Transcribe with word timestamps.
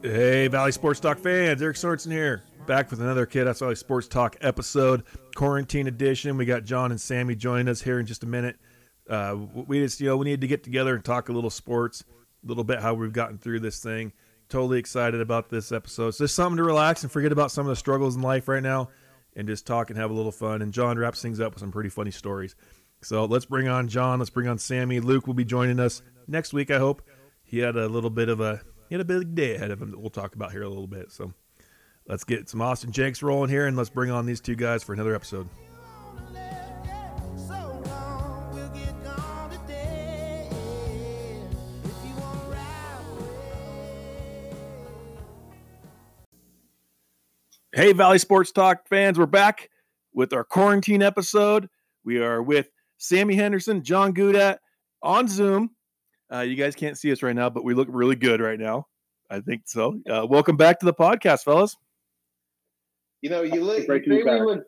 Hey, 0.00 0.46
Valley 0.46 0.70
Sports 0.70 1.00
Talk 1.00 1.18
fans, 1.18 1.60
Eric 1.60 1.76
Sorensen 1.76 2.12
here, 2.12 2.44
back 2.68 2.88
with 2.88 3.00
another 3.00 3.26
Kittitas 3.26 3.58
Valley 3.58 3.74
Sports 3.74 4.06
Talk 4.06 4.36
episode, 4.40 5.02
quarantine 5.34 5.88
edition. 5.88 6.36
We 6.36 6.44
got 6.44 6.62
John 6.62 6.92
and 6.92 7.00
Sammy 7.00 7.34
joining 7.34 7.66
us 7.66 7.82
here 7.82 7.98
in 7.98 8.06
just 8.06 8.22
a 8.22 8.26
minute. 8.26 8.60
Uh, 9.10 9.36
we 9.52 9.80
just, 9.80 10.00
you 10.00 10.06
know, 10.06 10.16
we 10.16 10.26
needed 10.26 10.42
to 10.42 10.46
get 10.46 10.62
together 10.62 10.94
and 10.94 11.04
talk 11.04 11.28
a 11.28 11.32
little 11.32 11.50
sports, 11.50 12.04
a 12.44 12.46
little 12.46 12.62
bit 12.62 12.80
how 12.80 12.94
we've 12.94 13.12
gotten 13.12 13.38
through 13.38 13.58
this 13.58 13.82
thing. 13.82 14.12
Totally 14.48 14.78
excited 14.78 15.20
about 15.20 15.50
this 15.50 15.72
episode. 15.72 16.12
So 16.12 16.22
just 16.22 16.36
something 16.36 16.58
to 16.58 16.62
relax 16.62 17.02
and 17.02 17.10
forget 17.10 17.32
about 17.32 17.50
some 17.50 17.66
of 17.66 17.70
the 17.70 17.76
struggles 17.76 18.14
in 18.14 18.22
life 18.22 18.46
right 18.46 18.62
now, 18.62 18.90
and 19.34 19.48
just 19.48 19.66
talk 19.66 19.90
and 19.90 19.98
have 19.98 20.12
a 20.12 20.14
little 20.14 20.30
fun. 20.30 20.62
And 20.62 20.72
John 20.72 20.96
wraps 20.96 21.20
things 21.20 21.40
up 21.40 21.54
with 21.54 21.60
some 21.60 21.72
pretty 21.72 21.90
funny 21.90 22.12
stories. 22.12 22.54
So 23.02 23.24
let's 23.24 23.46
bring 23.46 23.66
on 23.66 23.88
John. 23.88 24.20
Let's 24.20 24.30
bring 24.30 24.46
on 24.46 24.58
Sammy. 24.58 25.00
Luke 25.00 25.26
will 25.26 25.34
be 25.34 25.44
joining 25.44 25.80
us 25.80 26.02
next 26.28 26.52
week. 26.52 26.70
I 26.70 26.78
hope 26.78 27.02
he 27.42 27.58
had 27.58 27.74
a 27.74 27.88
little 27.88 28.10
bit 28.10 28.28
of 28.28 28.40
a 28.40 28.60
he 28.88 28.94
had 28.94 29.00
a 29.00 29.04
big 29.04 29.34
day 29.34 29.54
ahead 29.54 29.70
of 29.70 29.82
him 29.82 29.90
that 29.90 30.00
we'll 30.00 30.10
talk 30.10 30.34
about 30.34 30.50
here 30.50 30.62
a 30.62 30.68
little 30.68 30.86
bit. 30.86 31.12
So 31.12 31.32
let's 32.06 32.24
get 32.24 32.48
some 32.48 32.62
Austin 32.62 32.90
Jenks 32.90 33.22
rolling 33.22 33.50
here 33.50 33.66
and 33.66 33.76
let's 33.76 33.90
bring 33.90 34.10
on 34.10 34.24
these 34.26 34.40
two 34.40 34.56
guys 34.56 34.82
for 34.82 34.94
another 34.94 35.14
episode. 35.14 35.48
Hey, 47.74 47.92
Valley 47.92 48.18
Sports 48.18 48.50
Talk 48.50 48.88
fans, 48.88 49.18
we're 49.18 49.26
back 49.26 49.70
with 50.12 50.32
our 50.32 50.42
quarantine 50.42 51.02
episode. 51.02 51.68
We 52.04 52.18
are 52.18 52.42
with 52.42 52.70
Sammy 52.96 53.36
Henderson, 53.36 53.84
John 53.84 54.12
Gudat 54.14 54.58
on 55.00 55.28
Zoom. 55.28 55.70
Uh, 56.32 56.40
you 56.40 56.56
guys 56.56 56.74
can't 56.74 56.98
see 56.98 57.10
us 57.10 57.22
right 57.22 57.34
now, 57.34 57.48
but 57.48 57.64
we 57.64 57.74
look 57.74 57.88
really 57.90 58.16
good 58.16 58.40
right 58.40 58.58
now. 58.58 58.86
I 59.30 59.40
think 59.40 59.62
so. 59.66 60.00
Uh, 60.08 60.26
welcome 60.28 60.56
back 60.56 60.78
to 60.80 60.86
the 60.86 60.94
podcast, 60.94 61.44
fellas. 61.44 61.76
You 63.22 63.30
know, 63.30 63.42
you 63.42 63.62
look. 63.62 63.86
You 63.88 64.22
say 64.24 64.34
we 64.34 64.40
look 64.40 64.64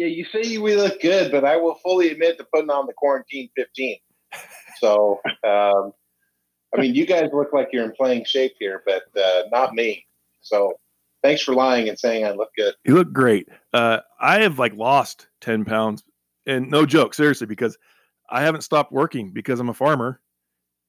yeah, 0.00 0.06
you 0.06 0.24
say 0.32 0.56
we 0.56 0.76
look 0.76 1.00
good, 1.02 1.30
but 1.30 1.44
I 1.44 1.56
will 1.56 1.74
fully 1.74 2.10
admit 2.10 2.38
to 2.38 2.46
putting 2.54 2.70
on 2.70 2.86
the 2.86 2.94
quarantine 2.94 3.50
15. 3.54 3.98
So, 4.78 5.20
um, 5.46 5.92
I 6.74 6.80
mean, 6.80 6.94
you 6.94 7.04
guys 7.04 7.28
look 7.34 7.52
like 7.52 7.68
you're 7.70 7.84
in 7.84 7.92
playing 7.92 8.24
shape 8.24 8.54
here, 8.58 8.82
but 8.86 9.02
uh, 9.20 9.42
not 9.52 9.74
me. 9.74 10.06
So, 10.40 10.72
thanks 11.22 11.42
for 11.42 11.54
lying 11.54 11.90
and 11.90 11.98
saying 11.98 12.24
I 12.24 12.30
look 12.30 12.48
good. 12.56 12.74
You 12.84 12.94
look 12.94 13.12
great. 13.12 13.48
Uh, 13.74 13.98
I 14.18 14.40
have 14.40 14.58
like 14.58 14.74
lost 14.74 15.28
10 15.42 15.66
pounds, 15.66 16.02
and 16.46 16.70
no 16.70 16.86
joke, 16.86 17.12
seriously, 17.12 17.46
because 17.46 17.76
I 18.30 18.40
haven't 18.40 18.62
stopped 18.62 18.92
working 18.92 19.32
because 19.32 19.60
I'm 19.60 19.68
a 19.68 19.74
farmer 19.74 20.20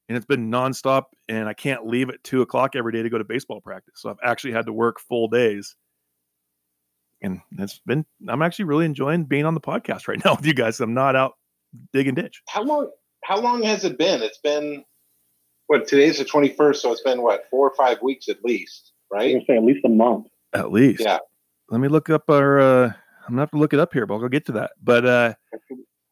and 0.07 0.17
it's 0.17 0.25
been 0.25 0.51
nonstop 0.51 1.05
and 1.29 1.47
I 1.47 1.53
can't 1.53 1.85
leave 1.85 2.09
at 2.09 2.23
two 2.23 2.41
o'clock 2.41 2.75
every 2.75 2.91
day 2.91 3.01
to 3.01 3.09
go 3.09 3.17
to 3.17 3.23
baseball 3.23 3.61
practice. 3.61 3.95
So 3.97 4.09
I've 4.09 4.17
actually 4.23 4.53
had 4.53 4.65
to 4.65 4.73
work 4.73 4.99
full 4.99 5.27
days. 5.27 5.75
And 7.21 7.39
it's 7.57 7.79
been 7.85 8.05
I'm 8.27 8.41
actually 8.41 8.65
really 8.65 8.85
enjoying 8.85 9.25
being 9.25 9.45
on 9.45 9.53
the 9.53 9.61
podcast 9.61 10.07
right 10.07 10.19
now 10.25 10.35
with 10.35 10.45
you 10.45 10.53
guys. 10.53 10.79
I'm 10.79 10.93
not 10.93 11.15
out 11.15 11.33
digging 11.93 12.15
ditch. 12.15 12.41
How 12.49 12.63
long 12.63 12.89
how 13.23 13.39
long 13.39 13.63
has 13.63 13.85
it 13.85 13.97
been? 13.97 14.21
It's 14.23 14.39
been 14.39 14.83
what 15.67 15.87
today's 15.87 16.17
the 16.17 16.25
twenty 16.25 16.49
first, 16.49 16.81
so 16.81 16.91
it's 16.91 17.01
been 17.01 17.21
what, 17.21 17.45
four 17.49 17.69
or 17.69 17.75
five 17.75 18.01
weeks 18.01 18.27
at 18.27 18.43
least, 18.43 18.91
right? 19.11 19.35
I'm 19.35 19.43
say 19.45 19.55
at 19.55 19.63
least 19.63 19.85
a 19.85 19.89
month. 19.89 20.27
At 20.53 20.71
least. 20.71 21.01
Yeah. 21.01 21.19
Let 21.69 21.79
me 21.79 21.87
look 21.87 22.09
up 22.09 22.29
our 22.29 22.59
uh 22.59 22.85
I'm 22.87 23.35
gonna 23.35 23.41
have 23.43 23.51
to 23.51 23.57
look 23.57 23.73
it 23.73 23.79
up 23.79 23.93
here, 23.93 24.05
but 24.05 24.15
I'll 24.15 24.19
go 24.19 24.27
get 24.27 24.47
to 24.47 24.51
that. 24.53 24.71
But 24.83 25.05
uh 25.05 25.33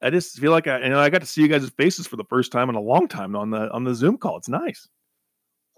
I 0.01 0.09
just 0.09 0.39
feel 0.39 0.51
like 0.51 0.67
I, 0.67 0.83
you 0.83 0.89
know, 0.89 0.99
I 0.99 1.09
got 1.09 1.21
to 1.21 1.27
see 1.27 1.41
you 1.41 1.47
guys' 1.47 1.69
faces 1.71 2.07
for 2.07 2.15
the 2.15 2.23
first 2.23 2.51
time 2.51 2.69
in 2.69 2.75
a 2.75 2.81
long 2.81 3.07
time 3.07 3.35
on 3.35 3.49
the 3.49 3.69
on 3.71 3.83
the 3.83 3.93
Zoom 3.93 4.17
call. 4.17 4.37
It's 4.37 4.49
nice. 4.49 4.87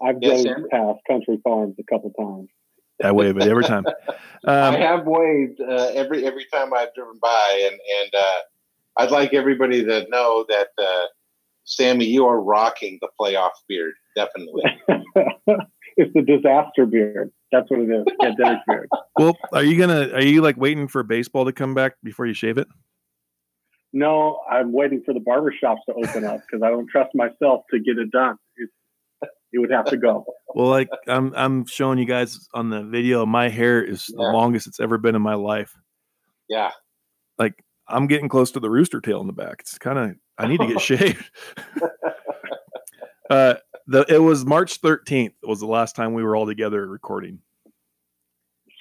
I've 0.02 0.16
yes, 0.20 0.44
drove 0.44 0.68
past 0.70 0.98
Country 1.08 1.40
Farms 1.44 1.76
a 1.78 1.84
couple 1.84 2.10
times. 2.18 2.48
I 3.02 3.12
wave 3.12 3.36
it 3.36 3.48
every 3.48 3.64
time. 3.64 3.84
Um, 4.44 4.74
I 4.74 4.78
have 4.78 5.06
waved 5.06 5.60
uh, 5.60 5.92
every 5.94 6.26
every 6.26 6.44
time 6.52 6.74
I've 6.74 6.92
driven 6.96 7.16
by, 7.22 7.60
and 7.70 7.78
and 8.00 8.12
uh, 8.12 8.38
I'd 8.96 9.12
like 9.12 9.34
everybody 9.34 9.84
to 9.84 10.04
know 10.08 10.44
that 10.48 10.66
uh, 10.76 11.06
Sammy, 11.64 12.06
you 12.06 12.26
are 12.26 12.40
rocking 12.40 12.98
the 13.00 13.08
playoff 13.20 13.52
beard, 13.68 13.94
definitely. 14.16 14.64
it's 15.96 16.12
the 16.12 16.22
disaster 16.22 16.86
beard. 16.86 17.30
That's 17.52 17.70
what 17.70 17.80
it 17.80 17.90
is. 17.90 18.04
Pandemic 18.20 18.58
beard. 18.66 18.88
Well, 19.16 19.36
are 19.52 19.62
you 19.62 19.78
gonna? 19.78 20.08
Are 20.12 20.24
you 20.24 20.42
like 20.42 20.56
waiting 20.56 20.88
for 20.88 21.04
baseball 21.04 21.44
to 21.44 21.52
come 21.52 21.72
back 21.72 21.94
before 22.02 22.26
you 22.26 22.34
shave 22.34 22.58
it? 22.58 22.66
No, 23.92 24.40
I'm 24.50 24.72
waiting 24.72 25.02
for 25.04 25.12
the 25.12 25.20
barbershops 25.20 25.84
to 25.86 25.94
open 25.94 26.24
up 26.24 26.40
because 26.40 26.62
I 26.62 26.70
don't 26.70 26.88
trust 26.88 27.10
myself 27.14 27.64
to 27.70 27.78
get 27.78 27.98
it 27.98 28.10
done. 28.10 28.36
It, 28.56 28.70
it, 29.52 29.58
would 29.58 29.70
have 29.70 29.84
to 29.86 29.98
go. 29.98 30.24
Well, 30.54 30.68
like 30.68 30.88
I'm, 31.06 31.34
I'm 31.36 31.66
showing 31.66 31.98
you 31.98 32.06
guys 32.06 32.48
on 32.54 32.70
the 32.70 32.82
video, 32.82 33.26
my 33.26 33.50
hair 33.50 33.84
is 33.84 34.06
yeah. 34.08 34.16
the 34.16 34.22
longest 34.32 34.66
it's 34.66 34.80
ever 34.80 34.96
been 34.96 35.14
in 35.14 35.20
my 35.20 35.34
life. 35.34 35.76
Yeah. 36.48 36.70
Like 37.38 37.62
I'm 37.86 38.06
getting 38.06 38.30
close 38.30 38.50
to 38.52 38.60
the 38.60 38.70
rooster 38.70 39.02
tail 39.02 39.20
in 39.20 39.26
the 39.26 39.34
back. 39.34 39.56
It's 39.60 39.76
kind 39.76 39.98
of, 39.98 40.16
I 40.38 40.46
need 40.46 40.60
to 40.60 40.68
get 40.68 40.80
shaved. 40.80 41.30
uh, 43.28 43.54
the, 43.86 44.06
it 44.08 44.22
was 44.22 44.46
March 44.46 44.80
13th 44.80 45.34
was 45.42 45.60
the 45.60 45.66
last 45.66 45.96
time 45.96 46.14
we 46.14 46.22
were 46.22 46.34
all 46.34 46.46
together 46.46 46.86
recording. 46.86 47.40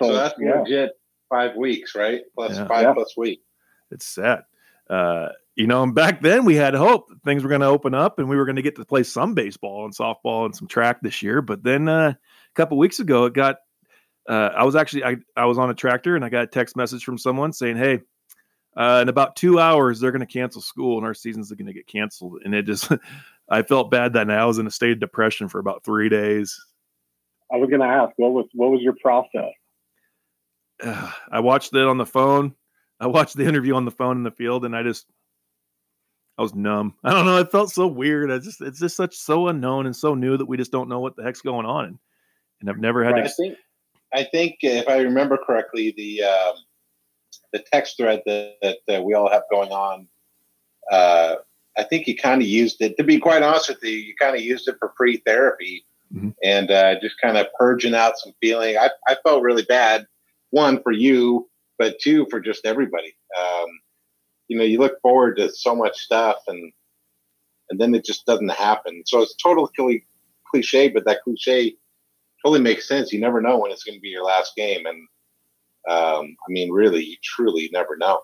So, 0.02 0.08
so 0.08 0.14
that's 0.14 0.36
yeah. 0.40 0.62
legit 0.62 0.92
five 1.30 1.58
weeks, 1.58 1.96
right? 1.96 2.22
Plus 2.34 2.56
yeah. 2.56 2.66
five 2.66 2.84
yeah. 2.84 2.94
plus 2.94 3.18
week. 3.18 3.42
It's 3.92 4.06
sad 4.06 4.44
uh, 4.92 5.30
you 5.56 5.68
know, 5.68 5.84
and 5.84 5.96
back 5.96 6.22
then 6.22 6.46
we 6.46 6.56
had 6.56 6.74
hope 6.76 7.10
things 7.24 7.44
were 7.44 7.50
going 7.50 7.62
to 7.62 7.68
open 7.68 7.94
up 7.94 8.20
and 8.20 8.28
we 8.28 8.36
were 8.36 8.46
going 8.46 8.58
to 8.58 8.62
get 8.62 8.76
to 8.76 8.86
play 8.86 9.04
some 9.04 9.34
baseball 9.34 9.86
and 9.86 9.96
softball 9.96 10.46
and 10.46 10.56
some 10.56 10.68
track 10.68 11.02
this 11.02 11.24
year. 11.24 11.42
But 11.42 11.64
then 11.64 11.88
uh, 11.88 12.14
a 12.14 12.54
couple 12.56 12.78
weeks 12.78 13.00
ago, 13.00 13.26
it 13.26 13.34
got. 13.34 13.58
Uh, 14.30 14.52
I 14.56 14.66
was 14.66 14.76
actually 14.76 15.04
I, 15.04 15.18
I 15.36 15.46
was 15.46 15.58
on 15.58 15.72
a 15.72 15.74
tractor 15.74 16.16
and 16.16 16.24
I 16.24 16.30
got 16.30 16.44
a 16.44 16.48
text 16.48 16.78
message 16.78 17.04
from 17.04 17.18
someone 17.18 17.54
saying, 17.54 17.78
"Hey, 17.78 18.02
uh, 18.78 19.00
in 19.02 19.10
about 19.10 19.36
two 19.36 19.60
hours 19.60 20.00
they're 20.00 20.12
going 20.12 20.26
to 20.26 20.32
cancel 20.32 20.62
school 20.62 20.98
and 20.98 21.06
our 21.06 21.16
season's 21.16 21.52
are 21.52 21.56
going 21.56 21.68
to 21.68 21.74
get 21.74 21.88
canceled." 21.88 22.40
And 22.46 22.54
it 22.54 22.68
just, 22.68 22.92
I 23.50 23.64
felt 23.64 23.90
bad 23.90 24.14
that 24.14 24.28
night. 24.28 24.38
I 24.38 24.46
was 24.46 24.60
in 24.60 24.68
a 24.68 24.72
state 24.72 24.92
of 24.92 25.00
depression 25.00 25.50
for 25.50 25.60
about 25.60 25.84
three 25.84 26.08
days. 26.08 26.64
I 27.52 27.58
was 27.58 27.70
going 27.70 27.82
to 27.82 27.88
ask, 27.88 28.14
what 28.18 28.32
was 28.32 28.46
what 28.54 28.72
was 28.72 28.82
your 28.82 28.96
process? 29.02 29.54
I 31.32 31.40
watched 31.40 31.74
it 31.74 31.88
on 31.88 31.98
the 31.98 32.06
phone. 32.06 32.56
I 33.02 33.08
watched 33.08 33.36
the 33.36 33.46
interview 33.46 33.74
on 33.74 33.86
the 33.86 33.92
phone 33.92 34.18
in 34.18 34.24
the 34.24 34.32
field, 34.32 34.64
and 34.64 34.76
I 34.76 34.84
just 34.84 35.08
I 36.38 36.44
was 36.44 36.54
numb. 36.54 36.94
I 37.04 37.12
don't 37.12 37.26
know. 37.26 37.40
It 37.40 37.52
felt 37.52 37.72
so 37.72 37.88
weird. 37.88 38.32
I 38.32 38.38
just 38.38 38.62
it's 38.62 38.80
just 38.80 38.96
such 38.96 39.16
so 39.16 39.48
unknown 39.48 39.88
and 39.88 39.96
so 39.96 40.14
new 40.14 40.38
that 40.38 40.46
we 40.46 40.58
just 40.58 40.72
don't 40.72 40.88
know 40.88 41.00
what 41.00 41.16
the 41.16 41.24
heck's 41.24 41.42
going 41.42 41.66
on, 41.66 41.86
and, 41.86 42.00
and 42.62 42.70
I've 42.70 42.78
never 42.78 43.04
had. 43.04 43.14
Right. 43.14 43.26
To... 43.26 43.30
I 43.30 43.34
think 43.34 43.58
I 44.14 44.24
think 44.24 44.58
if 44.62 44.88
I 44.88 45.00
remember 45.00 45.38
correctly, 45.38 45.94
the 45.98 46.24
um, 46.24 46.56
the 47.52 47.64
text 47.74 47.98
thread 47.98 48.22
that, 48.26 48.56
that, 48.62 48.78
that 48.88 49.04
we 49.04 49.14
all 49.14 49.30
have 49.30 49.44
going 49.52 49.72
on. 49.72 50.08
Uh, 50.92 51.36
I 51.78 51.84
think 51.84 52.08
you 52.08 52.16
kind 52.16 52.42
of 52.42 52.48
used 52.48 52.82
it. 52.82 52.98
To 52.98 53.04
be 53.04 53.20
quite 53.20 53.44
honest 53.44 53.70
with 53.70 53.84
you, 53.84 53.92
you 53.92 54.14
kind 54.20 54.36
of 54.36 54.42
used 54.42 54.68
it 54.68 54.76
for 54.80 54.94
free 54.98 55.18
therapy 55.26 55.86
mm-hmm. 56.14 56.30
and 56.44 56.70
uh, 56.70 57.00
just 57.00 57.16
kind 57.22 57.38
of 57.38 57.48
purging 57.58 57.96
out 57.96 58.18
some 58.18 58.34
feeling. 58.42 58.78
I, 58.78 58.90
I 59.08 59.16
felt 59.24 59.44
really 59.44 59.64
bad. 59.64 60.08
One 60.50 60.82
for 60.84 60.92
you, 60.92 61.50
but 61.82 61.98
two 62.00 62.28
for 62.30 62.40
just 62.40 62.64
everybody. 62.64 63.16
Um, 63.40 63.66
you 64.48 64.56
know, 64.56 64.64
you 64.64 64.78
look 64.78 65.02
forward 65.02 65.38
to 65.38 65.50
so 65.50 65.76
much 65.76 65.98
stuff, 65.98 66.38
and 66.48 66.72
and 67.72 67.82
then 67.82 67.96
it 67.96 68.06
just 68.06 68.24
doesn't 68.28 68.52
happen. 68.52 69.02
So 69.08 69.22
it's 69.24 69.36
totally 69.36 70.06
cliche, 70.48 70.90
but 70.90 71.06
that 71.06 71.24
cliche 71.24 71.76
totally 72.46 72.62
makes 72.62 72.88
sense. 72.88 73.12
You 73.12 73.20
never 73.20 73.42
know 73.42 73.58
when 73.58 73.72
it's 73.72 73.84
going 73.84 73.98
to 73.98 74.02
be 74.02 74.10
your 74.10 74.24
last 74.24 74.56
game, 74.56 74.86
and 74.86 75.08
um, 75.90 76.36
I 76.48 76.50
mean, 76.50 76.72
really, 76.72 77.04
you 77.04 77.16
truly 77.24 77.68
never 77.74 77.98
know. 77.98 78.22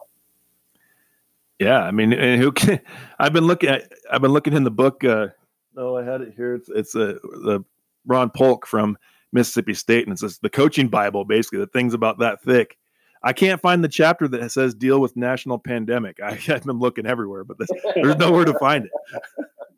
Yeah, 1.58 1.82
I 1.82 1.90
mean, 1.90 2.14
and 2.14 2.40
who 2.40 2.52
can? 2.52 2.80
I've 3.20 3.34
been 3.34 3.48
looking 3.48 3.70
at. 3.70 3.92
I've 4.12 4.22
been 4.22 4.34
looking 4.34 4.54
in 4.54 4.66
the 4.66 4.70
book. 4.70 5.04
Uh, 5.04 5.30
oh, 5.76 5.98
I 5.98 6.04
had 6.04 6.22
it 6.22 6.36
here. 6.38 6.54
It's 6.54 6.70
it's 6.70 6.94
a 6.94 7.16
uh, 7.16 7.20
the 7.44 7.66
Ron 8.06 8.30
Polk 8.30 8.68
from 8.68 9.00
Mississippi 9.34 9.74
State, 9.74 10.04
and 10.04 10.12
it's 10.12 10.22
just 10.22 10.44
the 10.44 10.50
coaching 10.52 10.90
Bible, 10.90 11.26
basically 11.26 11.58
the 11.58 11.66
things 11.66 11.96
about 11.96 12.20
that 12.20 12.44
thick. 12.44 12.78
I 13.24 13.34
can't 13.34 13.62
find 13.62 13.84
the 13.84 13.90
chapter 13.90 14.28
that 14.28 14.52
says 14.52 14.74
deal 14.74 15.00
with 15.00 15.16
national 15.16 15.60
pandemic. 15.60 16.20
I, 16.22 16.34
have 16.48 16.64
been 16.64 16.80
looking 16.80 17.06
everywhere, 17.06 17.44
but 17.44 17.58
this, 17.58 17.70
there's 17.96 18.18
nowhere 18.18 18.46
to 18.46 18.58
find 18.60 18.86
it. 18.86 18.92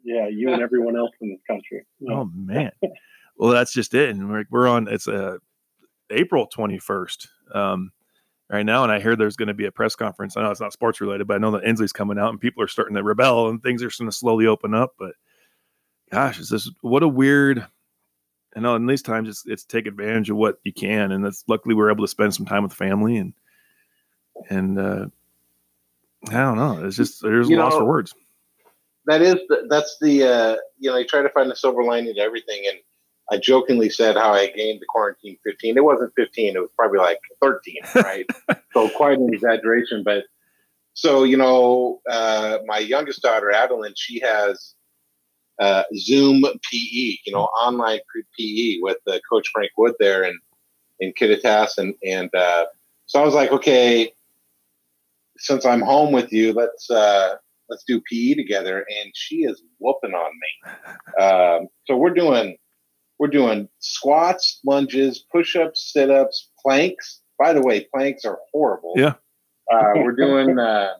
Yeah, 0.03 0.27
you 0.27 0.51
and 0.51 0.61
everyone 0.61 0.97
else 0.97 1.11
in 1.21 1.29
this 1.29 1.39
country. 1.47 1.85
Oh 2.09 2.29
man. 2.33 2.71
Well, 3.37 3.51
that's 3.51 3.71
just 3.71 3.93
it. 3.93 4.09
And 4.09 4.29
we're, 4.29 4.45
we're 4.49 4.67
on. 4.67 4.87
It's 4.87 5.07
a 5.07 5.33
uh, 5.33 5.37
April 6.09 6.47
21st 6.53 7.27
um, 7.53 7.91
right 8.49 8.65
now, 8.65 8.83
and 8.83 8.91
I 8.91 8.99
hear 8.99 9.15
there's 9.15 9.35
going 9.35 9.47
to 9.47 9.53
be 9.53 9.65
a 9.65 9.71
press 9.71 9.95
conference. 9.95 10.35
I 10.35 10.41
know 10.41 10.51
it's 10.51 10.59
not 10.59 10.73
sports 10.73 10.99
related, 10.99 11.27
but 11.27 11.35
I 11.35 11.37
know 11.37 11.51
that 11.51 11.63
Inslee's 11.63 11.93
coming 11.93 12.19
out, 12.19 12.31
and 12.31 12.41
people 12.41 12.63
are 12.63 12.67
starting 12.67 12.95
to 12.95 13.03
rebel, 13.03 13.47
and 13.47 13.61
things 13.63 13.81
are 13.81 13.91
going 13.97 14.09
to 14.09 14.15
slowly 14.15 14.45
open 14.45 14.73
up. 14.73 14.91
But 14.99 15.13
gosh, 16.11 16.39
is 16.39 16.49
this 16.49 16.69
what 16.81 17.03
a 17.03 17.07
weird 17.07 17.65
I 18.55 18.59
know 18.59 18.75
in 18.75 18.87
these 18.87 19.01
times 19.01 19.29
it's, 19.29 19.43
it's 19.45 19.63
take 19.63 19.87
advantage 19.87 20.29
of 20.29 20.37
what 20.37 20.59
you 20.63 20.73
can, 20.73 21.11
and 21.11 21.23
that's 21.23 21.43
luckily 21.47 21.75
we're 21.75 21.91
able 21.91 22.03
to 22.03 22.09
spend 22.09 22.33
some 22.33 22.45
time 22.45 22.63
with 22.63 22.73
family 22.73 23.17
and 23.17 23.33
and 24.49 24.79
uh, 24.79 25.05
I 26.29 26.33
don't 26.33 26.57
know. 26.57 26.85
It's 26.85 26.95
just 26.95 27.21
there's 27.21 27.49
you 27.49 27.57
loss 27.57 27.73
know, 27.73 27.79
for 27.79 27.85
words. 27.85 28.13
That 29.05 29.21
is 29.21 29.35
the, 29.47 29.67
that's 29.69 29.97
the 30.01 30.23
uh, 30.23 30.55
you 30.79 30.89
know 30.89 30.97
you 30.97 31.05
try 31.05 31.21
to 31.21 31.29
find 31.29 31.49
the 31.49 31.55
silver 31.55 31.83
lining 31.83 32.15
to 32.15 32.21
everything, 32.21 32.63
and 32.67 32.79
I 33.31 33.37
jokingly 33.37 33.89
said 33.89 34.15
how 34.17 34.33
I 34.33 34.47
gained 34.47 34.81
the 34.81 34.85
quarantine 34.87 35.37
15. 35.43 35.77
It 35.77 35.83
wasn't 35.83 36.13
15, 36.15 36.55
it 36.55 36.59
was 36.59 36.71
probably 36.75 36.99
like 36.99 37.19
13, 37.41 37.75
right? 37.95 38.25
so 38.73 38.89
quite 38.89 39.19
an 39.19 39.33
exaggeration. 39.33 40.03
But 40.03 40.25
so, 40.93 41.23
you 41.23 41.37
know, 41.37 42.01
uh, 42.09 42.59
my 42.65 42.79
youngest 42.79 43.21
daughter, 43.21 43.51
Adeline, 43.51 43.93
she 43.95 44.19
has 44.21 44.73
uh, 45.59 45.83
Zoom 45.97 46.41
PE, 46.41 47.17
you 47.25 47.33
know, 47.33 47.43
online 47.43 47.99
PE 48.37 48.79
with 48.81 48.97
uh, 49.07 49.19
Coach 49.29 49.49
Frank 49.53 49.71
Wood 49.77 49.93
there 49.99 50.23
in, 50.23 50.39
in 50.99 51.13
Kittitas. 51.13 51.77
And, 51.77 51.93
and 52.03 52.33
uh, 52.33 52.65
so 53.05 53.21
I 53.21 53.25
was 53.25 53.33
like, 53.33 53.51
okay, 53.51 54.13
since 55.37 55.65
I'm 55.65 55.81
home 55.81 56.13
with 56.13 56.31
you, 56.31 56.53
let's, 56.53 56.89
uh, 56.89 57.35
let's 57.69 57.83
do 57.83 58.01
PE 58.09 58.35
together. 58.35 58.79
And 58.79 59.11
she 59.13 59.37
is 59.37 59.61
whooping 59.79 60.13
on 60.13 60.31
me. 60.31 60.73
Um, 61.19 61.67
so 61.85 61.97
we're 61.97 62.13
doing, 62.13 62.55
we're 63.17 63.27
doing 63.27 63.67
squats, 63.79 64.61
lunges, 64.63 65.25
push-ups, 65.31 65.91
sit-ups, 65.91 66.49
planks. 66.63 67.19
By 67.37 67.51
the 67.51 67.61
way, 67.61 67.87
planks 67.93 68.23
are 68.23 68.39
horrible. 68.53 68.93
Yeah. 68.95 69.15
Uh, 69.71 69.93
we're 69.95 70.11
doing 70.15 70.57
uh, 70.57 70.93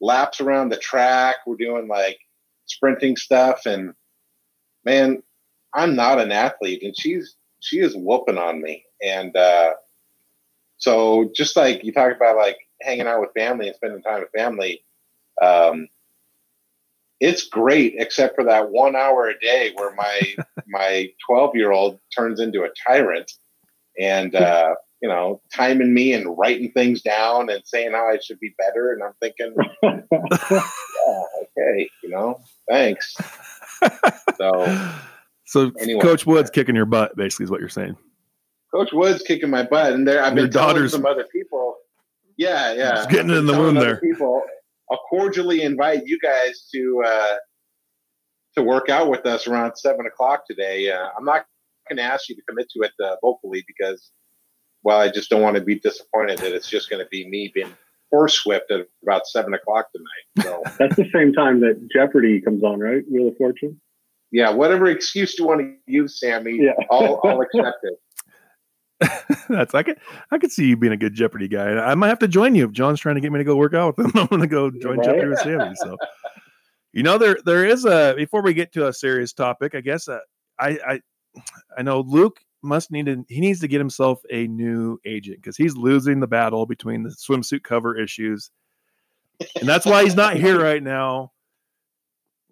laps 0.00 0.40
around 0.40 0.70
the 0.70 0.78
track. 0.78 1.36
We're 1.46 1.56
doing 1.56 1.88
like 1.88 2.18
sprinting 2.68 3.16
stuff, 3.16 3.66
and 3.66 3.94
man, 4.84 5.22
I'm 5.74 5.96
not 5.96 6.20
an 6.20 6.32
athlete, 6.32 6.82
and 6.82 6.94
she's 6.98 7.36
she 7.60 7.80
is 7.80 7.96
whooping 7.96 8.38
on 8.38 8.62
me. 8.62 8.84
And 9.02 9.36
uh, 9.36 9.72
so, 10.78 11.30
just 11.34 11.56
like 11.56 11.84
you 11.84 11.92
talk 11.92 12.14
about, 12.14 12.36
like 12.36 12.58
hanging 12.80 13.06
out 13.06 13.20
with 13.20 13.30
family 13.36 13.66
and 13.66 13.76
spending 13.76 14.02
time 14.02 14.20
with 14.20 14.30
family, 14.36 14.82
um, 15.42 15.88
it's 17.20 17.46
great, 17.48 17.94
except 17.96 18.36
for 18.36 18.44
that 18.44 18.70
one 18.70 18.94
hour 18.94 19.28
a 19.28 19.38
day 19.38 19.72
where 19.74 19.94
my 19.94 20.20
my 20.68 21.08
12 21.28 21.56
year 21.56 21.72
old 21.72 21.98
turns 22.16 22.40
into 22.40 22.62
a 22.62 22.70
tyrant, 22.86 23.30
and 23.98 24.34
uh, 24.34 24.74
you 25.00 25.08
know, 25.08 25.40
timing 25.52 25.94
me 25.94 26.12
and 26.12 26.36
writing 26.36 26.72
things 26.72 27.02
down 27.02 27.50
and 27.50 27.62
saying 27.64 27.92
how 27.92 28.08
I 28.08 28.18
should 28.18 28.40
be 28.40 28.54
better. 28.58 28.92
And 28.92 29.02
I'm 29.02 29.12
thinking, 29.20 29.54
yeah, 29.82 31.22
okay, 31.42 31.88
you 32.02 32.10
know, 32.10 32.40
thanks. 32.68 33.16
So, 34.36 34.90
so 35.44 35.72
anyway, 35.80 36.00
Coach 36.00 36.26
Wood's 36.26 36.50
kicking 36.50 36.74
your 36.74 36.86
butt, 36.86 37.16
basically, 37.16 37.44
is 37.44 37.50
what 37.50 37.60
you're 37.60 37.68
saying. 37.68 37.96
Coach 38.74 38.90
Wood's 38.92 39.22
kicking 39.22 39.50
my 39.50 39.62
butt, 39.62 39.92
and 39.92 40.06
there 40.06 40.22
I've 40.22 40.34
been 40.34 40.50
telling 40.50 40.88
some 40.88 41.06
other 41.06 41.24
people. 41.32 41.76
Yeah, 42.36 42.72
yeah, 42.74 42.94
Just 42.94 43.10
getting 43.10 43.30
in 43.30 43.46
the 43.46 43.54
room 43.54 43.74
there. 43.74 43.96
People, 43.96 44.42
I'll 44.90 45.00
cordially 45.10 45.62
invite 45.62 46.02
you 46.06 46.18
guys 46.20 46.68
to 46.72 47.02
uh, 47.04 47.34
to 48.56 48.62
work 48.62 48.88
out 48.88 49.10
with 49.10 49.26
us 49.26 49.46
around 49.46 49.76
seven 49.76 50.06
o'clock 50.06 50.46
today. 50.46 50.90
Uh, 50.90 51.08
I'm 51.16 51.24
not 51.24 51.46
going 51.88 51.96
to 51.96 52.02
ask 52.02 52.28
you 52.28 52.36
to 52.36 52.42
commit 52.42 52.68
to 52.76 52.82
it 52.82 52.92
uh, 53.02 53.16
vocally 53.22 53.64
because 53.66 54.10
well, 54.82 55.00
I 55.00 55.10
just 55.10 55.30
don't 55.30 55.42
want 55.42 55.56
to 55.56 55.62
be 55.62 55.78
disappointed 55.78 56.38
that 56.38 56.54
it's 56.54 56.68
just 56.68 56.90
going 56.90 57.02
to 57.02 57.08
be 57.10 57.28
me 57.28 57.50
being 57.54 57.74
horsewhipped 58.12 58.70
at 58.70 58.86
about 59.02 59.26
seven 59.26 59.54
o'clock 59.54 59.88
tonight. 59.92 60.46
So 60.46 60.62
that's 60.78 60.96
the 60.96 61.08
same 61.12 61.32
time 61.32 61.60
that 61.60 61.88
Jeopardy 61.92 62.40
comes 62.40 62.62
on, 62.62 62.80
right? 62.80 63.02
Wheel 63.10 63.28
of 63.28 63.36
Fortune. 63.36 63.80
Yeah, 64.30 64.50
whatever 64.50 64.86
excuse 64.86 65.38
you 65.38 65.46
want 65.46 65.60
to 65.60 65.74
use, 65.86 66.20
Sammy, 66.20 66.58
yeah. 66.60 66.72
I'll, 66.90 67.20
I'll 67.24 67.40
accept 67.40 67.78
it. 67.82 67.98
That's 69.48 69.74
I 69.74 69.82
could 69.82 69.98
I 70.32 70.38
could 70.38 70.50
see 70.50 70.66
you 70.66 70.76
being 70.76 70.92
a 70.92 70.96
good 70.96 71.14
Jeopardy 71.14 71.48
guy. 71.48 71.70
I 71.70 71.94
might 71.94 72.08
have 72.08 72.18
to 72.18 72.28
join 72.28 72.54
you 72.54 72.64
if 72.64 72.72
John's 72.72 73.00
trying 73.00 73.14
to 73.14 73.20
get 73.20 73.30
me 73.30 73.38
to 73.38 73.44
go 73.44 73.56
work 73.56 73.74
out 73.74 73.96
with 73.96 74.06
him. 74.06 74.12
I'm 74.20 74.26
going 74.26 74.42
to 74.42 74.48
go 74.48 74.70
join 74.70 74.98
right? 74.98 75.04
Jeopardy 75.04 75.28
with 75.28 75.38
Sammy. 75.38 75.74
So, 75.76 75.96
you 76.92 77.02
know, 77.02 77.16
there 77.16 77.38
there 77.44 77.64
is 77.64 77.84
a 77.84 78.14
before 78.16 78.42
we 78.42 78.54
get 78.54 78.72
to 78.72 78.88
a 78.88 78.92
serious 78.92 79.32
topic. 79.32 79.74
I 79.74 79.80
guess 79.80 80.08
uh, 80.08 80.18
I 80.58 80.78
I 80.86 81.00
I 81.76 81.82
know 81.82 82.00
Luke 82.00 82.40
must 82.68 82.90
need 82.90 83.06
to 83.06 83.24
he 83.28 83.40
needs 83.40 83.60
to 83.60 83.68
get 83.68 83.78
himself 83.78 84.20
a 84.30 84.46
new 84.46 84.98
agent 85.04 85.38
because 85.38 85.56
he's 85.56 85.76
losing 85.76 86.20
the 86.20 86.26
battle 86.26 86.66
between 86.66 87.02
the 87.02 87.10
swimsuit 87.10 87.62
cover 87.62 87.98
issues. 87.98 88.50
And 89.58 89.68
that's 89.68 89.86
why 89.86 90.04
he's 90.04 90.16
not 90.16 90.36
here 90.36 90.60
right 90.60 90.82
now. 90.82 91.32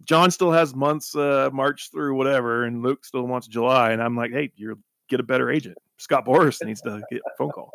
John 0.05 0.31
still 0.31 0.53
has 0.53 0.75
months 0.75 1.15
uh 1.15 1.51
March 1.53 1.91
through 1.91 2.17
whatever, 2.17 2.65
and 2.65 2.83
Luke 2.83 3.05
still 3.05 3.27
wants 3.27 3.47
July. 3.47 3.93
And 3.93 4.03
I'm 4.03 4.17
like, 4.17 4.33
hey, 4.33 4.53
you 4.57 4.79
get 5.09 5.21
a 5.21 5.25
better 5.25 5.51
agent. 5.51 5.79
Scott 5.99 6.27
Boras 6.27 6.65
needs 6.65 6.81
to 6.83 7.03
get 7.11 7.21
a 7.21 7.37
phone 7.39 7.51
call. 7.51 7.71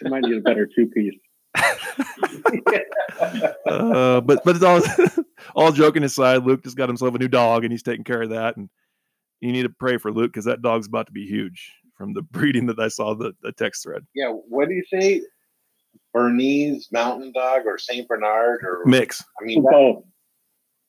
He 0.00 0.08
might 0.08 0.22
need 0.22 0.38
a 0.38 0.40
better 0.40 0.66
two 0.66 0.86
piece. 0.86 1.14
uh, 3.66 4.20
but 4.20 4.42
but 4.44 4.56
it's 4.56 4.64
all 4.64 4.80
all 5.54 5.72
joking 5.72 6.02
aside, 6.02 6.44
Luke 6.44 6.62
just 6.64 6.76
got 6.76 6.88
himself 6.88 7.14
a 7.14 7.18
new 7.18 7.28
dog 7.28 7.64
and 7.64 7.72
he's 7.72 7.82
taking 7.82 8.04
care 8.04 8.22
of 8.22 8.30
that. 8.30 8.56
And 8.56 8.68
you 9.42 9.52
need 9.52 9.64
to 9.64 9.68
pray 9.68 9.98
for 9.98 10.12
Luke 10.12 10.32
because 10.32 10.44
that 10.44 10.62
dog's 10.62 10.86
about 10.86 11.06
to 11.06 11.12
be 11.12 11.26
huge 11.26 11.72
from 11.96 12.14
the 12.14 12.22
breeding 12.32 12.66
that 12.66 12.78
I 12.78 12.88
saw 12.88 13.14
the, 13.14 13.34
the 13.42 13.52
text 13.52 13.82
thread. 13.82 14.06
Yeah, 14.14 14.28
what 14.28 14.68
do 14.68 14.74
you 14.74 14.84
say? 14.90 15.22
Bernese 16.14 16.88
Mountain 16.92 17.32
Dog 17.32 17.62
or 17.66 17.78
Saint 17.78 18.06
Bernard 18.06 18.60
or 18.62 18.82
mix? 18.84 19.22
I 19.40 19.44
mean, 19.44 19.62
that, 19.62 20.02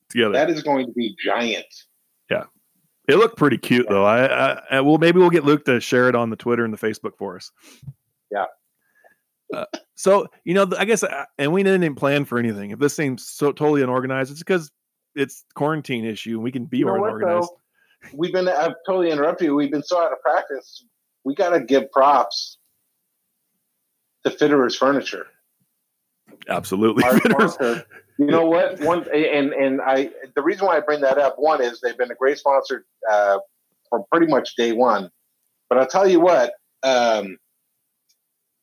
together. 0.09 0.33
That 0.33 0.49
is 0.49 0.61
going 0.63 0.85
to 0.85 0.91
be 0.93 1.15
giant. 1.23 1.65
Yeah, 2.29 2.43
it 3.07 3.15
looked 3.15 3.37
pretty 3.37 3.57
cute 3.57 3.85
yeah. 3.89 3.93
though. 3.93 4.05
I, 4.05 4.25
I, 4.25 4.61
I, 4.71 4.81
well, 4.81 4.97
maybe 4.97 5.19
we'll 5.19 5.29
get 5.29 5.45
Luke 5.45 5.65
to 5.65 5.79
share 5.79 6.07
it 6.09 6.15
on 6.15 6.29
the 6.29 6.35
Twitter 6.35 6.63
and 6.63 6.73
the 6.73 6.77
Facebook 6.77 7.17
for 7.17 7.35
us. 7.37 7.51
Yeah. 8.31 8.45
Uh, 9.53 9.65
so 9.95 10.27
you 10.43 10.53
know, 10.53 10.69
I 10.77 10.85
guess, 10.85 11.03
uh, 11.03 11.25
and 11.37 11.51
we 11.53 11.63
didn't 11.63 11.95
plan 11.95 12.25
for 12.25 12.37
anything. 12.37 12.71
If 12.71 12.79
this 12.79 12.95
seems 12.95 13.27
so 13.27 13.51
totally 13.51 13.81
unorganized, 13.81 14.31
it's 14.31 14.39
because 14.39 14.71
it's 15.15 15.45
quarantine 15.53 16.05
issue 16.05 16.35
and 16.35 16.43
we 16.43 16.51
can 16.51 16.65
be 16.65 16.79
you 16.79 16.85
know 16.85 16.95
unorganized. 16.95 17.49
What, 17.49 17.59
we've 18.13 18.33
been 18.33 18.47
I've 18.47 18.75
totally 18.85 19.11
interrupted 19.11 19.45
you. 19.45 19.55
We've 19.55 19.71
been 19.71 19.83
so 19.83 20.01
out 20.01 20.11
of 20.11 20.21
practice. 20.21 20.85
We 21.23 21.35
got 21.35 21.51
to 21.51 21.61
give 21.61 21.91
props 21.91 22.57
to 24.25 24.31
Fitterer's 24.31 24.75
Furniture. 24.75 25.27
Absolutely, 26.49 27.03
you 28.17 28.27
know 28.27 28.45
what? 28.45 28.79
One 28.81 29.05
and 29.13 29.53
and 29.53 29.81
I 29.81 30.09
the 30.35 30.41
reason 30.41 30.67
why 30.67 30.77
I 30.77 30.79
bring 30.81 31.01
that 31.01 31.17
up 31.17 31.35
one 31.37 31.61
is 31.61 31.79
they've 31.81 31.97
been 31.97 32.11
a 32.11 32.15
great 32.15 32.37
sponsor 32.37 32.85
uh, 33.09 33.39
from 33.89 34.03
pretty 34.11 34.27
much 34.27 34.55
day 34.55 34.73
one. 34.73 35.09
But 35.69 35.77
I'll 35.79 35.87
tell 35.87 36.07
you 36.07 36.19
what, 36.19 36.53
um, 36.83 37.37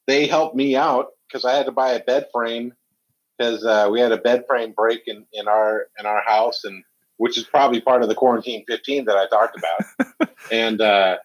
they 0.06 0.26
helped 0.26 0.54
me 0.54 0.76
out 0.76 1.06
because 1.26 1.44
I 1.44 1.54
had 1.54 1.66
to 1.66 1.72
buy 1.72 1.92
a 1.92 2.04
bed 2.04 2.26
frame 2.32 2.72
because 3.38 3.64
uh, 3.64 3.88
we 3.90 4.00
had 4.00 4.12
a 4.12 4.18
bed 4.18 4.44
frame 4.46 4.72
break 4.72 5.02
in, 5.06 5.24
in 5.32 5.48
our 5.48 5.86
in 5.98 6.06
our 6.06 6.22
house 6.22 6.64
and 6.64 6.84
which 7.20 7.36
is 7.36 7.44
probably 7.44 7.82
part 7.82 8.00
of 8.00 8.08
the 8.08 8.14
quarantine 8.14 8.64
15 8.66 9.04
that 9.04 9.14
I 9.14 9.26
talked 9.26 9.58
about. 9.58 10.30
and 10.50 10.80
uh, 10.80 11.18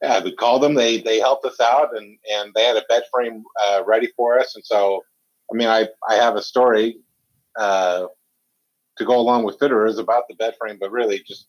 yeah, 0.00 0.22
we 0.22 0.36
called 0.36 0.62
them. 0.62 0.74
They 0.74 1.00
they 1.00 1.18
helped 1.18 1.44
us 1.44 1.58
out, 1.58 1.88
and 1.96 2.16
and 2.32 2.54
they 2.54 2.62
had 2.62 2.76
a 2.76 2.84
bed 2.88 3.02
frame 3.12 3.42
uh, 3.60 3.82
ready 3.84 4.08
for 4.16 4.38
us. 4.38 4.54
And 4.54 4.64
so, 4.64 5.02
I 5.52 5.56
mean, 5.56 5.66
I 5.66 5.88
I 6.08 6.14
have 6.14 6.36
a 6.36 6.42
story 6.42 7.00
uh, 7.58 8.06
to 8.98 9.04
go 9.04 9.18
along 9.18 9.42
with 9.42 9.58
Fitterers 9.58 9.98
about 9.98 10.28
the 10.28 10.36
bed 10.36 10.54
frame, 10.60 10.78
but 10.80 10.92
really 10.92 11.24
just 11.26 11.48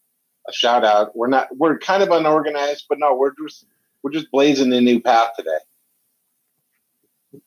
a 0.49 0.51
shout 0.51 0.83
out. 0.83 1.15
We're 1.15 1.27
not 1.27 1.55
we're 1.55 1.77
kind 1.77 2.01
of 2.01 2.09
unorganized, 2.09 2.85
but 2.89 2.97
no, 2.97 3.13
we're 3.13 3.35
just 3.45 3.67
we're 4.01 4.11
just 4.11 4.31
blazing 4.31 4.73
a 4.73 4.81
new 4.81 4.99
path 4.99 5.33
today. 5.37 7.41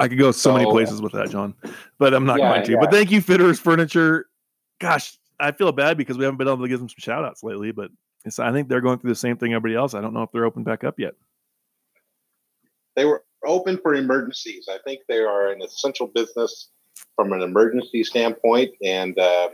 I 0.00 0.08
could 0.08 0.18
go 0.18 0.32
so, 0.32 0.50
so 0.50 0.54
many 0.54 0.68
places 0.68 1.00
with 1.00 1.12
that, 1.12 1.30
John, 1.30 1.54
but 1.98 2.14
I'm 2.14 2.26
not 2.26 2.40
yeah, 2.40 2.50
going 2.50 2.64
to. 2.64 2.72
Yeah. 2.72 2.78
But 2.80 2.90
thank 2.90 3.12
you, 3.12 3.20
Fitters 3.20 3.60
Furniture. 3.60 4.26
Gosh, 4.80 5.16
I 5.38 5.52
feel 5.52 5.72
bad 5.72 5.96
because 5.96 6.16
we 6.16 6.24
haven't 6.24 6.38
been 6.38 6.48
able 6.48 6.62
to 6.62 6.68
give 6.68 6.78
them 6.78 6.88
some 6.88 6.96
shout 6.98 7.24
outs 7.24 7.42
lately, 7.42 7.72
but 7.72 7.90
I 8.38 8.52
think 8.52 8.68
they're 8.68 8.80
going 8.80 8.98
through 8.98 9.10
the 9.10 9.16
same 9.16 9.36
thing 9.36 9.52
everybody 9.52 9.76
else. 9.76 9.94
I 9.94 10.00
don't 10.00 10.14
know 10.14 10.22
if 10.22 10.32
they're 10.32 10.44
open 10.44 10.64
back 10.64 10.84
up 10.84 10.98
yet. 10.98 11.14
They 12.96 13.04
were 13.04 13.24
open 13.44 13.78
for 13.78 13.94
emergencies. 13.94 14.68
I 14.70 14.78
think 14.84 15.00
they 15.08 15.20
are 15.20 15.48
an 15.48 15.62
essential 15.62 16.06
business 16.08 16.70
from 17.14 17.32
an 17.32 17.42
emergency 17.42 18.02
standpoint, 18.02 18.72
and 18.82 19.18
um, 19.18 19.50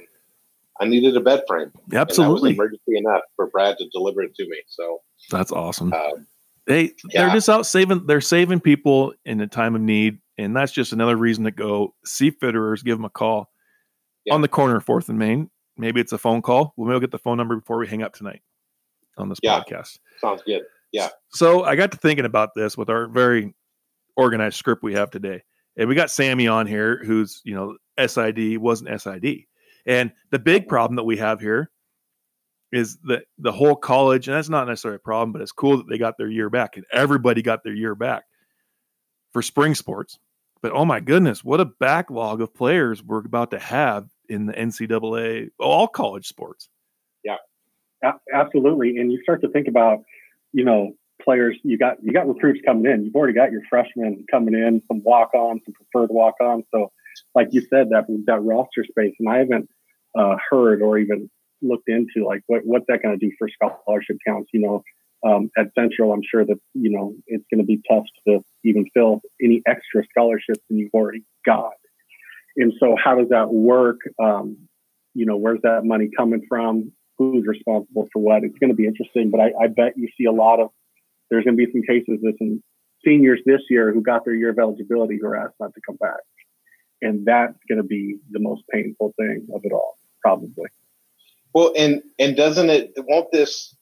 I 0.81 0.87
needed 0.87 1.17
a 1.17 1.21
bed 1.21 1.43
frame. 1.47 1.73
Absolutely, 1.93 2.53
emergency 2.53 2.97
enough 2.97 3.23
for 3.37 3.49
Brad 3.49 3.77
to 3.79 3.89
deliver 3.93 4.23
it 4.23 4.35
to 4.37 4.49
me. 4.49 4.61
So 4.69 5.01
that's 5.31 5.53
awesome. 5.53 5.93
Um, 5.93 6.27
they 6.67 6.93
yeah. 7.11 7.27
they're 7.27 7.31
just 7.31 7.49
out 7.49 7.67
saving. 7.67 8.07
They're 8.07 8.21
saving 8.21 8.61
people 8.61 9.13
in 9.25 9.41
a 9.41 9.49
time 9.49 9.75
of 9.75 9.81
need, 9.81 10.19
and 10.39 10.57
that's 10.57 10.73
just 10.73 10.93
another 10.93 11.17
reason 11.17 11.45
to 11.45 11.51
go 11.51 11.95
see 12.05 12.31
Fitterers. 12.31 12.85
Give 12.85 12.97
them 12.97 13.05
a 13.05 13.11
call 13.11 13.51
yeah. 14.25 14.35
on 14.35 14.41
the 14.41 14.49
corner 14.49 14.77
of 14.77 14.85
Fourth 14.85 15.09
and 15.09 15.19
Main 15.19 15.51
maybe 15.83 16.01
it's 16.01 16.13
a 16.13 16.19
phone 16.19 16.41
call. 16.41 16.73
We'll 16.77 16.89
maybe 16.89 17.01
get 17.01 17.11
the 17.11 17.19
phone 17.19 17.37
number 17.37 17.57
before 17.57 17.77
we 17.77 17.87
hang 17.87 18.03
up 18.03 18.15
tonight 18.15 18.41
on 19.19 19.29
this 19.29 19.39
yeah, 19.43 19.61
podcast. 19.61 19.99
Sounds 20.21 20.43
good. 20.47 20.63
Yeah. 20.93 21.09
So 21.31 21.65
I 21.65 21.77
got 21.77 21.91
to 21.93 21.99
thinking 21.99 22.25
about 22.25 22.51
this 22.55 22.79
with 22.79 22.89
our 22.89 23.09
very 23.09 23.55
organized 24.17 24.57
script 24.57 24.83
we 24.83 24.95
have 24.95 25.11
today. 25.11 25.43
And 25.77 25.89
we 25.89 25.95
got 25.95 26.11
Sammy 26.11 26.47
on 26.47 26.67
here 26.67 27.03
who's, 27.05 27.41
you 27.45 27.55
know, 27.55 27.77
SID 28.07 28.59
wasn't 28.59 29.01
SID. 29.01 29.45
And 29.87 30.13
the 30.31 30.39
big 30.39 30.69
problem 30.69 30.97
that 30.97 31.05
we 31.05 31.17
have 31.17 31.41
here 31.41 31.71
is 32.73 32.99
that 33.05 33.25
the 33.39 33.53
whole 33.53 33.75
college, 33.75 34.29
and 34.29 34.37
that's 34.37 34.49
not 34.49 34.69
necessarily 34.69 34.97
a 34.97 35.01
problem, 35.01 35.33
but 35.33 35.43
it's 35.43 35.53
cool 35.53 35.79
that 35.79 35.89
they 35.89 35.99
got 35.99 36.17
their 36.17 36.29
year 36.29 36.49
back 36.49 36.77
and 36.77 36.87
everybody 36.93 37.43
got 37.43 37.65
their 37.65 37.75
year 37.75 37.95
back 37.95 38.25
for 39.33 39.43
spring 39.43 39.75
sports. 39.75 40.19
But 40.63 40.73
oh 40.73 40.85
my 40.85 41.01
goodness, 41.01 41.43
what 41.43 41.61
a 41.61 41.65
backlog 41.65 42.41
of 42.41 42.55
players 42.55 43.03
we're 43.03 43.19
about 43.19 43.51
to 43.51 43.59
have 43.59 44.09
in 44.33 44.47
the 44.47 44.53
NCAA, 44.53 45.51
all 45.59 45.87
college 45.87 46.27
sports. 46.27 46.69
Yeah. 47.25 47.37
Absolutely. 48.35 48.97
And 48.99 49.13
you 49.13 49.23
start 49.23 49.43
to 49.43 49.49
think 49.49 49.69
about, 49.69 50.01
you 50.53 50.65
know, 50.65 50.93
players. 51.23 51.57
You 51.63 51.79
got 51.79 52.03
you 52.03 52.13
got 52.13 52.27
recruits 52.27 52.61
coming 52.65 52.91
in. 52.91 53.05
You've 53.05 53.15
already 53.15 53.35
got 53.35 53.53
your 53.53 53.63
freshmen 53.69 54.25
coming 54.31 54.55
in, 54.55 54.83
some 54.89 55.03
walk-ons, 55.05 55.63
some 55.65 55.75
preferred 55.75 56.11
walk-ons. 56.11 56.65
So, 56.75 56.91
like 57.35 57.49
you 57.53 57.61
said, 57.61 57.91
that 57.91 58.07
that 58.27 58.43
roster 58.43 58.85
space, 58.85 59.15
and 59.19 59.29
I 59.29 59.39
haven't 59.39 59.69
uh, 60.19 60.37
heard 60.51 60.83
or 60.83 60.99
even 60.99 61.31
looked 61.63 61.89
into 61.89 62.27
like 62.27 62.43
what 62.47 62.63
what's 62.65 62.87
that 62.89 63.03
going 63.03 63.19
to 63.19 63.25
do 63.25 63.33
for 63.39 63.49
scholarship 63.49 64.17
counts. 64.27 64.51
You 64.53 64.61
know, 64.61 64.83
um, 65.25 65.51
at 65.57 65.69
Central, 65.79 66.13
I'm 66.13 66.23
sure 66.29 66.45
that 66.45 66.59
you 66.75 66.91
know 66.91 67.15
it's 67.27 67.45
going 67.53 67.61
to 67.61 67.67
be 67.67 67.81
tough 67.89 68.05
to 68.27 68.41
even 68.65 68.87
fill 68.93 69.21
any 69.41 69.63
extra 69.67 70.03
scholarships 70.11 70.61
than 70.69 70.79
you've 70.79 70.95
already 70.95 71.23
got. 71.47 71.73
And 72.57 72.73
so, 72.79 72.97
how 73.03 73.17
does 73.17 73.29
that 73.31 73.53
work? 73.53 74.01
Um, 74.23 74.69
you 75.15 75.27
know, 75.27 75.37
where's 75.37 75.61
that 75.63 75.85
money 75.85 76.09
coming 76.17 76.45
from? 76.49 76.93
Who's 77.19 77.47
responsible 77.47 78.09
for 78.13 78.21
what? 78.21 78.45
It's 78.45 78.59
going 78.59 78.71
to 78.71 78.77
be 78.77 78.87
interesting, 78.87 79.31
but 79.31 79.41
I, 79.41 79.53
I 79.65 79.67
bet 79.69 79.97
you 79.97 80.09
see 80.17 80.25
a 80.25 80.33
lot 80.33 80.61
of. 80.61 80.71
There's 81.31 81.45
going 81.45 81.57
to 81.57 81.67
be 81.67 81.73
some 81.73 81.83
cases 81.83 82.19
with 82.23 82.37
some 82.39 82.63
seniors 83.05 83.41
this 83.47 83.63
year 83.71 83.93
who 83.93 84.03
got 84.03 84.25
their 84.25 84.35
year 84.35 84.51
of 84.51 84.59
eligibility 84.59 85.19
who 85.21 85.27
are 85.27 85.37
asked 85.37 85.55
not 85.61 85.73
to 85.75 85.81
come 85.87 85.97
back, 85.97 86.21
and 87.01 87.25
that's 87.25 87.59
going 87.69 87.79
to 87.79 87.87
be 87.87 88.19
the 88.31 88.41
most 88.41 88.63
painful 88.73 89.15
thing 89.19 89.47
of 89.55 89.63
it 89.65 89.73
all, 89.73 89.97
probably. 90.21 90.67
Well, 91.55 91.73
and 91.77 92.03
and 92.19 92.37
doesn't 92.37 92.71
it? 92.71 92.93
Won't 92.97 93.31
this 93.33 93.77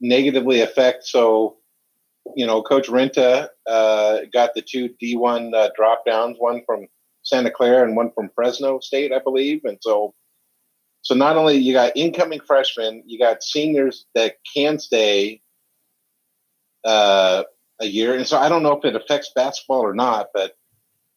negatively 0.00 0.60
affect? 0.60 1.04
So, 1.04 1.56
you 2.36 2.46
know, 2.46 2.62
Coach 2.62 2.88
Renta 2.88 3.48
uh, 3.66 4.18
got 4.32 4.54
the 4.54 4.62
two 4.62 4.90
D1 5.02 5.54
uh, 5.54 5.70
drop 5.76 6.04
downs, 6.06 6.36
one 6.38 6.62
from 6.66 6.86
Santa 7.24 7.50
Clara 7.50 7.84
and 7.84 7.96
one 7.96 8.12
from 8.14 8.30
Fresno 8.34 8.78
State, 8.80 9.12
I 9.12 9.18
believe. 9.18 9.62
And 9.64 9.78
so, 9.80 10.14
so 11.02 11.14
not 11.14 11.36
only 11.36 11.56
you 11.56 11.72
got 11.72 11.96
incoming 11.96 12.40
freshmen, 12.46 13.02
you 13.06 13.18
got 13.18 13.42
seniors 13.42 14.06
that 14.14 14.36
can 14.54 14.78
stay 14.78 15.40
uh, 16.84 17.44
a 17.80 17.86
year. 17.86 18.14
And 18.14 18.26
so 18.26 18.38
I 18.38 18.48
don't 18.48 18.62
know 18.62 18.76
if 18.76 18.84
it 18.84 18.94
affects 18.94 19.32
basketball 19.34 19.80
or 19.80 19.94
not, 19.94 20.28
but 20.32 20.52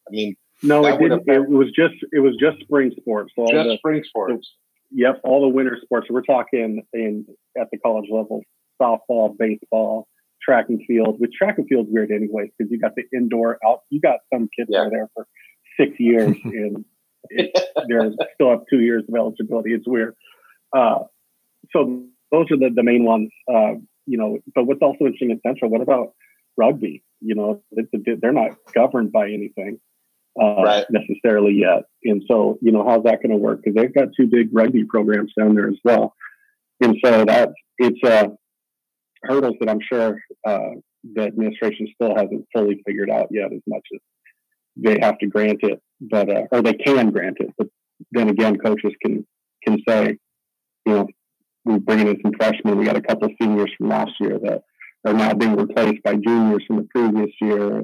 I 0.08 0.10
mean, 0.10 0.36
no, 0.62 0.84
it 0.84 0.98
didn't. 0.98 1.22
It 1.26 1.48
was 1.48 1.68
just 1.68 1.94
it 2.12 2.20
was 2.20 2.34
just 2.40 2.60
spring 2.60 2.92
sports. 2.98 3.32
So 3.36 3.46
just 3.46 3.68
the, 3.68 3.76
spring 3.76 4.02
sports. 4.02 4.54
The, 4.90 5.02
yep, 5.02 5.20
all 5.22 5.42
the 5.42 5.48
winter 5.48 5.78
sports. 5.80 6.08
We're 6.10 6.22
talking 6.22 6.82
in 6.92 7.26
at 7.56 7.68
the 7.70 7.78
college 7.78 8.08
level: 8.10 8.42
softball, 8.80 9.36
baseball, 9.38 10.08
track 10.42 10.66
and 10.68 10.80
field. 10.86 11.20
With 11.20 11.32
track 11.32 11.58
and 11.58 11.68
field's 11.68 11.90
weird 11.92 12.10
anyway 12.10 12.50
because 12.58 12.72
you 12.72 12.80
got 12.80 12.96
the 12.96 13.04
indoor 13.16 13.58
out. 13.64 13.82
You 13.90 14.00
got 14.00 14.18
some 14.32 14.48
kids 14.56 14.70
yeah. 14.72 14.88
there 14.90 15.08
for 15.14 15.28
six 15.78 15.92
years 15.98 16.36
and 16.44 16.84
they're 17.30 18.10
still 18.34 18.50
have 18.50 18.60
two 18.70 18.80
years 18.80 19.04
of 19.08 19.14
eligibility. 19.14 19.72
It's 19.72 19.86
weird. 19.86 20.14
Uh, 20.76 21.00
so 21.74 22.04
those 22.30 22.46
are 22.50 22.56
the, 22.56 22.70
the 22.74 22.82
main 22.82 23.04
ones, 23.04 23.30
uh, 23.52 23.74
you 24.06 24.18
know, 24.18 24.38
but 24.54 24.64
what's 24.64 24.82
also 24.82 25.04
interesting 25.06 25.30
in 25.30 25.40
Central, 25.46 25.70
what 25.70 25.80
about 25.80 26.14
rugby? 26.56 27.02
You 27.20 27.34
know, 27.34 27.62
they're 27.72 28.32
not 28.32 28.52
governed 28.74 29.12
by 29.12 29.26
anything 29.26 29.80
uh, 30.40 30.62
right. 30.62 30.86
necessarily 30.90 31.54
yet. 31.54 31.84
And 32.04 32.22
so, 32.28 32.58
you 32.62 32.72
know, 32.72 32.88
how's 32.88 33.04
that 33.04 33.22
going 33.22 33.30
to 33.30 33.36
work? 33.36 33.60
Because 33.62 33.74
they've 33.76 33.94
got 33.94 34.08
two 34.16 34.26
big 34.26 34.48
rugby 34.52 34.84
programs 34.84 35.32
down 35.38 35.54
there 35.54 35.68
as 35.68 35.78
well. 35.84 36.14
And 36.80 36.96
so 37.04 37.24
that 37.24 37.50
it's 37.78 37.98
uh, 38.04 38.28
hurdles 39.22 39.56
that 39.60 39.68
I'm 39.68 39.80
sure 39.80 40.20
uh, 40.46 40.76
the 41.02 41.22
administration 41.22 41.88
still 41.94 42.14
hasn't 42.14 42.46
fully 42.54 42.82
figured 42.86 43.10
out 43.10 43.28
yet 43.30 43.52
as 43.52 43.62
much 43.66 43.82
as 43.94 44.00
they 44.78 44.98
have 45.00 45.18
to 45.18 45.26
grant 45.26 45.60
it, 45.62 45.80
but 46.00 46.30
uh, 46.30 46.42
or 46.50 46.62
they 46.62 46.74
can 46.74 47.10
grant 47.10 47.38
it. 47.40 47.50
But 47.58 47.68
then 48.12 48.28
again, 48.28 48.56
coaches 48.56 48.92
can 49.04 49.26
can 49.66 49.78
say, 49.88 50.18
you 50.86 50.92
know, 50.92 51.08
we're 51.64 51.78
bringing 51.78 52.08
in 52.08 52.20
some 52.22 52.32
freshmen. 52.32 52.78
We 52.78 52.84
got 52.84 52.96
a 52.96 53.02
couple 53.02 53.26
of 53.26 53.34
seniors 53.40 53.70
from 53.76 53.88
last 53.88 54.12
year 54.20 54.38
that 54.42 54.62
are 55.04 55.12
now 55.12 55.34
being 55.34 55.56
replaced 55.56 56.02
by 56.02 56.14
juniors 56.14 56.64
from 56.66 56.76
the 56.76 56.88
previous 56.94 57.30
year. 57.40 57.82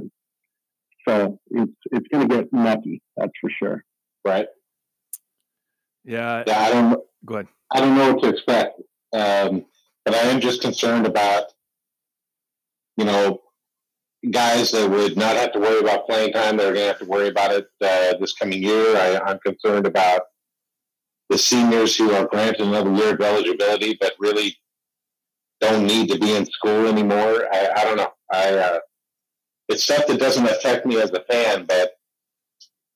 So 1.09 1.39
it's 1.51 1.73
it's 1.93 2.07
going 2.13 2.29
to 2.29 2.35
get 2.35 2.53
mucky, 2.53 3.03
that's 3.17 3.33
for 3.41 3.51
sure. 3.59 3.85
Right. 4.25 4.47
Yeah. 6.05 6.45
Yeah. 6.47 6.59
I 6.59 6.71
don't. 6.71 7.01
Go 7.27 7.35
ahead. 7.35 7.49
I 7.73 7.81
don't 7.81 7.97
know 7.97 8.13
what 8.13 8.23
to 8.23 8.29
expect, 8.29 8.81
um, 9.13 9.65
but 10.05 10.15
I 10.15 10.19
am 10.19 10.41
just 10.41 10.61
concerned 10.61 11.07
about, 11.07 11.45
you 12.97 13.05
know, 13.05 13.41
guys 14.31 14.71
that 14.71 14.89
would 14.89 15.17
not 15.17 15.37
have 15.37 15.53
to 15.53 15.59
worry 15.59 15.81
about 15.81 16.07
playing 16.07 16.33
time. 16.33 16.57
They're 16.57 16.73
going 16.73 16.87
to 16.87 16.93
have 16.93 16.99
to 17.01 17.05
worry 17.05 17.29
about 17.29 17.53
it 17.53 17.67
uh, 17.83 18.19
this 18.19 18.33
coming 18.35 18.63
year. 18.63 18.97
I, 18.97 19.31
am 19.31 19.39
concerned 19.41 19.87
about 19.87 20.23
the 21.29 21.39
seniors 21.39 21.97
who 21.97 22.13
are 22.13 22.27
granted 22.27 22.63
another 22.63 22.93
year 22.93 23.15
of 23.15 23.21
eligibility, 23.21 23.97
but 24.01 24.15
really 24.19 24.57
don't 25.61 25.87
need 25.87 26.11
to 26.11 26.19
be 26.19 26.35
in 26.35 26.47
school 26.47 26.87
anymore. 26.87 27.47
I, 27.53 27.71
I 27.77 27.85
don't 27.85 27.97
know. 27.97 28.13
I 28.33 28.55
uh, 28.55 28.79
it's 29.69 29.85
stuff 29.85 30.07
that 30.07 30.21
doesn't 30.21 30.47
affect 30.47 30.85
me 30.85 31.01
as 31.01 31.11
a 31.13 31.21
fan, 31.21 31.65
but 31.65 31.93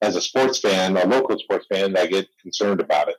as 0.02 0.16
a 0.16 0.20
sports 0.20 0.61
fan, 0.61 0.97
a 0.97 1.06
local 1.06 1.38
sports 1.38 1.66
fan, 1.73 1.97
I 1.97 2.06
get 2.06 2.28
concerned 2.40 2.80
about 2.80 3.08
it. 3.08 3.16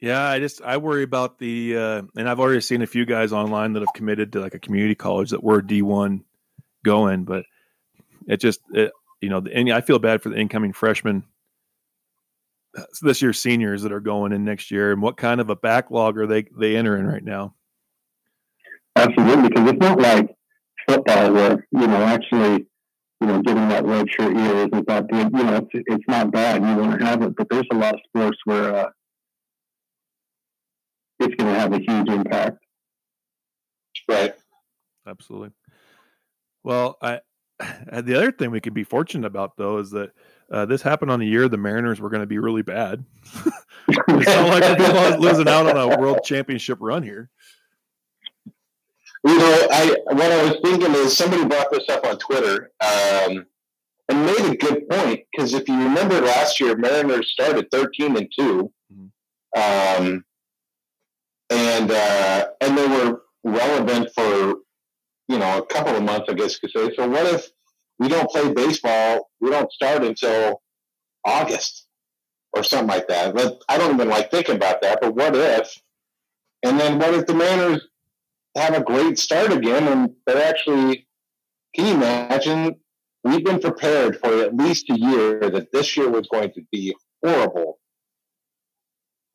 Yeah, 0.00 0.22
I 0.22 0.38
just 0.38 0.60
I 0.62 0.76
worry 0.76 1.02
about 1.02 1.38
the 1.38 1.76
uh, 1.76 2.02
and 2.16 2.28
I've 2.28 2.40
already 2.40 2.60
seen 2.60 2.82
a 2.82 2.86
few 2.86 3.06
guys 3.06 3.32
online 3.32 3.72
that 3.72 3.80
have 3.80 3.94
committed 3.94 4.32
to 4.32 4.40
like 4.40 4.54
a 4.54 4.58
community 4.58 4.94
college 4.94 5.30
that 5.30 5.42
were 5.42 5.62
D 5.62 5.80
one 5.80 6.24
going, 6.84 7.24
but 7.24 7.46
it 8.28 8.38
just 8.38 8.60
it, 8.72 8.92
you 9.22 9.30
know, 9.30 9.42
and 9.52 9.72
I 9.72 9.80
feel 9.80 9.98
bad 9.98 10.22
for 10.22 10.28
the 10.28 10.36
incoming 10.38 10.74
freshmen 10.74 11.24
uh, 12.76 12.82
this 13.00 13.22
year's 13.22 13.40
seniors 13.40 13.82
that 13.82 13.92
are 13.92 14.00
going 14.00 14.32
in 14.32 14.44
next 14.44 14.70
year, 14.70 14.92
and 14.92 15.00
what 15.00 15.16
kind 15.16 15.40
of 15.40 15.48
a 15.48 15.56
backlog 15.56 16.18
are 16.18 16.26
they 16.26 16.44
they 16.58 16.76
entering 16.76 17.06
right 17.06 17.24
now? 17.24 17.54
Absolutely, 18.96 19.48
because 19.48 19.70
it's 19.70 19.80
not 19.80 19.98
like 19.98 20.28
football 20.86 21.32
where 21.32 21.66
you 21.72 21.86
know 21.86 22.02
actually 22.02 22.66
you 23.22 23.26
know 23.26 23.40
getting 23.40 23.68
that 23.70 23.86
red 23.86 24.06
shirt 24.10 24.36
year 24.36 24.56
isn't 24.56 24.86
that. 24.88 25.06
You 25.10 25.30
know, 25.30 25.56
it's 25.56 25.70
it's 25.72 26.04
not 26.06 26.32
bad. 26.32 26.62
You 26.62 26.76
want 26.76 27.00
to 27.00 27.06
have 27.06 27.22
it, 27.22 27.34
but 27.34 27.46
there's 27.48 27.66
a 27.72 27.76
lot 27.76 27.94
of 27.94 28.00
sports 28.08 28.36
where. 28.44 28.76
Uh, 28.76 28.90
it's 31.20 31.34
going 31.34 31.52
to 31.52 31.60
have 31.60 31.72
a 31.72 31.78
huge 31.78 32.08
impact. 32.08 32.58
Right. 34.08 34.34
Absolutely. 35.06 35.50
Well, 36.62 36.98
I 37.00 37.20
the 37.92 38.16
other 38.16 38.32
thing 38.32 38.50
we 38.50 38.60
could 38.60 38.74
be 38.74 38.84
fortunate 38.84 39.26
about 39.26 39.56
though 39.56 39.78
is 39.78 39.90
that 39.90 40.12
uh, 40.50 40.66
this 40.66 40.82
happened 40.82 41.10
on 41.10 41.20
the 41.20 41.26
year 41.26 41.48
the 41.48 41.56
Mariners 41.56 42.00
were 42.00 42.10
going 42.10 42.22
to 42.22 42.26
be 42.26 42.38
really 42.38 42.62
bad. 42.62 43.04
it's 43.88 44.26
not 44.26 44.48
like 44.48 44.78
we're 44.78 45.16
losing 45.18 45.48
out 45.48 45.66
on 45.66 45.76
a 45.76 45.98
world 45.98 46.20
championship 46.24 46.78
run 46.80 47.02
here. 47.02 47.30
You 49.24 49.38
know, 49.38 49.66
I 49.72 49.96
what 50.04 50.32
I 50.32 50.42
was 50.44 50.58
thinking 50.62 50.94
is 50.94 51.16
somebody 51.16 51.44
brought 51.44 51.70
this 51.72 51.88
up 51.88 52.06
on 52.06 52.16
Twitter 52.18 52.70
um, 52.80 53.46
and 54.08 54.26
made 54.26 54.52
a 54.52 54.56
good 54.56 54.88
point 54.88 55.24
because 55.32 55.52
if 55.52 55.68
you 55.68 55.74
remember 55.74 56.20
last 56.20 56.60
year, 56.60 56.76
Mariners 56.76 57.32
started 57.32 57.68
thirteen 57.72 58.16
and 58.16 58.30
2 58.38 58.72
mm-hmm. 58.92 60.04
um, 60.04 60.24
and 61.50 61.90
uh, 61.90 62.46
and 62.60 62.76
they 62.76 62.86
were 62.86 63.20
relevant 63.44 64.10
for 64.14 64.56
you 65.28 65.38
know 65.38 65.58
a 65.58 65.66
couple 65.66 65.96
of 65.96 66.02
months, 66.02 66.26
I 66.28 66.34
guess 66.34 66.54
you 66.54 66.68
could 66.68 66.90
say. 66.90 66.96
So 66.96 67.08
what 67.08 67.26
if 67.26 67.48
we 67.98 68.08
don't 68.08 68.30
play 68.30 68.52
baseball? 68.52 69.30
We 69.40 69.50
don't 69.50 69.72
start 69.72 70.04
until 70.04 70.62
August 71.24 71.86
or 72.52 72.62
something 72.62 72.88
like 72.88 73.08
that. 73.08 73.34
But 73.34 73.60
I 73.68 73.78
don't 73.78 73.94
even 73.94 74.08
like 74.08 74.30
thinking 74.30 74.56
about 74.56 74.82
that. 74.82 75.00
But 75.00 75.14
what 75.14 75.36
if? 75.36 75.74
And 76.62 76.80
then 76.80 76.98
what 76.98 77.14
if 77.14 77.26
the 77.26 77.34
Mariners 77.34 77.86
have 78.56 78.74
a 78.74 78.82
great 78.82 79.18
start 79.18 79.52
again 79.52 79.86
and 79.88 80.10
they're 80.26 80.42
actually? 80.42 81.06
Can 81.74 81.86
you 81.86 81.94
imagine? 81.94 82.76
We've 83.22 83.44
been 83.44 83.60
prepared 83.60 84.18
for 84.20 84.40
at 84.40 84.56
least 84.56 84.88
a 84.88 84.96
year 84.96 85.50
that 85.50 85.72
this 85.72 85.96
year 85.96 86.08
was 86.08 86.28
going 86.28 86.52
to 86.52 86.62
be 86.70 86.94
horrible 87.24 87.80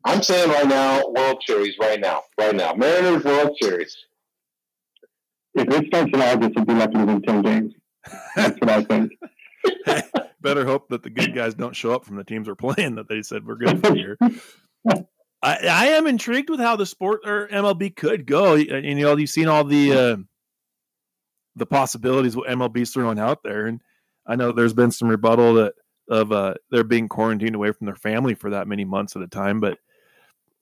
I'm 0.04 0.24
saying 0.24 0.50
right 0.50 0.68
now, 0.68 1.08
World 1.10 1.44
Series 1.46 1.76
right 1.80 2.00
now, 2.00 2.24
right 2.40 2.56
now, 2.56 2.74
Mariners 2.74 3.24
World 3.24 3.56
Series. 3.62 3.96
If 5.54 5.68
it 5.68 5.88
starts 5.88 6.12
in 6.14 6.22
August, 6.22 6.52
it'll 6.52 6.66
be 6.66 6.74
lucky 6.74 6.94
to 6.94 7.06
win 7.06 7.22
ten 7.22 7.42
games. 7.42 7.74
That's 8.36 8.60
what 8.60 8.70
I 8.70 8.84
think. 8.84 9.12
Better 10.42 10.66
hope 10.66 10.90
that 10.90 11.04
the 11.04 11.10
good 11.10 11.36
guys 11.36 11.54
don't 11.54 11.76
show 11.76 11.94
up 11.94 12.06
from 12.06 12.16
the 12.16 12.24
teams 12.24 12.48
we're 12.48 12.56
playing 12.56 12.96
that 12.96 13.08
they 13.08 13.22
said 13.22 13.46
we're 13.46 13.58
good 13.58 13.84
for 13.84 13.92
the 13.92 13.98
year. 13.98 14.18
I, 15.44 15.58
I 15.68 15.88
am 15.90 16.08
intrigued 16.08 16.50
with 16.50 16.60
how 16.60 16.76
the 16.76 16.86
sport 16.86 17.22
or 17.26 17.48
MLB 17.48 17.96
could 17.96 18.26
go. 18.26 18.56
And 18.56 18.86
you 18.86 18.96
know, 18.96 19.16
you've 19.16 19.30
seen 19.30 19.48
all 19.48 19.64
the 19.64 19.94
uh, 19.94 20.18
the 21.56 21.66
possibilities 21.66 22.36
what 22.36 22.50
MLB's 22.50 22.92
throwing 22.92 23.20
out 23.20 23.44
there, 23.44 23.68
and 23.68 23.82
I 24.26 24.36
know 24.36 24.52
there's 24.52 24.74
been 24.74 24.92
some 24.92 25.10
rebuttal 25.10 25.56
that 25.56 25.74
of 26.10 26.32
uh, 26.32 26.56
they're 26.70 26.84
being 26.84 27.08
quarantined 27.08 27.56
away 27.56 27.72
from 27.72 27.86
their 27.86 27.96
family 27.96 28.34
for 28.34 28.50
that 28.52 28.68
many 28.68 28.86
months 28.86 29.16
at 29.16 29.22
a 29.22 29.28
time, 29.28 29.60
but 29.60 29.78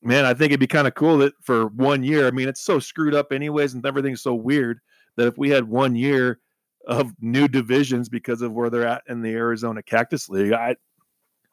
man, 0.01 0.25
I 0.25 0.34
think 0.34 0.51
it'd 0.51 0.60
be 0.60 0.68
kind 0.68 0.88
of 0.88 0.96
cool 0.96 1.18
that 1.20 1.34
for 1.41 1.68
one 1.68 2.03
year, 2.03 2.27
I 2.27 2.32
mean, 2.32 2.48
it's 2.48 2.62
so 2.62 2.79
screwed 2.79 3.15
up 3.15 3.32
anyways, 3.32 3.74
and 3.74 3.86
everything's 3.86 4.22
so 4.22 4.34
weird 4.34 4.79
that 5.18 5.27
if 5.27 5.38
we 5.38 5.50
had 5.50 5.65
one 5.65 5.96
year 5.96 6.39
of 6.88 7.13
new 7.20 7.48
divisions 7.48 8.10
because 8.10 8.41
of 8.41 8.53
where 8.53 8.70
they're 8.70 8.88
at 8.88 9.03
in 9.08 9.22
the 9.22 9.32
Arizona 9.32 9.84
Cactus 9.84 10.29
League, 10.29 10.53
I 10.53 10.75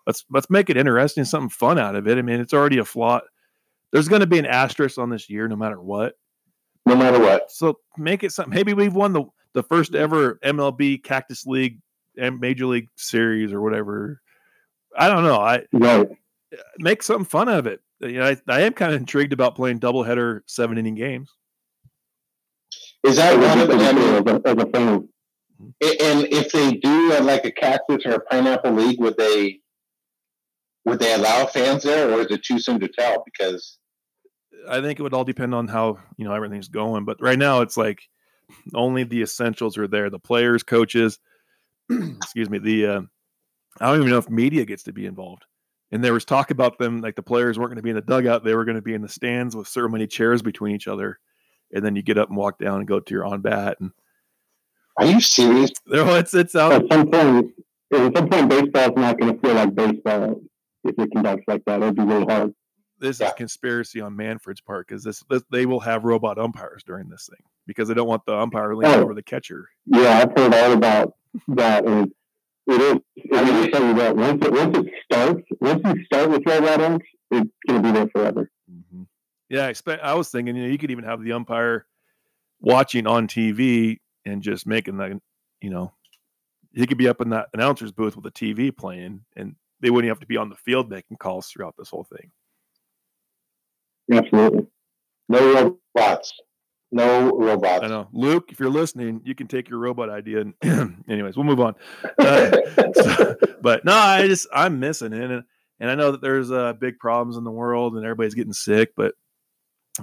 let's 0.06 0.24
let's 0.30 0.50
make 0.50 0.70
it 0.70 0.76
interesting, 0.76 1.24
something 1.24 1.48
fun 1.48 1.78
out 1.78 1.96
of 1.96 2.06
it. 2.06 2.18
I 2.18 2.22
mean, 2.22 2.40
it's 2.40 2.54
already 2.54 2.78
a 2.78 2.84
flawed 2.84 3.22
there's 3.92 4.08
going 4.08 4.20
to 4.20 4.26
be 4.26 4.38
an 4.38 4.46
asterisk 4.46 4.98
on 4.98 5.10
this 5.10 5.30
year, 5.30 5.48
no 5.48 5.56
matter 5.56 5.80
what. 5.80 6.14
No 6.84 6.96
matter 6.96 7.18
what. 7.18 7.50
So 7.50 7.78
make 7.96 8.22
it 8.22 8.32
something. 8.32 8.54
Maybe 8.54 8.74
we've 8.74 8.94
won 8.94 9.12
the 9.12 9.24
the 9.54 9.62
first 9.62 9.94
ever 9.94 10.38
MLB 10.44 11.02
Cactus 11.02 11.46
League 11.46 11.80
and 12.18 12.38
Major 12.38 12.66
League 12.66 12.88
Series 12.96 13.52
or 13.52 13.62
whatever. 13.62 14.20
I 14.96 15.08
don't 15.08 15.24
know. 15.24 15.40
I 15.40 15.64
right. 15.72 16.08
make 16.78 17.02
something 17.02 17.24
fun 17.24 17.48
of 17.48 17.66
it. 17.66 17.80
You 18.00 18.12
know, 18.12 18.26
I, 18.26 18.36
I 18.48 18.60
am 18.62 18.72
kind 18.72 18.92
of 18.92 19.00
intrigued 19.00 19.32
about 19.32 19.54
playing 19.54 19.80
doubleheader 19.80 20.40
seven 20.46 20.78
inning 20.78 20.94
games. 20.94 21.30
Is 23.04 23.16
that 23.16 23.38
one 23.38 23.60
of 23.60 23.68
the 23.68 23.74
I 23.74 23.92
mean, 23.92 24.42
as 24.44 24.64
a 24.64 24.70
fan? 24.70 25.08
And 25.80 26.28
if 26.32 26.52
they 26.52 26.72
do 26.72 27.12
uh, 27.14 27.22
like 27.22 27.44
a 27.44 27.52
cactus 27.52 28.04
or 28.04 28.12
a 28.12 28.20
pineapple 28.20 28.72
league, 28.72 29.00
would 29.00 29.16
they 29.16 29.60
would 30.84 30.98
they 30.98 31.14
allow 31.14 31.46
fans 31.46 31.82
there, 31.82 32.10
or 32.10 32.20
is 32.20 32.30
it 32.30 32.44
too 32.44 32.58
soon 32.58 32.80
to 32.80 32.88
tell? 32.88 33.22
Because 33.24 33.78
I 34.68 34.80
think 34.80 34.98
it 34.98 35.02
would 35.02 35.14
all 35.14 35.24
depend 35.24 35.54
on 35.54 35.68
how 35.68 35.98
you 36.16 36.24
know 36.24 36.34
everything's 36.34 36.68
going. 36.68 37.04
But 37.04 37.20
right 37.20 37.38
now, 37.38 37.60
it's 37.60 37.76
like 37.76 38.02
only 38.74 39.04
the 39.04 39.22
essentials 39.22 39.78
are 39.78 39.88
there: 39.88 40.10
the 40.10 40.18
players, 40.18 40.62
coaches. 40.62 41.18
excuse 41.90 42.50
me. 42.50 42.58
The 42.58 42.86
uh, 42.86 43.00
I 43.80 43.86
don't 43.86 43.98
even 43.98 44.10
know 44.10 44.18
if 44.18 44.28
media 44.28 44.64
gets 44.64 44.82
to 44.84 44.92
be 44.92 45.06
involved. 45.06 45.44
And 45.92 46.02
there 46.02 46.12
was 46.12 46.24
talk 46.24 46.50
about 46.50 46.78
them 46.78 47.00
like 47.00 47.14
the 47.14 47.22
players 47.22 47.58
weren't 47.58 47.70
going 47.70 47.76
to 47.76 47.82
be 47.82 47.90
in 47.90 47.96
the 47.96 48.02
dugout; 48.02 48.44
they 48.44 48.54
were 48.54 48.64
going 48.64 48.76
to 48.76 48.82
be 48.82 48.94
in 48.94 49.02
the 49.02 49.08
stands 49.08 49.54
with 49.54 49.68
so 49.68 49.86
many 49.88 50.06
chairs 50.06 50.42
between 50.42 50.74
each 50.74 50.88
other. 50.88 51.18
And 51.72 51.84
then 51.84 51.96
you 51.96 52.02
get 52.02 52.18
up 52.18 52.28
and 52.28 52.36
walk 52.36 52.58
down 52.58 52.78
and 52.78 52.88
go 52.88 53.00
to 53.00 53.14
your 53.14 53.24
on 53.24 53.40
bat. 53.40 53.78
And 53.80 53.90
are 54.96 55.06
you 55.06 55.20
serious? 55.20 55.70
No, 55.86 56.16
it's 56.16 56.34
it's 56.34 56.56
out. 56.56 56.72
At 56.72 56.92
some 56.92 57.10
point, 57.10 57.52
at 57.92 58.16
some 58.16 58.28
point, 58.28 58.48
baseball's 58.50 58.96
not 58.96 59.18
going 59.18 59.34
to 59.34 59.40
feel 59.40 59.54
like 59.54 59.74
baseball 59.74 60.40
if 60.84 60.98
it 60.98 61.10
conducts 61.12 61.44
like 61.46 61.64
that. 61.66 61.80
It'll 61.80 61.92
be 61.92 62.02
really 62.02 62.24
hard. 62.24 62.54
This 62.98 63.20
yeah. 63.20 63.28
is 63.28 63.34
conspiracy 63.34 64.00
on 64.00 64.16
Manfred's 64.16 64.62
part 64.62 64.88
because 64.88 65.04
this, 65.04 65.22
this, 65.28 65.42
they 65.50 65.66
will 65.66 65.80
have 65.80 66.04
robot 66.04 66.38
umpires 66.38 66.82
during 66.82 67.08
this 67.08 67.28
thing 67.28 67.44
because 67.66 67.88
they 67.88 67.94
don't 67.94 68.08
want 68.08 68.24
the 68.26 68.34
umpire 68.34 68.74
leaning 68.74 68.98
oh, 68.98 69.02
over 69.02 69.14
the 69.14 69.22
catcher. 69.22 69.68
Yeah, 69.84 70.22
I've 70.22 70.32
heard 70.36 70.54
all 70.54 70.72
about 70.72 71.14
that, 71.48 71.84
and 71.84 72.10
it 72.66 72.80
is. 72.80 73.00
I 73.32 73.44
mean, 73.44 73.70
tell 73.70 73.86
you 73.86 73.94
that 73.94 74.16
once 74.16 74.44
it 74.44 74.52
once 74.52 74.78
it 74.78 74.86
starts, 75.04 75.42
once 75.60 75.82
you 75.84 76.04
start 76.04 76.30
with 76.30 76.42
robot 76.46 76.80
umps, 76.80 77.06
it's 77.30 77.50
going 77.68 77.82
to 77.82 77.88
be 77.88 77.92
there 77.92 78.08
forever. 78.08 78.50
Mm-hmm. 78.70 79.02
Yeah, 79.48 79.66
I 79.66 79.68
expect. 79.68 80.02
I 80.02 80.14
was 80.14 80.30
thinking, 80.30 80.56
you 80.56 80.62
know, 80.64 80.68
you 80.68 80.78
could 80.78 80.90
even 80.90 81.04
have 81.04 81.22
the 81.22 81.32
umpire 81.32 81.86
watching 82.60 83.06
on 83.06 83.28
TV 83.28 83.98
and 84.24 84.42
just 84.42 84.66
making 84.66 84.96
the, 84.96 85.20
you 85.60 85.70
know, 85.70 85.92
he 86.74 86.86
could 86.86 86.98
be 86.98 87.08
up 87.08 87.20
in 87.20 87.30
that 87.30 87.48
announcer's 87.54 87.92
booth 87.92 88.16
with 88.16 88.26
a 88.26 88.30
TV 88.30 88.76
playing, 88.76 89.24
and 89.36 89.54
they 89.80 89.90
wouldn't 89.90 90.10
have 90.10 90.20
to 90.20 90.26
be 90.26 90.36
on 90.36 90.48
the 90.48 90.56
field 90.56 90.90
making 90.90 91.16
calls 91.16 91.46
throughout 91.46 91.74
this 91.78 91.88
whole 91.88 92.04
thing. 92.04 92.30
Absolutely. 94.12 94.66
No 95.28 95.78
robots. 95.96 96.32
No 96.96 97.30
robots. 97.30 97.84
I 97.84 97.88
know. 97.88 98.08
Luke, 98.12 98.50
if 98.50 98.58
you're 98.58 98.70
listening, 98.70 99.20
you 99.24 99.34
can 99.34 99.46
take 99.46 99.68
your 99.68 99.78
robot 99.78 100.08
idea. 100.08 100.40
And 100.40 101.04
anyways, 101.08 101.36
we'll 101.36 101.44
move 101.44 101.60
on. 101.60 101.74
Uh, 102.18 102.50
so, 102.94 103.36
but 103.60 103.84
no, 103.84 103.92
I 103.92 104.26
just, 104.26 104.48
I'm 104.52 104.80
missing 104.80 105.12
it. 105.12 105.30
And, 105.30 105.44
and 105.80 105.90
I 105.90 105.94
know 105.94 106.12
that 106.12 106.20
there's 106.20 106.50
uh, 106.50 106.72
big 106.72 106.98
problems 106.98 107.36
in 107.36 107.44
the 107.44 107.50
world 107.50 107.94
and 107.94 108.04
everybody's 108.04 108.34
getting 108.34 108.52
sick, 108.52 108.92
but 108.96 109.14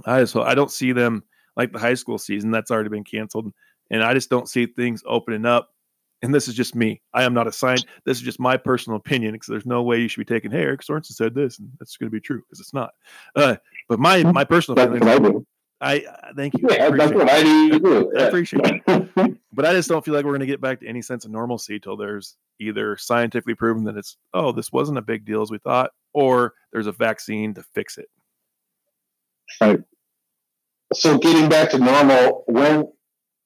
I 0.05 0.19
just, 0.21 0.35
I 0.35 0.53
don't 0.55 0.71
see 0.71 0.91
them 0.91 1.23
like 1.57 1.73
the 1.73 1.79
high 1.79 1.95
school 1.95 2.17
season 2.17 2.51
that's 2.51 2.71
already 2.71 2.89
been 2.89 3.03
canceled. 3.03 3.51
And 3.89 4.03
I 4.03 4.13
just 4.13 4.29
don't 4.29 4.47
see 4.47 4.67
things 4.67 5.03
opening 5.05 5.45
up 5.45 5.73
and 6.23 6.33
this 6.33 6.47
is 6.47 6.55
just 6.55 6.73
me. 6.73 7.01
I 7.13 7.23
am 7.23 7.33
not 7.33 7.47
a 7.47 7.51
scientist. 7.51 7.87
This 8.05 8.17
is 8.17 8.23
just 8.23 8.39
my 8.39 8.55
personal 8.55 8.97
opinion 8.97 9.33
because 9.33 9.47
there's 9.47 9.65
no 9.65 9.83
way 9.83 9.99
you 9.99 10.07
should 10.07 10.25
be 10.25 10.33
taking, 10.33 10.51
hey, 10.51 10.61
Eric 10.61 10.81
Sorensen 10.81 11.11
said 11.11 11.35
this, 11.35 11.59
and 11.59 11.69
that's 11.79 11.97
going 11.97 12.09
to 12.09 12.15
be 12.15 12.21
true 12.21 12.41
because 12.41 12.61
it's 12.61 12.73
not. 12.73 12.91
Uh, 13.35 13.57
but 13.89 13.99
my 13.99 14.23
my 14.23 14.45
personal 14.45 14.81
feeling, 14.81 15.45
I, 15.81 15.93
I 15.93 15.97
uh, 15.97 16.33
thank 16.35 16.53
you. 16.53 16.67
Yeah, 16.69 16.89
that's 16.89 17.13
what 17.13 17.29
I 17.29 17.43
do. 17.43 18.11
I 18.17 18.23
appreciate 18.23 18.61
it. 18.65 19.37
but 19.53 19.65
I 19.65 19.73
just 19.73 19.89
don't 19.89 20.03
feel 20.03 20.13
like 20.13 20.25
we're 20.25 20.31
going 20.31 20.39
to 20.41 20.45
get 20.45 20.61
back 20.61 20.79
to 20.79 20.87
any 20.87 21.01
sense 21.01 21.25
of 21.25 21.31
normalcy 21.31 21.79
till 21.79 21.97
there's 21.97 22.37
either 22.59 22.95
scientifically 22.97 23.55
proven 23.55 23.83
that 23.83 23.97
it's 23.97 24.17
oh 24.33 24.51
this 24.51 24.71
wasn't 24.71 24.97
a 24.97 25.01
big 25.01 25.25
deal 25.25 25.41
as 25.41 25.51
we 25.51 25.57
thought, 25.57 25.91
or 26.13 26.53
there's 26.71 26.87
a 26.87 26.91
vaccine 26.91 27.53
to 27.53 27.63
fix 27.63 27.97
it. 27.97 28.09
Right. 29.59 29.79
So 30.93 31.17
getting 31.17 31.49
back 31.49 31.71
to 31.71 31.79
normal, 31.79 32.43
when 32.47 32.87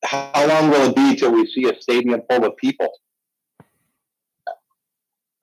how 0.04 0.48
long 0.48 0.70
will 0.70 0.90
it 0.90 0.96
be 0.96 1.16
till 1.16 1.32
we 1.32 1.48
see 1.48 1.70
a 1.70 1.82
stadium 1.82 2.22
full 2.30 2.46
of 2.46 2.56
people? 2.58 2.90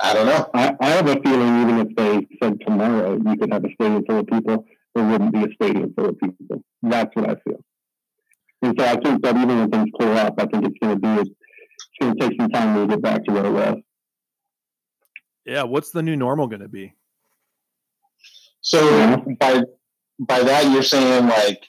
I 0.00 0.12
don't 0.12 0.26
know. 0.26 0.50
I, 0.54 0.76
I 0.80 0.90
have 0.90 1.08
a 1.08 1.20
feeling 1.20 1.62
even 1.62 1.78
if 1.78 1.96
they 1.96 2.26
said 2.42 2.60
tomorrow 2.60 3.14
you 3.14 3.36
could 3.36 3.52
have 3.52 3.64
a 3.64 3.72
stadium 3.74 4.04
full 4.04 4.20
of 4.20 4.26
people, 4.26 4.66
there 4.94 5.04
wouldn't 5.04 5.32
be 5.32 5.44
a 5.44 5.52
stadium 5.54 5.92
full 5.94 6.10
of 6.10 6.18
people. 6.18 6.62
That's 6.82 7.14
what 7.14 7.30
I 7.30 7.34
feel. 7.46 7.64
And 8.62 8.74
so 8.78 8.86
I 8.86 8.96
think 8.96 9.22
that 9.22 9.36
even 9.36 9.58
when 9.58 9.70
things 9.70 9.90
clear 9.98 10.14
up, 10.14 10.34
I 10.38 10.46
think 10.46 10.66
it's 10.66 10.78
going 10.80 10.94
to 10.94 11.00
be 11.00 11.30
it's 11.30 11.98
going 12.00 12.16
to 12.16 12.28
take 12.28 12.40
some 12.40 12.50
time 12.50 12.74
to 12.76 12.94
get 12.94 13.02
back 13.02 13.24
to 13.24 13.32
where 13.32 13.46
it 13.46 13.52
was. 13.52 13.76
Yeah, 15.44 15.64
what's 15.64 15.90
the 15.90 16.02
new 16.02 16.16
normal 16.16 16.46
going 16.46 16.62
to 16.62 16.68
be? 16.68 16.94
So 18.60 18.80
yeah. 18.88 19.16
by 19.38 19.62
by 20.18 20.42
that 20.42 20.70
you're 20.72 20.82
saying 20.82 21.26
like 21.26 21.62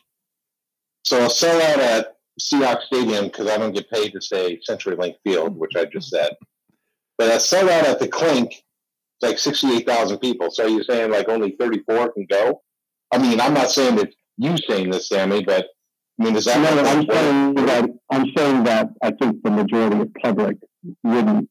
so 1.04 1.26
a 1.26 1.28
sellout 1.28 1.78
at 1.78 2.16
Seahawks 2.40 2.84
Stadium 2.84 3.26
because 3.26 3.50
I 3.50 3.58
don't 3.58 3.74
get 3.74 3.90
paid 3.90 4.12
to 4.14 4.22
say 4.22 4.60
CenturyLink 4.68 5.16
Field, 5.24 5.58
which 5.58 5.76
I 5.76 5.86
just 5.86 6.10
said. 6.10 6.32
But 7.18 7.30
a 7.30 7.38
sellout 7.38 7.84
at 7.84 8.00
the 8.00 8.08
Clink, 8.08 8.52
it's 8.52 9.22
like 9.22 9.40
68,000 9.40 10.20
people. 10.20 10.52
So 10.52 10.66
you're 10.66 10.84
saying 10.84 11.12
like 11.12 11.30
only 11.30 11.56
34 11.60 12.14
can 12.14 12.26
go? 12.30 12.62
I 13.12 13.18
mean, 13.18 13.40
I'm 13.40 13.54
not 13.54 13.70
saying 13.70 13.96
that 13.98 14.14
you 14.38 14.56
saying 14.58 14.92
this, 14.92 15.10
Sammy, 15.10 15.44
but 15.44 15.68
I 16.20 16.24
mean, 16.24 16.36
is 16.36 16.46
that? 16.46 16.60
No, 16.60 16.82
I'm 16.84 17.06
saying 17.10 17.54
that 17.56 17.90
I'm 18.12 18.26
saying 18.36 18.64
that 18.64 18.90
I 19.02 19.12
think 19.12 19.44
the 19.44 19.52
majority 19.52 20.00
of 20.00 20.14
public 20.22 20.58
wouldn't 21.04 21.50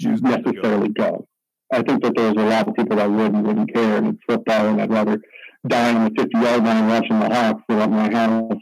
necessarily 0.00 0.88
go. 0.88 1.10
go. 1.10 1.28
I 1.72 1.82
think 1.82 2.02
that 2.02 2.14
there's 2.16 2.36
a 2.36 2.46
lot 2.46 2.68
of 2.68 2.74
people 2.74 2.96
that 2.96 3.10
wouldn't 3.10 3.46
wouldn't 3.46 3.72
care, 3.72 3.96
and 3.96 4.08
it's 4.08 4.18
football, 4.28 4.66
and 4.68 4.80
I'd 4.80 4.90
rather 4.90 5.20
die 5.66 5.94
on 5.94 6.04
the 6.04 6.22
50 6.22 6.38
yard 6.38 6.64
line 6.64 6.88
watching 6.88 7.20
the 7.20 7.34
Hawks 7.34 7.62
than 7.68 7.78
at 7.78 7.90
my 7.90 8.12
house 8.12 8.58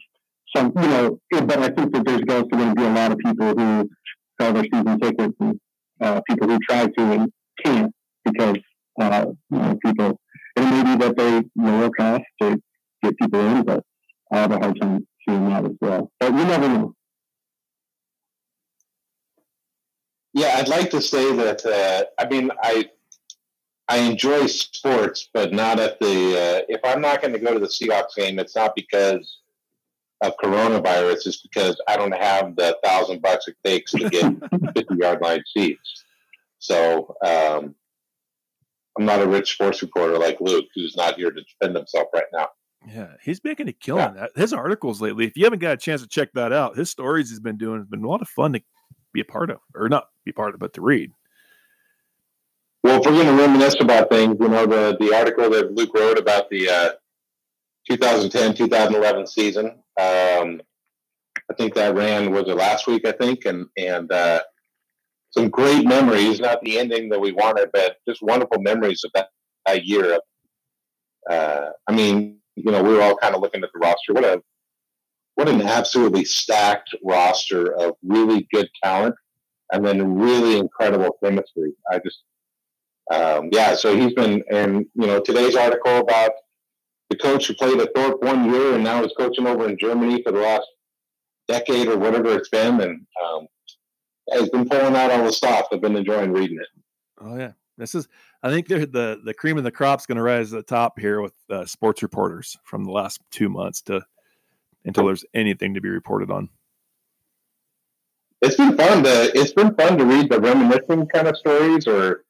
so 0.55 0.65
you 0.65 0.89
know, 0.89 1.21
but 1.31 1.59
I 1.59 1.69
think 1.69 1.93
that 1.93 2.05
there's 2.05 2.23
also 2.29 2.49
going 2.49 2.71
to 2.71 2.75
be 2.75 2.83
a 2.83 2.91
lot 2.91 3.13
of 3.13 3.19
people 3.19 3.55
who 3.55 3.89
sell 4.41 4.53
their 4.53 4.65
season 4.65 4.99
tickets 4.99 5.35
and 5.39 5.61
uh, 6.01 6.21
people 6.29 6.49
who 6.49 6.59
try 6.69 6.87
to 6.87 7.03
and 7.03 7.33
can't 7.65 7.95
because 8.25 8.57
uh, 9.01 9.27
you 9.51 9.59
know 9.59 9.79
people. 9.85 10.21
It 10.61 10.67
may 10.67 10.83
be 10.83 10.97
that 11.05 11.17
they 11.17 11.45
lower 11.57 11.91
cost 11.91 12.25
to 12.43 12.61
get 13.03 13.17
people 13.17 13.41
in, 13.41 13.63
but 13.65 13.83
I 14.31 14.39
have 14.39 14.53
a 14.53 14.59
hard 14.59 14.81
time 14.81 15.07
seeing 15.27 15.49
that 15.49 15.65
as 15.65 15.77
well. 15.81 16.13
But 16.21 16.33
you 16.33 16.45
never 16.45 16.69
know. 16.69 16.95
Yeah, 20.35 20.57
I'd 20.59 20.69
like 20.69 20.91
to 20.91 21.01
say 21.01 21.35
that. 21.35 21.65
Uh, 21.65 22.05
I 22.23 22.29
mean, 22.29 22.51
I 22.63 22.91
I 23.89 23.99
enjoy 23.99 24.47
sports, 24.47 25.31
but 25.33 25.53
not 25.53 25.81
at 25.81 25.99
the. 25.99 26.07
Uh, 26.07 26.61
if 26.69 26.81
I'm 26.85 27.01
not 27.01 27.23
going 27.23 27.33
to 27.33 27.41
go 27.41 27.55
to 27.55 27.59
the 27.59 27.67
Seahawks 27.67 28.15
game, 28.17 28.39
it's 28.39 28.55
not 28.55 28.77
because 28.77 29.39
of 30.21 30.37
coronavirus 30.37 31.27
It's 31.27 31.41
because 31.41 31.81
I 31.89 31.97
don't 31.97 32.15
have 32.15 32.55
the 32.55 32.77
thousand 32.85 33.23
bucks 33.23 33.49
it 33.49 33.57
takes 33.65 33.93
to 33.93 34.11
get 34.11 34.35
50 34.75 34.97
yard 34.97 35.23
line 35.23 35.43
seats. 35.57 36.05
So 36.59 37.17
um, 37.25 37.75
I'm 38.99 39.07
not 39.07 39.23
a 39.23 39.27
rich 39.27 39.53
sports 39.53 39.83
reporter 39.83 40.19
like 40.19 40.41
Luke, 40.41 40.67
who's 40.75 40.97
not 40.97 41.15
here 41.17 41.31
to 41.31 41.43
defend 41.43 41.77
himself 41.77 42.09
right 42.15 42.25
now. 42.33 42.49
Yeah, 42.89 43.13
he's 43.23 43.43
making 43.45 43.69
a 43.69 43.73
killing. 43.73 44.15
Yeah. 44.17 44.27
His 44.35 44.53
articles 44.53 45.01
lately, 45.01 45.27
if 45.27 45.37
you 45.37 45.45
haven't 45.45 45.59
got 45.59 45.75
a 45.75 45.77
chance 45.77 46.03
to 46.03 46.09
check 46.09 46.31
that 46.35 46.53
out, 46.53 46.77
his 46.77 46.91
stories 46.91 47.29
he's 47.29 47.41
been 47.41 47.59
doing 47.59 47.79
has 47.79 47.87
been 47.87 48.05
a 48.05 48.09
lot 48.09 48.23
of 48.23 48.29
fun 48.29 48.55
to 48.55 48.63
be 49.13 49.21
a 49.21 49.25
part 49.25 49.51
of, 49.51 49.59
or 49.75 49.89
not 49.89 50.05
be 50.25 50.33
part 50.33 50.55
of, 50.55 50.61
but 50.61 50.73
to 50.75 50.81
read. 50.81 51.13
Well, 52.83 52.99
if 52.99 53.05
we're 53.05 53.13
going 53.13 53.27
to 53.27 53.43
reminisce 53.43 53.77
about 53.81 54.09
things, 54.09 54.37
you 54.41 54.49
know, 54.49 54.67
the 54.67 54.97
the 54.99 55.15
article 55.15 55.51
that 55.51 55.75
Luke 55.75 55.91
wrote 55.95 56.19
about 56.19 56.49
the 56.49 56.71
uh, 56.71 56.91
2010 57.91 58.55
2011 58.55 59.27
season. 59.27 59.67
Um, 60.01 60.63
I 61.51 61.55
think 61.57 61.75
that 61.75 61.95
ran 61.95 62.31
was 62.31 62.49
it 62.49 62.57
last 62.57 62.87
week, 62.87 63.07
I 63.07 63.13
think, 63.13 63.45
and 63.45 63.67
and 63.77 64.11
uh, 64.11 64.41
some 65.31 65.49
great 65.49 65.87
memories. 65.87 66.41
Not 66.41 66.61
the 66.63 66.79
ending 66.79 67.09
that 67.11 67.21
we 67.21 67.33
wanted, 67.33 67.71
but 67.73 67.97
just 68.09 68.23
wonderful 68.23 68.61
memories 68.61 69.03
of 69.05 69.11
that, 69.15 69.29
that 69.67 69.85
year. 69.85 70.19
Uh, 71.29 71.71
I 71.87 71.93
mean, 71.93 72.39
you 72.57 72.71
know, 72.71 72.83
we 72.83 72.95
were 72.95 73.03
all 73.03 73.17
kind 73.17 73.35
of 73.35 73.41
looking 73.41 73.63
at 73.63 73.71
the 73.73 73.79
roster. 73.79 74.13
What 74.13 74.25
a 74.25 74.43
what 75.35 75.49
an 75.49 75.63
absolutely 75.63 76.25
stacked 76.25 76.95
roster 77.03 77.73
of 77.75 77.95
really 78.03 78.47
good 78.53 78.69
talent, 78.83 79.15
and 79.73 79.85
then 79.85 80.17
really 80.17 80.59
incredible 80.59 81.17
chemistry. 81.25 81.73
I 81.91 81.99
just, 81.99 82.19
um, 83.11 83.49
yeah. 83.53 83.75
So 83.75 83.97
he's 83.97 84.13
been, 84.13 84.43
and 84.51 84.85
you 84.95 85.07
know, 85.07 85.21
today's 85.21 85.57
article 85.57 85.99
about 85.99 86.33
the 87.09 87.17
coach 87.17 87.47
who 87.47 87.55
played 87.55 87.81
at 87.81 87.95
Thorpe 87.95 88.23
one 88.23 88.53
year 88.53 88.75
and 88.75 88.85
now 88.85 89.03
is 89.03 89.13
coaching 89.17 89.47
over 89.47 89.69
in 89.69 89.79
Germany 89.79 90.23
for 90.23 90.33
the 90.33 90.41
last 90.41 90.67
decade 91.49 91.89
or 91.89 91.99
whatever 91.99 92.37
it's 92.37 92.49
been, 92.51 92.81
and 92.81 93.07
um, 93.25 93.47
has 94.33 94.49
been 94.51 94.69
pulling 94.69 94.97
out 94.97 95.11
all 95.11 95.25
the 95.25 95.33
stuff. 95.33 95.67
I've 95.73 95.81
been 95.81 95.97
enjoying 95.97 96.33
reading 96.33 96.59
it. 96.59 96.69
Oh 97.21 97.37
yeah, 97.37 97.53
this 97.77 97.95
is 97.95 98.09
I 98.43 98.51
think 98.51 98.69
the 98.69 99.21
the 99.25 99.35
cream 99.35 99.59
of 99.59 99.65
the 99.65 99.71
crop's 99.71 100.07
going 100.07 100.17
to 100.17 100.23
rise 100.23 100.51
to 100.51 100.57
the 100.57 100.63
top 100.63 100.99
here 100.99 101.21
with 101.21 101.35
uh, 101.51 101.67
sports 101.67 102.03
reporters 102.03 102.57
from 102.65 102.85
the 102.85 102.93
last 102.93 103.21
two 103.31 103.49
months 103.49 103.83
to 103.83 104.03
until 104.85 105.07
there's 105.07 105.25
anything 105.35 105.75
to 105.75 105.81
be 105.81 105.89
reported 105.89 106.31
on. 106.31 106.49
It's 108.43 108.57
been 108.57 108.77
fun 108.77 109.05
to 109.05 109.31
it's 109.35 109.53
been 109.53 109.75
fun 109.75 109.99
to 109.99 110.05
read 110.05 110.31
the 110.31 110.41
reminiscing 110.41 111.07
kind 111.09 111.29
of 111.29 111.37
stories 111.37 111.87
or 111.87 112.25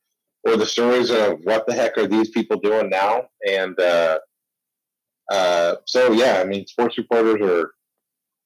or 0.45 0.57
the 0.57 0.67
stories 0.67 1.11
of 1.11 1.39
what 1.45 1.67
the 1.67 1.75
heck 1.75 1.97
are 1.99 2.07
these 2.07 2.31
people 2.31 2.59
doing 2.59 2.89
now 2.89 3.29
and 3.47 3.79
uh, 3.79 4.19
uh, 5.31 5.77
so 5.87 6.13
yeah 6.13 6.41
I 6.41 6.45
mean 6.45 6.67
sports 6.67 6.99
reporters 6.99 7.41
are 7.43 7.73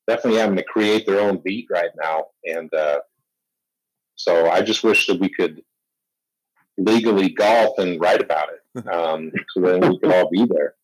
definitely 0.06 0.40
having 0.40 0.56
to 0.56 0.64
create 0.64 1.06
their 1.06 1.20
own 1.20 1.40
beat 1.42 1.66
right 1.70 1.90
now 1.98 2.26
and 2.44 2.72
uh, 2.74 2.98
so 4.16 4.48
I 4.48 4.62
just 4.62 4.84
wish 4.84 5.06
that 5.06 5.20
we 5.20 5.28
could 5.28 5.62
legally 6.76 7.30
golf 7.30 7.78
and 7.78 8.00
write 8.00 8.20
about 8.20 8.48
it 8.48 8.86
um, 8.88 9.30
so 9.52 9.60
then 9.60 9.88
we 9.88 9.98
could 9.98 10.12
all 10.12 10.28
be 10.30 10.46
there. 10.46 10.74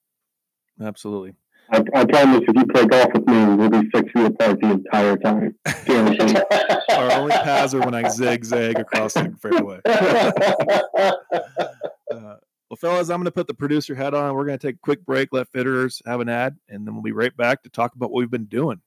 Absolutely. 0.81 1.35
I, 1.73 1.85
I 1.95 2.05
promise 2.05 2.43
if 2.49 2.57
you 2.57 2.67
play 2.67 2.87
golf 2.87 3.13
with 3.15 3.27
me, 3.29 3.55
we'll 3.55 3.71
be 3.71 3.89
six 3.95 4.11
feet 4.13 4.27
apart 4.27 4.61
the 4.61 4.71
entire 4.71 5.17
time. 5.17 5.55
Our 6.91 7.13
only 7.21 7.33
paths 7.33 7.75
are 7.75 7.81
when 7.81 7.95
I 7.95 8.09
zigzag 8.09 8.79
across 8.79 9.15
the 9.15 9.35
fairway. 9.41 9.81
Uh, 12.11 12.35
well, 12.69 12.77
fellas, 12.77 13.09
I'm 13.09 13.19
going 13.19 13.27
to 13.27 13.31
put 13.31 13.47
the 13.47 13.55
producer 13.55 13.95
hat 13.95 14.15
on. 14.15 14.35
We're 14.35 14.45
going 14.45 14.59
to 14.59 14.67
take 14.67 14.75
a 14.75 14.81
quick 14.81 15.07
break, 15.07 15.33
let 15.33 15.47
Fitters 15.53 16.03
have 16.07 16.21
an 16.21 16.29
ad, 16.29 16.57
and 16.69 16.85
then 16.85 16.95
we'll 16.95 17.05
be 17.05 17.13
right 17.13 17.37
back 17.37 17.63
to 17.63 17.69
talk 17.69 17.95
about 17.95 18.11
what 18.11 18.19
we've 18.19 18.31
been 18.31 18.47
doing 18.47 18.81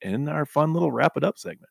in 0.00 0.30
our 0.30 0.46
fun 0.46 0.72
little 0.72 0.90
wrap 0.90 1.18
it 1.18 1.24
up 1.24 1.38
segment. 1.38 1.68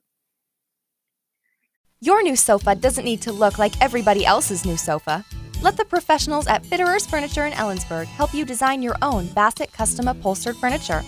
Your 2.04 2.22
new 2.22 2.36
sofa 2.36 2.76
doesn't 2.76 3.06
need 3.06 3.22
to 3.22 3.32
look 3.32 3.58
like 3.58 3.82
everybody 3.82 4.26
else's 4.26 4.66
new 4.66 4.76
sofa. 4.76 5.24
Let 5.62 5.78
the 5.78 5.86
professionals 5.86 6.48
at 6.48 6.64
Fitterers 6.64 7.10
Furniture 7.10 7.46
in 7.46 7.54
Ellensburg 7.54 8.08
help 8.08 8.34
you 8.34 8.44
design 8.44 8.82
your 8.82 8.98
own 9.02 9.28
Bassett 9.28 9.72
custom 9.72 10.10
upholstered 10.10 10.58
furniture. 10.58 11.02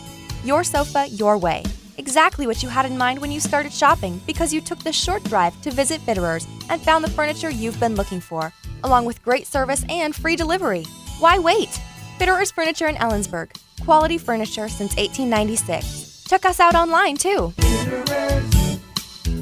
Your 0.46 0.64
sofa, 0.64 1.08
your 1.10 1.38
way. 1.38 1.64
Exactly 1.98 2.48
what 2.48 2.64
you 2.64 2.70
had 2.70 2.86
in 2.86 2.98
mind 2.98 3.20
when 3.20 3.30
you 3.30 3.42
started 3.42 3.74
shopping 3.74 4.22
because 4.26 4.54
you 4.54 4.62
took 4.62 4.80
the 4.80 4.94
short 4.94 5.22
drive 5.26 5.62
to 5.64 5.70
visit 5.70 6.00
Fitterers 6.00 6.48
and 6.70 6.82
found 6.82 7.04
the 7.04 7.12
furniture 7.12 7.50
you've 7.50 7.80
been 7.82 7.96
looking 7.96 8.22
for, 8.22 8.54
along 8.86 9.04
with 9.04 9.22
great 9.22 9.48
service 9.48 9.84
and 9.90 10.16
free 10.16 10.38
delivery. 10.38 10.86
Why 11.20 11.40
wait? 11.40 11.78
Fitterers 12.20 12.54
Furniture 12.54 12.88
in 12.88 12.96
Ellensburg. 12.96 13.52
Quality 13.84 14.18
furniture 14.18 14.70
since 14.70 14.96
1896. 14.96 16.24
Check 16.30 16.46
us 16.46 16.62
out 16.62 16.74
online 16.74 17.18
too. 17.18 17.52
Fitterers. 17.58 18.80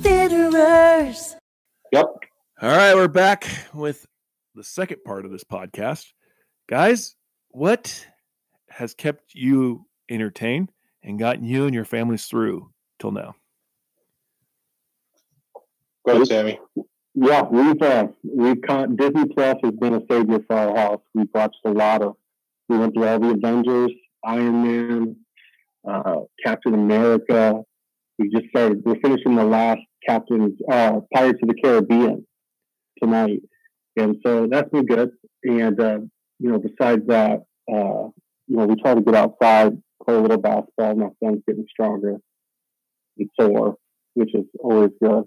Fitterers. 0.02 1.36
Yep. 1.94 2.06
All 2.60 2.70
right, 2.70 2.96
we're 2.96 3.08
back 3.08 3.48
with 3.72 4.08
the 4.56 4.64
second 4.64 5.04
part 5.06 5.26
of 5.26 5.32
this 5.32 5.44
podcast. 5.44 6.08
Guys, 6.68 7.16
what 7.50 8.08
has 8.68 8.96
kept 8.96 9.36
you 9.36 9.86
entertained 10.10 10.72
and 11.04 11.20
gotten 11.20 11.44
you 11.44 11.66
and 11.66 11.76
your 11.76 11.86
families 11.86 12.26
through 12.26 12.72
till 12.98 13.12
now? 13.12 13.36
Go 16.08 16.14
ahead, 16.14 16.26
Sammy. 16.26 16.60
Yeah, 17.14 17.44
we've 17.44 17.80
uh, 17.80 18.08
we've 18.24 18.64
con- 18.68 18.96
Disney 18.96 19.26
Plus 19.28 19.58
has 19.64 19.74
been 19.74 19.94
a 19.94 20.02
savior 20.10 20.40
for 20.48 20.56
our 20.56 20.76
house. 20.76 21.02
We've 21.14 21.30
watched 21.32 21.60
a 21.64 21.70
lot 21.70 22.02
of. 22.02 22.16
We 22.70 22.80
went 22.80 22.96
through 22.96 23.08
all 23.08 23.20
the 23.20 23.36
Avengers, 23.36 23.92
Iron 24.26 24.64
Man, 24.64 25.16
uh, 25.88 26.22
Captain 26.44 26.74
America. 26.74 27.62
We 28.18 28.32
just 28.32 28.48
started. 28.50 28.84
We're 28.84 29.00
finishing 29.00 29.36
the 29.36 29.46
last 29.46 29.82
Captain's 30.08 30.60
uh, 30.72 31.00
Pirates 31.14 31.40
of 31.42 31.50
the 31.50 31.56
Caribbean 31.62 32.26
tonight, 33.02 33.42
and 33.96 34.18
so 34.26 34.48
that's 34.50 34.70
been 34.70 34.86
good. 34.86 35.12
And 35.44 35.80
uh, 35.80 36.00
you 36.40 36.52
know, 36.52 36.60
besides 36.60 37.06
that, 37.08 37.44
uh, 37.72 38.10
you 38.48 38.58
know, 38.58 38.66
we 38.66 38.76
try 38.82 38.96
to 38.96 39.02
get 39.02 39.16
outside, 39.16 39.82
play 40.04 40.16
a 40.16 40.20
little 40.20 40.38
basketball. 40.38 40.96
My 40.96 41.10
son's 41.24 41.44
getting 41.48 41.66
stronger 41.70 42.18
and 43.18 43.30
sore, 43.40 43.76
which 44.14 44.34
is 44.34 44.46
always 44.60 44.92
good. 45.02 45.24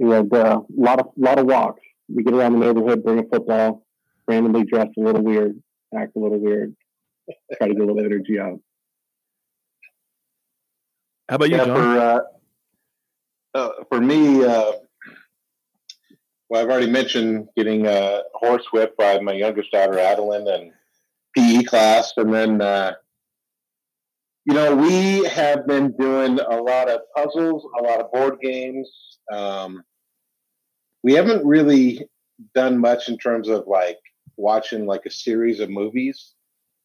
And 0.00 0.34
uh, 0.34 0.60
a 0.60 0.80
lot 0.80 1.00
of 1.00 1.06
lot 1.16 1.38
of 1.38 1.46
walks. 1.46 1.80
We 2.14 2.22
get 2.22 2.34
around 2.34 2.52
the 2.52 2.66
neighborhood, 2.66 3.02
bring 3.02 3.20
a 3.20 3.22
football, 3.22 3.86
randomly 4.28 4.64
dress 4.64 4.88
a 4.98 5.00
little 5.00 5.22
weird, 5.22 5.56
act 5.96 6.16
a 6.16 6.18
little 6.18 6.38
weird, 6.38 6.74
try 7.56 7.68
to 7.68 7.74
get 7.74 7.82
a 7.82 7.86
little 7.86 8.04
energy 8.04 8.38
out. 8.38 8.60
How 11.28 11.36
about 11.36 11.48
you, 11.48 11.56
yeah, 11.56 11.64
John? 11.64 11.76
For, 11.76 12.26
uh, 13.54 13.58
uh, 13.58 13.70
for 13.88 14.00
me, 14.00 14.44
uh, 14.44 14.72
well, 16.48 16.62
I've 16.62 16.70
already 16.70 16.90
mentioned 16.90 17.48
getting 17.56 17.86
a 17.86 18.22
horse 18.34 18.64
whipped 18.72 18.96
by 18.96 19.18
my 19.20 19.32
youngest 19.32 19.70
daughter, 19.70 19.98
Adeline, 19.98 20.46
and 20.48 20.72
PE 21.36 21.64
class. 21.64 22.12
And 22.16 22.32
then, 22.32 22.60
uh, 22.60 22.94
you 24.44 24.54
know, 24.54 24.76
we 24.76 25.24
have 25.24 25.66
been 25.66 25.96
doing 25.96 26.38
a 26.38 26.56
lot 26.56 26.88
of 26.88 27.00
puzzles, 27.16 27.66
a 27.78 27.82
lot 27.82 28.00
of 28.00 28.12
board 28.12 28.38
games. 28.40 28.90
Um, 29.32 29.82
we 31.02 31.14
haven't 31.14 31.46
really 31.46 32.06
done 32.54 32.78
much 32.78 33.08
in 33.08 33.16
terms 33.18 33.48
of 33.48 33.64
like 33.66 33.98
watching 34.36 34.86
like 34.86 35.06
a 35.06 35.10
series 35.10 35.60
of 35.60 35.70
movies 35.70 36.34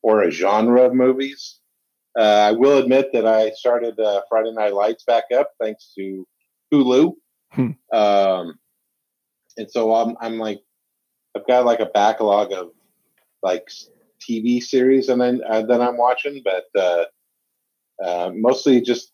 or 0.03 0.23
a 0.23 0.31
genre 0.31 0.83
of 0.83 0.93
movies. 0.93 1.59
Uh, 2.17 2.21
I 2.21 2.51
will 2.51 2.77
admit 2.77 3.09
that 3.13 3.25
I 3.25 3.51
started 3.51 3.99
uh, 3.99 4.21
Friday 4.29 4.51
Night 4.51 4.73
Lights 4.73 5.03
back 5.03 5.25
up 5.35 5.51
thanks 5.61 5.91
to 5.97 6.25
Hulu. 6.73 7.13
Hmm. 7.51 7.71
Um, 7.91 8.59
and 9.57 9.69
so 9.69 9.93
I'm, 9.95 10.15
I'm 10.21 10.37
like, 10.37 10.61
I've 11.35 11.47
got 11.47 11.65
like 11.65 11.79
a 11.79 11.85
backlog 11.85 12.51
of 12.51 12.71
like 13.43 13.69
TV 14.19 14.61
series 14.61 15.09
and 15.09 15.21
then 15.21 15.41
uh, 15.47 15.61
then 15.61 15.81
I'm 15.81 15.97
watching, 15.97 16.41
but 16.43 16.65
uh, 16.79 17.05
uh, 18.03 18.31
mostly 18.33 18.81
just 18.81 19.11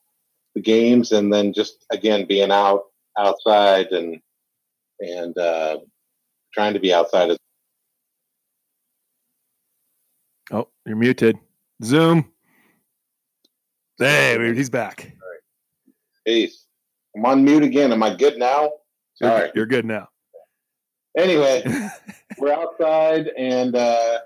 the 0.55 0.61
games 0.61 1.11
and 1.11 1.31
then 1.31 1.53
just 1.53 1.85
again 1.91 2.25
being 2.25 2.51
out 2.51 2.83
outside 3.17 3.87
and 3.87 4.19
and 4.99 5.37
uh, 5.37 5.77
trying 6.53 6.73
to 6.73 6.79
be 6.79 6.93
outside. 6.93 7.37
Oh, 10.51 10.67
you're 10.85 10.95
muted. 10.95 11.37
Zoom. 11.83 12.31
Hey, 13.97 14.53
he's 14.53 14.69
back. 14.69 15.11
All 15.21 15.29
right. 15.29 15.39
Peace. 16.25 16.65
I'm 17.15 17.25
on 17.25 17.43
mute 17.43 17.63
again. 17.63 17.91
Am 17.91 18.03
I 18.03 18.15
good 18.15 18.37
now? 18.37 18.71
You're, 19.21 19.49
you're 19.55 19.65
good 19.65 19.85
now. 19.85 20.09
Anyway, 21.17 21.63
we're 22.37 22.51
outside 22.51 23.29
and 23.37 23.75
uh, 23.75 24.19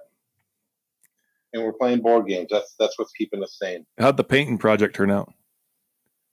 and 1.54 1.64
we're 1.64 1.74
playing 1.74 2.02
board 2.02 2.28
games. 2.28 2.48
That's 2.50 2.74
that's 2.80 2.98
what's 2.98 3.12
keeping 3.14 3.44
us 3.44 3.58
sane. 3.62 3.86
How'd 4.00 4.18
the 4.18 4.24
painting 4.24 4.58
project 4.58 4.96
turn 4.96 5.12
out? 5.12 5.32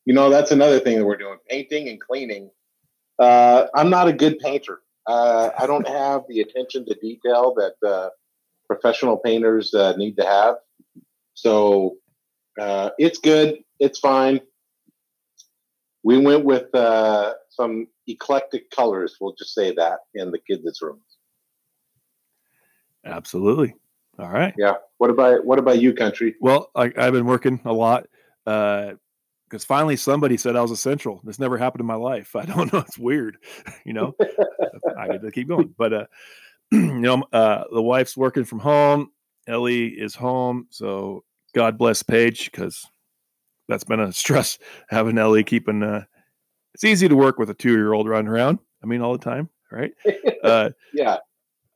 You 0.06 0.14
know, 0.14 0.30
that's 0.30 0.52
another 0.52 0.80
thing 0.80 0.98
that 0.98 1.04
we're 1.04 1.18
doing: 1.18 1.36
painting 1.48 1.88
and 1.88 2.00
cleaning. 2.00 2.50
Uh, 3.18 3.66
I'm 3.74 3.90
not 3.90 4.08
a 4.08 4.12
good 4.12 4.38
painter. 4.38 4.80
Uh, 5.06 5.50
I 5.58 5.66
don't 5.66 5.86
have 5.88 6.22
the 6.28 6.40
attention 6.40 6.86
to 6.86 6.94
detail 6.94 7.54
that 7.56 7.86
uh, 7.86 8.08
professional 8.66 9.18
painters 9.18 9.74
uh, 9.74 9.94
need 9.96 10.16
to 10.16 10.24
have. 10.24 10.56
So 11.34 11.96
uh, 12.58 12.90
it's 12.98 13.18
good. 13.18 13.58
It's 13.78 13.98
fine 13.98 14.40
we 16.06 16.18
went 16.18 16.44
with 16.44 16.72
uh, 16.72 17.32
some 17.50 17.88
eclectic 18.06 18.70
colors. 18.70 19.16
We'll 19.20 19.34
just 19.36 19.52
say 19.52 19.74
that 19.74 19.98
in 20.14 20.30
the 20.30 20.38
kids' 20.38 20.80
rooms. 20.80 21.02
Absolutely. 23.04 23.74
All 24.16 24.28
right. 24.28 24.54
Yeah. 24.56 24.74
What 24.98 25.10
about 25.10 25.44
what 25.44 25.58
about 25.58 25.80
you, 25.80 25.92
country? 25.92 26.36
Well, 26.40 26.70
I, 26.76 26.92
have 26.94 27.12
been 27.12 27.26
working 27.26 27.60
a 27.64 27.72
lot 27.72 28.06
because 28.44 28.94
uh, 29.52 29.66
finally 29.66 29.96
somebody 29.96 30.36
said 30.36 30.54
I 30.54 30.62
was 30.62 30.70
essential. 30.70 31.20
This 31.24 31.40
never 31.40 31.58
happened 31.58 31.80
in 31.80 31.86
my 31.86 31.96
life. 31.96 32.36
I 32.36 32.44
don't 32.44 32.72
know. 32.72 32.78
It's 32.78 32.96
weird, 32.96 33.38
you 33.84 33.92
know. 33.92 34.14
I 34.96 35.08
get 35.08 35.22
to 35.22 35.32
keep 35.32 35.48
going, 35.48 35.74
but 35.76 35.92
uh, 35.92 36.06
you 36.70 37.00
know, 37.00 37.24
uh, 37.32 37.64
the 37.72 37.82
wife's 37.82 38.16
working 38.16 38.44
from 38.44 38.60
home. 38.60 39.10
Ellie 39.48 39.88
is 39.88 40.14
home, 40.14 40.68
so 40.70 41.24
God 41.52 41.76
bless 41.76 42.04
Paige 42.04 42.52
because 42.52 42.86
that's 43.68 43.84
been 43.84 44.00
a 44.00 44.12
stress 44.12 44.58
having 44.88 45.18
Ellie 45.18 45.44
keeping. 45.44 45.82
Uh, 45.82 46.04
it's 46.74 46.84
easy 46.84 47.08
to 47.08 47.16
work 47.16 47.38
with 47.38 47.50
a 47.50 47.54
two 47.54 47.72
year 47.72 47.92
old 47.92 48.08
running 48.08 48.28
around. 48.28 48.58
I 48.82 48.86
mean, 48.86 49.00
all 49.00 49.12
the 49.12 49.24
time, 49.24 49.48
right? 49.70 49.92
Uh, 50.44 50.70
yeah. 50.94 51.16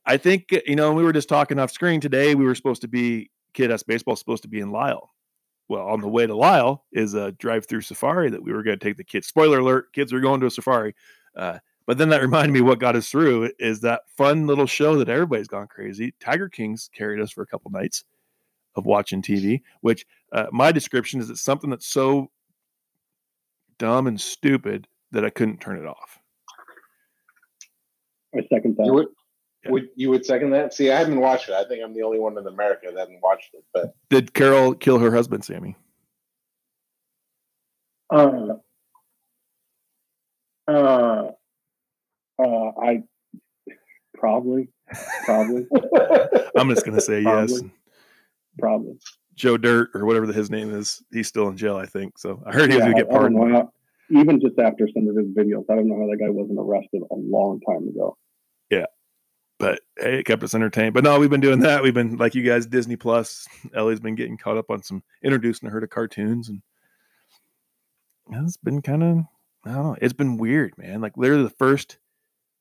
I 0.05 0.15
think 0.15 0.45
you 0.65 0.77
know. 0.77 0.93
We 0.93 1.03
were 1.03 1.11
just 1.11 1.27
talking 1.27 1.59
off 1.59 1.71
screen 1.71 1.99
today. 1.99 2.35
We 2.35 2.45
were 2.45 2.55
supposed 2.55 2.81
to 2.83 2.87
be 2.87 3.29
Kid 3.53 3.69
S 3.69 3.83
baseball 3.83 4.15
supposed 4.15 4.43
to 4.43 4.47
be 4.47 4.61
in 4.61 4.71
Lyle. 4.71 5.09
Well, 5.67 5.85
on 5.85 5.99
the 5.99 6.07
way 6.07 6.25
to 6.25 6.33
Lyle 6.33 6.85
is 6.93 7.15
a 7.15 7.33
drive-through 7.33 7.81
safari 7.81 8.29
that 8.29 8.41
we 8.41 8.53
were 8.53 8.63
going 8.63 8.79
to 8.79 8.83
take 8.83 8.95
the 8.95 9.03
kids. 9.03 9.27
Spoiler 9.27 9.59
alert: 9.59 9.91
kids 9.91 10.13
are 10.13 10.21
going 10.21 10.39
to 10.39 10.45
a 10.45 10.51
safari. 10.51 10.95
Uh, 11.35 11.59
but 11.85 11.97
then 11.97 12.07
that 12.09 12.21
reminded 12.21 12.53
me 12.53 12.61
what 12.61 12.79
got 12.79 12.95
us 12.95 13.09
through 13.09 13.51
is 13.59 13.81
that 13.81 14.03
fun 14.15 14.47
little 14.47 14.67
show 14.67 14.95
that 14.95 15.09
everybody's 15.09 15.49
gone 15.49 15.67
crazy. 15.67 16.13
Tiger 16.21 16.47
Kings 16.47 16.89
carried 16.95 17.19
us 17.19 17.31
for 17.31 17.41
a 17.41 17.47
couple 17.47 17.71
nights 17.71 18.05
of 18.75 18.85
watching 18.85 19.21
TV, 19.21 19.61
which 19.81 20.05
uh, 20.33 20.47
my 20.51 20.71
description 20.71 21.19
is 21.19 21.29
it's 21.29 21.41
something 21.41 21.69
that's 21.69 21.87
so 21.87 22.29
dumb 23.77 24.07
and 24.07 24.19
stupid 24.19 24.87
that 25.11 25.25
I 25.25 25.29
couldn't 25.29 25.59
turn 25.59 25.77
it 25.77 25.85
off. 25.85 26.19
I 28.35 28.41
second 28.53 28.77
that. 28.77 29.07
Yeah. 29.65 29.71
Would 29.71 29.89
you 29.95 30.09
would 30.09 30.25
second 30.25 30.51
that? 30.51 30.73
See, 30.73 30.89
I 30.89 30.97
haven't 30.97 31.19
watched 31.19 31.49
it. 31.49 31.53
I 31.53 31.65
think 31.65 31.83
I'm 31.83 31.93
the 31.93 32.01
only 32.01 32.19
one 32.19 32.37
in 32.37 32.47
America 32.47 32.87
that 32.87 32.97
hasn't 32.97 33.19
watched 33.21 33.53
it. 33.53 33.63
But 33.73 33.93
Did 34.09 34.33
Carol 34.33 34.73
kill 34.73 34.97
her 34.99 35.13
husband, 35.13 35.45
Sammy? 35.45 35.75
Uh, 38.09 38.55
uh, 40.67 41.27
uh, 42.39 42.71
I 42.81 43.03
probably, 44.15 44.69
probably, 45.25 45.67
I'm 46.55 46.69
just 46.69 46.85
gonna 46.85 47.01
say 47.01 47.21
yes. 47.21 47.61
Probably. 48.59 48.97
Joe 49.35 49.57
Dirt 49.57 49.89
or 49.93 50.05
whatever 50.05 50.27
the, 50.27 50.33
his 50.33 50.49
name 50.51 50.73
is, 50.73 51.01
he's 51.11 51.27
still 51.27 51.47
in 51.47 51.57
jail, 51.57 51.77
I 51.77 51.85
think. 51.85 52.17
So 52.19 52.43
I 52.45 52.51
heard 52.51 52.69
he 52.69 52.75
was 52.77 52.85
Yeah, 52.85 52.91
gonna 52.91 53.03
get 53.03 53.11
I- 53.11 53.15
I 53.15 53.19
don't 53.21 53.35
pardoned. 53.35 53.55
how- 53.55 53.71
even 54.09 54.41
just 54.41 54.59
after 54.59 54.87
some 54.93 55.07
of 55.07 55.15
his 55.15 55.27
videos, 55.27 55.63
I 55.69 55.75
don't 55.75 55.87
know 55.87 55.95
how 55.95 56.07
that 56.09 56.17
guy 56.19 56.29
wasn't 56.29 56.59
arrested 56.59 57.01
a 57.09 57.15
long 57.15 57.61
time 57.61 57.87
ago. 57.87 58.17
Yeah, 58.69 58.87
but 59.57 59.79
hey, 59.97 60.19
it 60.19 60.25
kept 60.25 60.43
us 60.43 60.53
entertained. 60.53 60.93
But 60.93 61.05
no, 61.05 61.17
we've 61.17 61.29
been 61.29 61.39
doing 61.39 61.59
that. 61.61 61.81
We've 61.81 61.93
been 61.93 62.17
like 62.17 62.35
you 62.35 62.43
guys, 62.43 62.65
Disney 62.65 62.97
Plus. 62.97 63.47
Ellie's 63.73 64.01
been 64.01 64.15
getting 64.15 64.37
caught 64.37 64.57
up 64.57 64.69
on 64.69 64.83
some 64.83 65.01
introducing 65.23 65.69
her 65.69 65.79
to 65.79 65.87
cartoons, 65.87 66.49
and 66.49 66.61
it's 68.31 68.57
been 68.57 68.81
kind 68.81 69.03
of 69.03 69.17
I 69.63 69.71
don't 69.73 69.83
know. 69.83 69.95
It's 70.01 70.13
been 70.13 70.37
weird, 70.37 70.77
man. 70.77 70.99
Like 71.01 71.15
literally 71.17 71.43
the 71.43 71.49
first 71.51 71.97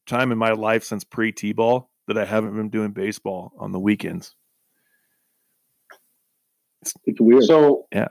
time 0.06 0.32
in 0.32 0.38
my 0.38 0.52
life 0.52 0.84
since 0.84 1.02
pre 1.04 1.32
T 1.32 1.52
ball 1.52 1.90
that 2.06 2.18
I 2.18 2.24
haven't 2.24 2.54
been 2.56 2.68
doing 2.70 2.92
baseball 2.92 3.52
on 3.58 3.72
the 3.72 3.80
weekends. 3.80 4.34
It's 7.04 7.20
weird. 7.20 7.44
so 7.44 7.86
Yeah. 7.92 8.08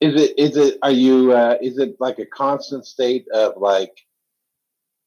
is 0.00 0.20
it 0.20 0.38
is 0.38 0.56
it 0.56 0.78
are 0.82 0.90
you 0.90 1.32
uh, 1.32 1.56
is 1.60 1.78
it 1.78 1.96
like 2.00 2.18
a 2.18 2.26
constant 2.26 2.86
state 2.86 3.26
of 3.32 3.54
like 3.56 3.92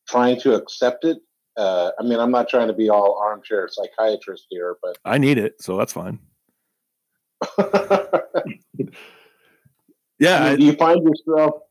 trying 0.07 0.39
to 0.41 0.53
accept 0.55 1.05
it? 1.05 1.17
Uh, 1.57 1.91
I 1.99 2.03
mean, 2.03 2.19
I'm 2.19 2.31
not 2.31 2.47
trying 2.47 2.67
to 2.67 2.73
be 2.73 2.89
all 2.89 3.17
armchair 3.21 3.67
psychiatrist 3.69 4.45
here, 4.49 4.77
but 4.81 4.97
I 5.03 5.17
need 5.17 5.37
it, 5.37 5.61
so 5.61 5.77
that's 5.77 5.93
fine. 5.93 6.19
Yeah, 10.21 10.35
I 10.35 10.39
mean, 10.43 10.53
I- 10.53 10.55
do 10.57 10.65
you 10.65 10.73
find 10.73 11.01
yourself? 11.03 11.61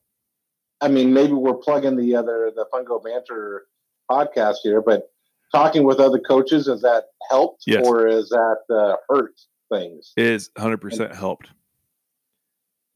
I 0.80 0.88
mean, 0.88 1.12
maybe 1.12 1.32
we're 1.34 1.54
plugging 1.56 1.96
the 1.96 2.14
other 2.16 2.50
the 2.54 2.64
Fungo 2.72 3.02
Banter 3.02 3.66
podcast 4.11 4.56
here, 4.62 4.80
but 4.80 5.11
talking 5.52 5.84
with 5.84 5.98
other 6.00 6.18
coaches 6.18 6.66
has 6.66 6.80
that 6.82 7.04
helped, 7.28 7.64
Yes. 7.66 7.84
or 7.87 8.06
is 8.06 8.28
that 8.30 8.58
uh, 8.70 8.96
hurt 9.08 9.34
things? 9.70 10.12
is 10.16 10.50
100% 10.57 11.14
helped 11.14 11.48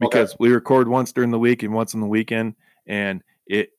because 0.02 0.36
we 0.38 0.50
record 0.50 0.88
once 0.88 1.12
during 1.12 1.30
the 1.30 1.38
week 1.38 1.62
and 1.62 1.72
once 1.72 1.94
on 1.94 2.00
the 2.00 2.06
weekend 2.06 2.54
and 2.86 3.22
it 3.46 3.70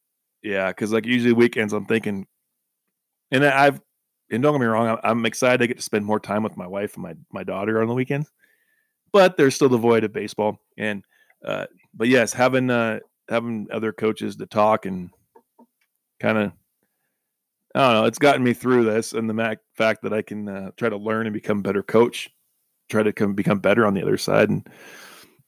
yeah 0.42 0.70
because 0.70 0.92
like 0.92 1.06
usually 1.06 1.34
weekends 1.34 1.74
i'm 1.74 1.86
thinking 1.86 2.26
and 3.32 3.46
i've 3.46 3.82
and 4.32 4.42
don't 4.42 4.54
get 4.54 4.62
me 4.62 4.66
wrong 4.66 4.88
I'm, 4.88 4.98
I'm 5.04 5.26
excited 5.26 5.62
I 5.62 5.68
get 5.68 5.78
to 5.78 5.84
spend 5.84 6.06
more 6.06 6.20
time 6.20 6.44
with 6.44 6.58
my 6.58 6.68
wife 6.68 6.96
and 6.96 7.04
my 7.04 7.16
my 7.32 7.44
daughter 7.44 7.82
on 7.82 7.88
the 7.88 7.94
weekends 7.94 8.32
but 9.12 9.38
there's 9.38 9.56
still 9.56 9.70
the 9.70 9.78
void 9.78 10.04
of 10.04 10.14
baseball 10.14 10.60
and 10.78 11.04
uh 11.46 11.66
but 11.94 12.08
yes 12.08 12.34
having 12.34 12.70
uh 12.70 13.00
having 13.30 13.68
other 13.72 13.92
coaches 13.92 14.38
to 14.38 14.46
talk 14.46 14.86
and 14.86 15.10
kind 16.20 16.38
of 16.38 16.52
I 17.76 17.80
don't 17.80 17.94
know. 18.02 18.06
It's 18.06 18.20
gotten 18.20 18.44
me 18.44 18.54
through 18.54 18.84
this, 18.84 19.14
and 19.14 19.28
the 19.28 19.58
fact 19.74 20.04
that 20.04 20.14
I 20.14 20.22
can 20.22 20.48
uh, 20.48 20.72
try 20.78 20.90
to 20.90 20.98
learn 20.98 21.26
and 21.26 21.34
become 21.34 21.58
a 21.58 21.64
better 21.64 21.82
coach, 21.82 22.30
try 22.90 23.04
to 23.04 23.14
come 23.14 23.34
become 23.34 23.60
better 23.60 23.86
on 23.86 23.94
the 23.94 24.02
other 24.02 24.18
side, 24.18 24.50
and 24.50 24.68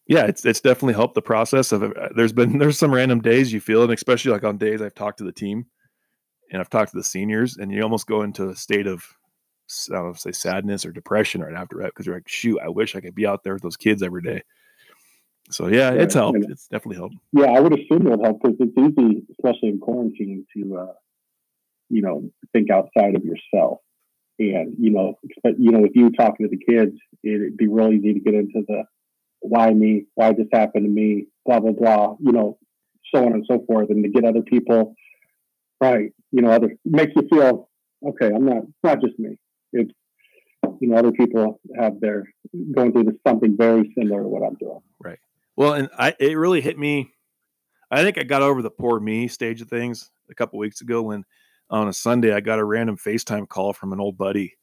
yeah, 0.08 0.26
it's 0.26 0.46
it's 0.46 0.62
definitely 0.62 0.94
helped 0.94 1.16
the 1.16 1.22
process 1.22 1.72
of. 1.72 1.84
it. 1.84 1.94
There's 2.16 2.34
been 2.34 2.58
there's 2.60 2.78
some 2.78 2.94
random 2.94 3.22
days 3.22 3.52
you 3.54 3.60
feel, 3.60 3.84
and 3.84 3.92
especially 3.92 4.32
like 4.32 4.44
on 4.44 4.58
days 4.58 4.82
I've 4.82 4.96
talked 4.96 5.18
to 5.20 5.24
the 5.24 5.32
team, 5.32 5.66
and 6.52 6.62
I've 6.62 6.70
talked 6.70 6.92
to 6.92 6.98
the 6.98 7.04
seniors, 7.04 7.58
and 7.58 7.72
you 7.72 7.82
almost 7.84 8.08
go 8.08 8.22
into 8.22 8.50
a 8.50 8.56
state 8.56 8.88
of 8.88 9.04
I 9.92 9.96
don't 9.96 10.06
know, 10.08 10.14
say 10.14 10.32
sadness 10.32 10.86
or 10.86 10.92
depression 10.92 11.42
right 11.42 11.56
after 11.56 11.78
that 11.80 11.88
because 11.88 12.06
you're 12.06 12.16
like, 12.16 12.28
shoot, 12.28 12.60
I 12.64 12.70
wish 12.70 12.96
I 12.96 13.02
could 13.02 13.16
be 13.16 13.26
out 13.26 13.44
there 13.44 13.54
with 13.54 13.64
those 13.64 13.78
kids 13.78 14.04
every 14.04 14.22
day. 14.22 14.44
So 15.50 15.68
yeah, 15.68 15.92
it's 15.92 16.14
helped. 16.14 16.38
And- 16.38 16.52
It's 16.52 16.68
definitely 16.68 16.98
helped. 16.98 17.16
Yeah, 17.32 17.46
I 17.52 17.60
would 17.60 17.74
assume 17.74 18.08
it 18.08 18.12
would 18.12 18.24
help 18.24 18.42
because 18.42 18.58
it's 18.60 18.78
easy, 18.78 19.24
especially 19.32 19.70
in 19.70 19.80
quarantine, 19.80 20.46
to 20.56 20.78
uh, 20.78 20.94
you 21.90 22.02
know 22.02 22.30
think 22.54 22.70
outside 22.70 23.16
of 23.16 23.24
yourself. 23.24 23.80
And 24.38 24.76
you 24.80 24.92
know, 24.92 25.18
but 25.44 25.60
you 25.60 25.72
know, 25.72 25.80
with 25.80 25.92
you 25.96 26.12
talking 26.12 26.48
to 26.48 26.56
the 26.56 26.74
kids, 26.74 26.98
it'd 27.24 27.58
be 27.58 27.68
real 27.68 27.92
easy 27.94 28.14
to 28.14 28.20
get 28.20 28.34
into 28.34 28.64
the 28.68 28.84
why 29.40 29.72
me, 29.72 30.06
why 30.16 30.34
this 30.34 30.48
happened 30.52 30.86
to 30.86 30.92
me, 30.92 31.28
blah 31.46 31.60
blah 31.60 31.72
blah. 31.72 32.16
You 32.20 32.32
know, 32.32 32.58
so 33.14 33.26
on 33.26 33.34
and 33.34 33.46
so 33.50 33.64
forth, 33.66 33.90
and 33.90 34.04
to 34.04 34.10
get 34.10 34.26
other 34.26 34.42
people 34.42 34.96
right. 35.82 36.12
You 36.32 36.42
know, 36.42 36.52
other 36.52 36.76
makes 36.84 37.14
you 37.16 37.28
feel 37.30 37.70
okay. 38.06 38.28
I'm 38.34 38.46
not. 38.46 38.64
Not 38.84 39.02
just 39.02 39.18
me. 39.18 39.40
It's 39.72 39.92
you 40.82 40.90
know, 40.90 40.98
other 40.98 41.12
people 41.12 41.60
have 41.80 42.00
their 42.00 42.26
going 42.74 42.92
through 42.92 43.06
this, 43.06 43.16
something 43.26 43.56
very 43.58 43.94
similar 43.98 44.24
to 44.24 44.28
what 44.28 44.46
I'm 44.46 44.56
doing. 44.56 44.82
Right. 45.00 45.20
Well, 45.56 45.74
and 45.74 45.90
I 45.98 46.14
it 46.20 46.38
really 46.38 46.62
hit 46.62 46.78
me. 46.78 47.14
I 47.92 48.04
think 48.04 48.18
I 48.18 48.24
got 48.24 48.42
over 48.42 48.62
the 48.62 48.70
poor 48.70 49.00
me 49.00 49.28
stage 49.28 49.62
of 49.62 49.70
things 49.70 50.12
a 50.30 50.34
couple 50.34 50.60
weeks 50.60 50.82
ago 50.82 51.02
when 51.04 51.24
on 51.70 51.88
a 51.88 51.94
Sunday 51.94 52.34
I 52.34 52.40
got 52.40 52.60
a 52.60 52.64
random 52.64 52.98
FaceTime 52.98 53.48
call 53.48 53.74
from 53.74 53.94
an 53.94 54.00
old 54.00 54.18
buddy 54.18 54.56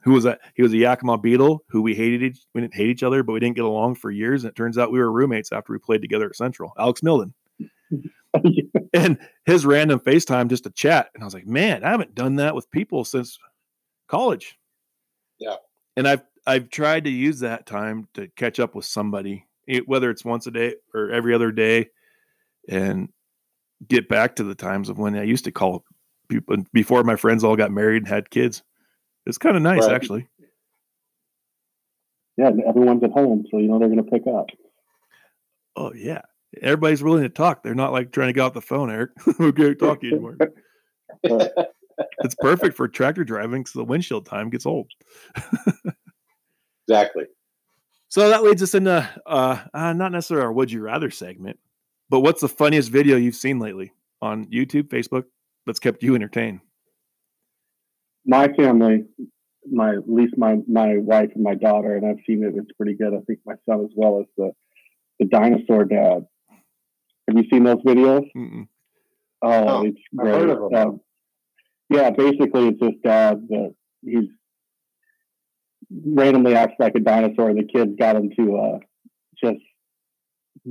who 0.00 0.12
was 0.12 0.24
a 0.24 0.38
he 0.54 0.62
was 0.62 0.72
a 0.72 0.76
Yakima 0.76 1.18
Beetle 1.18 1.64
who 1.68 1.82
we 1.82 1.94
hated 1.94 2.22
each 2.22 2.40
we 2.54 2.60
didn't 2.60 2.74
hate 2.74 2.88
each 2.88 3.02
other 3.02 3.22
but 3.22 3.32
we 3.32 3.40
didn't 3.40 3.56
get 3.56 3.64
along 3.64 3.96
for 3.96 4.10
years 4.10 4.44
and 4.44 4.50
it 4.50 4.56
turns 4.56 4.78
out 4.78 4.92
we 4.92 4.98
were 4.98 5.10
roommates 5.10 5.52
after 5.52 5.72
we 5.72 5.78
played 5.78 6.02
together 6.02 6.26
at 6.26 6.36
Central. 6.36 6.72
Alex 6.78 7.00
Milden. 7.00 7.32
and 8.94 9.18
his 9.46 9.64
random 9.64 10.00
FaceTime 10.00 10.48
just 10.48 10.64
to 10.64 10.70
chat 10.70 11.10
and 11.14 11.22
I 11.22 11.26
was 11.26 11.34
like, 11.34 11.46
"Man, 11.46 11.84
I 11.84 11.90
haven't 11.90 12.14
done 12.14 12.36
that 12.36 12.54
with 12.54 12.70
people 12.70 13.04
since 13.04 13.38
college." 14.08 14.58
Yeah. 15.38 15.56
And 15.96 16.08
I've 16.08 16.22
I've 16.46 16.70
tried 16.70 17.04
to 17.04 17.10
use 17.10 17.40
that 17.40 17.66
time 17.66 18.08
to 18.14 18.28
catch 18.36 18.60
up 18.60 18.74
with 18.74 18.84
somebody, 18.84 19.46
whether 19.86 20.10
it's 20.10 20.24
once 20.24 20.46
a 20.46 20.50
day 20.50 20.74
or 20.92 21.10
every 21.10 21.34
other 21.34 21.52
day, 21.52 21.88
and 22.68 23.08
get 23.86 24.08
back 24.08 24.36
to 24.36 24.44
the 24.44 24.54
times 24.54 24.88
of 24.88 24.98
when 24.98 25.16
I 25.16 25.22
used 25.22 25.44
to 25.44 25.52
call 25.52 25.84
people 26.28 26.56
before 26.72 27.02
my 27.04 27.16
friends 27.16 27.44
all 27.44 27.56
got 27.56 27.70
married 27.70 27.98
and 28.02 28.08
had 28.08 28.30
kids. 28.30 28.62
It's 29.26 29.38
kind 29.38 29.56
of 29.56 29.62
nice, 29.62 29.82
Right. 29.86 29.94
actually. 29.94 30.28
yeah, 32.36 32.50
everyone's 32.66 33.02
at 33.04 33.10
home, 33.12 33.46
so 33.50 33.58
you 33.58 33.68
know 33.68 33.78
they're 33.78 33.88
going 33.88 34.04
to 34.04 34.10
pick 34.10 34.26
up. 34.26 34.46
Oh 35.76 35.92
yeah, 35.94 36.22
everybody's 36.60 37.02
willing 37.02 37.22
to 37.22 37.28
talk. 37.28 37.62
They're 37.62 37.74
not 37.74 37.92
like 37.92 38.12
trying 38.12 38.28
to 38.28 38.32
get 38.32 38.40
off 38.42 38.52
the 38.54 38.60
phone, 38.60 38.90
Eric. 38.90 39.10
we 39.38 39.52
can't 39.52 39.78
talk 39.78 40.00
to 40.00 40.06
you 40.06 40.12
anymore. 40.14 40.38
It's 42.24 42.34
perfect 42.34 42.76
for 42.76 42.88
tractor 42.88 43.22
driving 43.22 43.60
because 43.62 43.74
the 43.74 43.84
windshield 43.84 44.26
time 44.26 44.50
gets 44.50 44.66
old. 44.66 44.90
exactly. 46.88 47.26
So 48.08 48.28
that 48.28 48.42
leads 48.42 48.64
us 48.64 48.74
into 48.74 49.08
uh, 49.26 49.58
uh, 49.72 49.92
not 49.92 50.10
necessarily 50.10 50.44
our 50.44 50.52
"Would 50.52 50.72
You 50.72 50.80
Rather" 50.82 51.08
segment, 51.10 51.58
but 52.10 52.20
what's 52.20 52.40
the 52.40 52.48
funniest 52.48 52.90
video 52.90 53.16
you've 53.16 53.36
seen 53.36 53.60
lately 53.60 53.92
on 54.20 54.46
YouTube, 54.46 54.88
Facebook 54.88 55.24
that's 55.66 55.78
kept 55.78 56.02
you 56.02 56.14
entertained? 56.14 56.60
my 58.26 58.48
family, 58.56 59.04
my 59.70 59.90
at 59.96 60.08
least 60.08 60.34
my 60.38 60.56
my 60.66 60.96
wife 60.96 61.30
and 61.34 61.44
my 61.44 61.54
daughter, 61.54 61.94
and 61.96 62.06
I've 62.06 62.24
seen 62.26 62.42
it. 62.42 62.54
It's 62.56 62.72
pretty 62.72 62.94
good. 62.94 63.12
I 63.14 63.20
think 63.26 63.40
my 63.44 63.54
son 63.68 63.84
as 63.84 63.90
well 63.94 64.20
as 64.20 64.26
the 64.36 64.52
the 65.18 65.26
dinosaur 65.26 65.84
dad. 65.84 66.26
Have 67.28 67.36
you 67.36 67.44
seen 67.50 67.64
those 67.64 67.82
videos? 67.86 68.26
Mm-mm. 68.36 68.66
Oh, 69.42 69.64
Oh, 69.68 69.82
it's 69.84 69.98
I've 70.18 70.24
great. 70.24 70.34
heard 70.34 70.50
of 70.50 70.72
'em. 70.72 70.88
Um, 70.88 71.00
yeah, 71.90 72.10
basically 72.10 72.68
it's 72.68 72.80
this 72.80 72.94
dad 73.04 73.46
that 73.50 73.74
he's 74.02 74.28
randomly 76.04 76.54
acts 76.54 76.74
like 76.78 76.94
a 76.96 77.00
dinosaur, 77.00 77.50
and 77.50 77.58
the 77.58 77.64
kids 77.64 77.92
got 77.98 78.16
him 78.16 78.30
to 78.38 78.56
uh, 78.56 78.78
just 79.42 79.60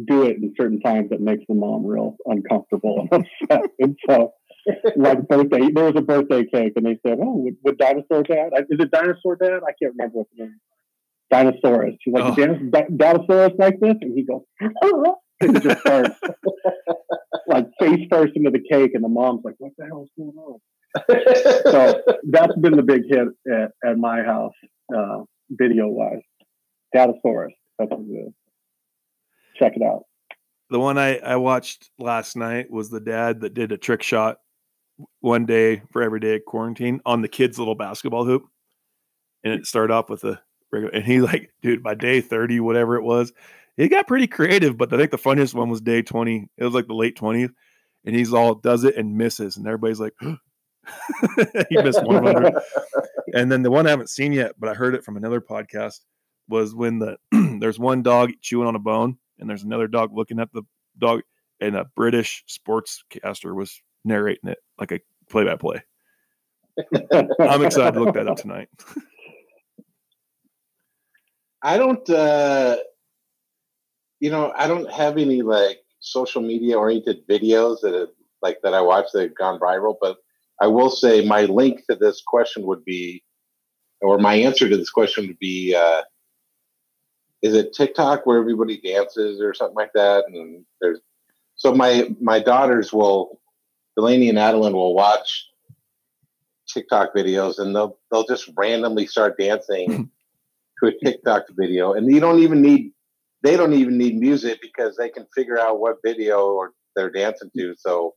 do 0.05 0.23
it 0.23 0.37
in 0.37 0.53
certain 0.59 0.79
times 0.79 1.09
that 1.11 1.21
makes 1.21 1.43
the 1.47 1.53
mom 1.53 1.85
real 1.85 2.15
uncomfortable 2.25 3.07
and 3.11 3.25
upset. 3.49 3.69
and 3.79 3.95
so, 4.09 4.33
like 4.95 5.27
birthday, 5.27 5.69
there 5.73 5.85
was 5.85 5.95
a 5.97 6.01
birthday 6.01 6.43
cake, 6.45 6.73
and 6.75 6.85
they 6.85 6.97
said, 7.05 7.17
"Oh, 7.21 7.37
would, 7.37 7.55
would 7.63 7.77
dinosaur 7.77 8.23
dad? 8.23 8.49
Is 8.69 8.79
it 8.79 8.91
dinosaur 8.91 9.35
dad? 9.35 9.59
I 9.63 9.73
can't 9.81 9.93
remember 9.97 10.19
what 10.19 10.27
the 10.37 10.43
name. 10.43 10.53
is. 10.53 10.59
Dinosaurus. 11.33 11.97
She's 12.01 12.13
like, 12.13 12.23
Oh. 12.25 12.35
"Dinos- 12.35 12.71
di- 12.71 12.87
Dinosaurus 12.95 13.53
like 13.57 13.79
this, 13.79 13.95
and 14.01 14.13
he 14.15 14.23
goes, 14.25 14.41
and 15.41 15.61
just 15.61 15.79
starts 15.81 16.19
like 17.47 17.67
face 17.79 18.07
first 18.11 18.33
into 18.35 18.51
the 18.51 18.61
cake, 18.71 18.91
and 18.93 19.03
the 19.03 19.09
mom's 19.09 19.41
like, 19.43 19.55
"What 19.57 19.71
the 19.77 19.85
hell 19.85 20.03
is 20.03 20.09
going 20.17 20.37
on?" 20.37 20.59
So 21.71 22.01
that's 22.29 22.55
been 22.57 22.75
the 22.77 22.83
big 22.83 23.01
hit 23.09 23.27
at, 23.51 23.71
at 23.83 23.97
my 23.97 24.21
house, 24.23 24.53
uh, 24.95 25.23
video 25.49 25.87
wise. 25.87 26.21
Datasaurus. 26.95 27.49
That's 27.79 27.89
what 27.89 28.01
it 28.01 28.27
is. 28.27 28.33
Check 29.57 29.73
it 29.75 29.81
out. 29.81 30.03
The 30.69 30.79
one 30.79 30.97
I, 30.99 31.17
I 31.17 31.35
watched 31.37 31.89
last 31.97 32.35
night 32.35 32.69
was 32.71 32.89
the 32.91 32.99
dad 32.99 33.41
that 33.41 33.53
did 33.55 33.71
a 33.71 33.77
trick 33.77 34.03
shot 34.03 34.37
one 35.19 35.45
day 35.45 35.81
for 35.91 36.01
every 36.01 36.19
day 36.19 36.35
of 36.35 36.45
quarantine 36.45 37.01
on 37.05 37.21
the 37.21 37.27
kid's 37.27 37.59
little 37.59 37.75
basketball 37.75 38.25
hoop. 38.25 38.45
And 39.43 39.53
it 39.53 39.65
started 39.65 39.93
off 39.93 40.09
with 40.09 40.23
a 40.23 40.41
regular, 40.71 40.93
and 40.93 41.03
he 41.03 41.21
like, 41.21 41.51
dude, 41.61 41.83
by 41.83 41.95
day 41.95 42.21
30, 42.21 42.59
whatever 42.59 42.95
it 42.95 43.03
was, 43.03 43.33
it 43.77 43.89
got 43.89 44.07
pretty 44.07 44.27
creative. 44.27 44.77
But 44.77 44.93
I 44.93 44.97
think 44.97 45.11
the 45.11 45.17
funniest 45.17 45.53
one 45.53 45.69
was 45.69 45.81
day 45.81 46.01
20. 46.01 46.47
It 46.57 46.63
was 46.63 46.73
like 46.73 46.87
the 46.87 46.93
late 46.93 47.17
20th. 47.17 47.53
And 48.05 48.15
he's 48.15 48.33
all 48.33 48.55
does 48.55 48.83
it 48.83 48.97
and 48.97 49.17
misses. 49.17 49.57
And 49.57 49.65
everybody's 49.65 49.99
like, 49.99 50.13
he 50.21 51.77
missed 51.81 52.03
100. 52.03 52.53
and 53.33 53.51
then 53.51 53.63
the 53.63 53.71
one 53.71 53.87
I 53.87 53.91
haven't 53.91 54.09
seen 54.09 54.33
yet, 54.33 54.53
but 54.59 54.69
I 54.69 54.73
heard 54.73 54.95
it 54.95 55.03
from 55.03 55.17
another 55.17 55.41
podcast 55.41 56.01
was 56.49 56.75
when 56.75 56.99
the 56.99 57.17
there's 57.59 57.79
one 57.79 58.03
dog 58.03 58.31
chewing 58.41 58.67
on 58.67 58.75
a 58.75 58.79
bone 58.79 59.17
and 59.39 59.49
there's 59.49 59.63
another 59.63 59.87
dog 59.87 60.11
looking 60.13 60.39
at 60.39 60.51
the 60.53 60.63
dog 60.97 61.21
and 61.61 61.75
a 61.75 61.85
British 61.95 62.43
sportscaster 62.49 63.55
was 63.55 63.81
narrating 64.03 64.49
it 64.49 64.59
like 64.79 64.91
a 64.91 64.99
play 65.29 65.43
by 65.43 65.55
play. 65.55 65.81
I'm 67.09 67.63
excited 67.63 67.93
to 67.93 67.99
look 68.03 68.15
that 68.15 68.27
up 68.27 68.37
tonight. 68.37 68.69
I 71.61 71.77
don't 71.77 72.07
uh 72.09 72.77
you 74.19 74.29
know, 74.29 74.53
I 74.55 74.67
don't 74.67 74.91
have 74.91 75.17
any 75.17 75.41
like 75.41 75.79
social 75.99 76.41
media 76.41 76.77
oriented 76.77 77.27
videos 77.27 77.81
that 77.81 77.93
have, 77.93 78.09
like 78.41 78.59
that 78.63 78.73
I 78.73 78.81
watch 78.81 79.07
that 79.13 79.21
have 79.21 79.35
gone 79.35 79.59
viral, 79.59 79.95
but 80.01 80.17
I 80.61 80.67
will 80.67 80.89
say 80.89 81.25
my 81.25 81.43
link 81.45 81.81
to 81.89 81.95
this 81.95 82.21
question 82.25 82.65
would 82.65 82.83
be 82.85 83.23
or 84.01 84.17
my 84.17 84.35
answer 84.35 84.67
to 84.67 84.77
this 84.77 84.89
question 84.89 85.27
would 85.27 85.39
be 85.39 85.75
uh 85.75 86.01
is 87.41 87.53
it 87.53 87.73
TikTok 87.73 88.25
where 88.25 88.39
everybody 88.39 88.79
dances 88.79 89.41
or 89.41 89.53
something 89.53 89.75
like 89.75 89.91
that? 89.93 90.23
And 90.27 90.65
there's 90.81 90.99
so 91.55 91.75
my 91.75 92.09
my 92.19 92.39
daughters 92.39 92.91
will 92.93 93.39
Delaney 93.95 94.29
and 94.29 94.39
Adeline 94.39 94.73
will 94.73 94.95
watch 94.95 95.47
TikTok 96.67 97.13
videos 97.15 97.59
and 97.59 97.75
they'll 97.75 97.97
they'll 98.11 98.25
just 98.25 98.49
randomly 98.55 99.05
start 99.05 99.37
dancing 99.37 100.09
to 100.83 100.89
a 100.89 101.05
TikTok 101.05 101.43
video, 101.51 101.93
and 101.93 102.11
you 102.11 102.19
don't 102.19 102.39
even 102.39 102.61
need 102.61 102.91
they 103.43 103.57
don't 103.57 103.73
even 103.73 103.97
need 103.97 104.15
music 104.15 104.59
because 104.61 104.95
they 104.95 105.09
can 105.09 105.25
figure 105.35 105.59
out 105.59 105.79
what 105.79 105.97
video 106.03 106.47
or 106.47 106.71
they're 106.95 107.11
dancing 107.11 107.49
to. 107.57 107.75
So 107.77 108.13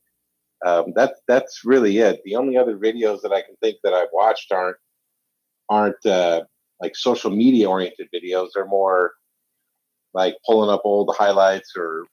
um, 0.65 0.93
that's 0.95 1.19
that's 1.27 1.61
really 1.65 1.97
it. 1.99 2.21
The 2.25 2.35
only 2.35 2.57
other 2.57 2.77
videos 2.77 3.21
that 3.21 3.33
I 3.33 3.41
can 3.41 3.55
think 3.61 3.77
that 3.83 3.93
I've 3.93 4.07
watched 4.13 4.51
aren't 4.51 4.77
aren't 5.69 6.05
uh, 6.05 6.43
like 6.81 6.95
social 6.95 7.29
media 7.29 7.69
oriented 7.69 8.07
videos. 8.13 8.49
They're 8.53 8.65
more 8.65 9.13
like 10.13 10.35
pulling 10.45 10.69
up 10.69 10.81
old 10.83 11.13
highlights 11.17 11.73
or 11.77 12.05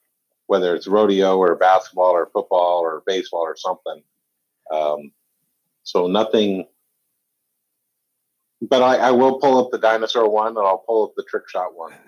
whether 0.47 0.75
it's 0.75 0.87
rodeo 0.87 1.39
or 1.39 1.55
basketball 1.57 2.13
or 2.13 2.31
football 2.33 2.81
or 2.81 3.03
baseball 3.07 3.43
or 3.43 3.57
something. 3.57 4.03
Um, 4.71 5.13
so 5.83 6.07
nothing. 6.07 6.67
But 8.63 8.83
I, 8.83 8.97
I 8.97 9.11
will 9.11 9.39
pull 9.39 9.59
up 9.59 9.71
the 9.71 9.79
dinosaur 9.79 10.29
one 10.29 10.49
and 10.49 10.59
I'll 10.59 10.85
pull 10.87 11.05
up 11.05 11.13
the 11.17 11.25
trick 11.25 11.49
shot 11.49 11.77
one. 11.77 11.93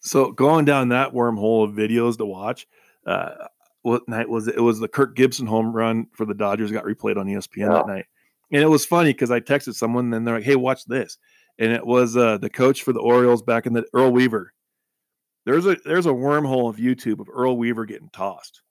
So 0.00 0.30
going 0.30 0.64
down 0.64 0.90
that 0.90 1.14
wormhole 1.14 1.64
of 1.64 1.72
videos 1.72 2.16
to 2.18 2.24
watch, 2.24 2.68
uh, 3.08 3.48
what 3.82 4.08
night 4.08 4.28
was 4.28 4.46
it? 4.46 4.54
It 4.54 4.60
was 4.60 4.78
the 4.78 4.86
Kirk 4.86 5.16
Gibson 5.16 5.46
home 5.46 5.72
run 5.72 6.06
for 6.12 6.24
the 6.24 6.34
Dodgers 6.34 6.70
got 6.70 6.84
replayed 6.84 7.16
on 7.16 7.26
ESPN 7.26 7.56
yeah. 7.56 7.68
that 7.70 7.86
night, 7.88 8.06
and 8.52 8.62
it 8.62 8.68
was 8.68 8.86
funny 8.86 9.12
because 9.12 9.32
I 9.32 9.40
texted 9.40 9.74
someone 9.74 10.12
and 10.14 10.24
they're 10.24 10.36
like, 10.36 10.44
"Hey, 10.44 10.54
watch 10.54 10.84
this," 10.84 11.18
and 11.58 11.72
it 11.72 11.84
was 11.84 12.16
uh, 12.16 12.38
the 12.38 12.50
coach 12.50 12.82
for 12.82 12.92
the 12.92 13.00
Orioles 13.00 13.42
back 13.42 13.66
in 13.66 13.72
the 13.72 13.84
Earl 13.92 14.12
Weaver. 14.12 14.52
There's 15.46 15.64
a 15.64 15.76
there's 15.84 16.06
a 16.06 16.10
wormhole 16.10 16.68
of 16.68 16.76
YouTube 16.76 17.20
of 17.20 17.28
Earl 17.32 17.56
Weaver 17.56 17.86
getting 17.86 18.10
tossed, 18.10 18.62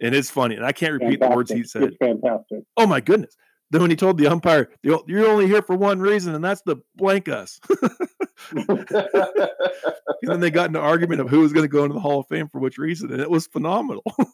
and 0.00 0.14
it's 0.14 0.28
funny, 0.28 0.56
and 0.56 0.66
I 0.66 0.72
can't 0.72 0.92
repeat 0.92 1.20
fantastic. 1.20 1.30
the 1.30 1.36
words 1.36 1.52
he 1.52 1.62
said. 1.62 1.82
It's 1.84 1.96
fantastic. 1.96 2.64
Oh 2.76 2.86
my 2.86 3.00
goodness! 3.00 3.36
Then 3.70 3.80
when 3.80 3.90
he 3.90 3.96
told 3.96 4.18
the 4.18 4.26
umpire, 4.26 4.70
"You're 4.82 5.28
only 5.28 5.46
here 5.46 5.62
for 5.62 5.76
one 5.76 6.00
reason, 6.00 6.34
and 6.34 6.44
that's 6.44 6.62
to 6.62 6.82
blank 6.96 7.28
us." 7.28 7.60
and 8.50 8.86
then 10.22 10.40
they 10.40 10.50
got 10.50 10.66
into 10.66 10.80
argument 10.80 11.20
of 11.20 11.30
who 11.30 11.40
was 11.40 11.52
going 11.52 11.64
to 11.64 11.68
go 11.68 11.84
into 11.84 11.94
the 11.94 12.00
Hall 12.00 12.20
of 12.20 12.26
Fame 12.26 12.48
for 12.48 12.58
which 12.58 12.76
reason, 12.76 13.12
and 13.12 13.20
it 13.20 13.30
was 13.30 13.46
phenomenal. 13.46 14.02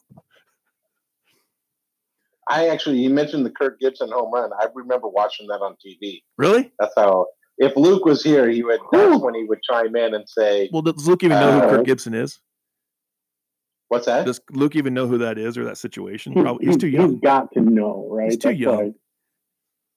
I 2.49 2.67
actually, 2.67 2.97
you 2.97 3.09
mentioned 3.09 3.45
the 3.45 3.51
Kirk 3.51 3.79
Gibson 3.79 4.11
home 4.11 4.33
run. 4.33 4.49
I 4.59 4.67
remember 4.73 5.07
watching 5.07 5.47
that 5.47 5.61
on 5.61 5.75
TV. 5.85 6.23
Really? 6.37 6.71
That's 6.79 6.93
how. 6.97 7.27
If 7.61 7.75
Luke 7.77 8.05
was 8.05 8.23
here, 8.23 8.49
he 8.49 8.63
would. 8.63 8.79
That's 8.91 9.21
when 9.21 9.35
he 9.35 9.43
would 9.43 9.61
chime 9.61 9.95
in 9.95 10.15
and 10.15 10.27
say, 10.27 10.67
"Well, 10.73 10.81
does 10.81 11.07
Luke 11.07 11.23
even 11.23 11.39
know 11.39 11.49
uh, 11.59 11.69
who 11.69 11.77
Kirk 11.77 11.85
Gibson 11.85 12.13
is?" 12.15 12.39
What's 13.89 14.07
that? 14.07 14.25
Does 14.25 14.41
Luke 14.49 14.75
even 14.75 14.93
know 14.93 15.05
who 15.05 15.19
that 15.19 15.37
is 15.37 15.57
or 15.57 15.65
that 15.65 15.77
situation? 15.77 16.33
Probably, 16.33 16.65
he's 16.65 16.77
too 16.77 16.87
young. 16.87 17.11
He's 17.11 17.19
got 17.19 17.51
to 17.53 17.61
know, 17.61 18.07
right? 18.09 18.31
He's 18.31 18.37
too 18.37 18.47
That's 18.49 18.59
young. 18.59 18.77
why 18.77 18.91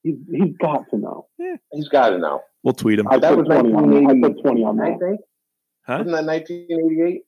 He's, 0.03 0.17
he's 0.31 0.57
got 0.59 0.91
to 0.91 0.99
know. 0.99 1.27
Yeah. 1.39 1.57
He's 1.73 1.89
got 1.89 2.11
to 2.11 2.19
know. 2.19 2.43
We'll 2.63 2.75
tweet 2.75 2.99
him. 2.99 3.09
I 3.09 3.19
That 3.19 3.31
put 3.37 3.39
was 3.39 3.47
20 3.47 3.73
on, 3.73 4.25
I 4.25 4.29
put 4.29 4.43
20 4.43 4.63
on 4.65 4.81
I 4.81 4.99
think. 4.99 5.21
Huh? 5.87 6.03
Wasn't 6.05 6.11
that 6.11 6.25
1988? 6.27 7.23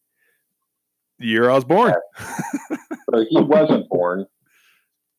The 1.20 1.26
year 1.26 1.48
I 1.48 1.54
was 1.54 1.64
born. 1.64 1.94
So 3.10 3.24
he 3.30 3.40
wasn't 3.40 3.88
born. 3.88 4.26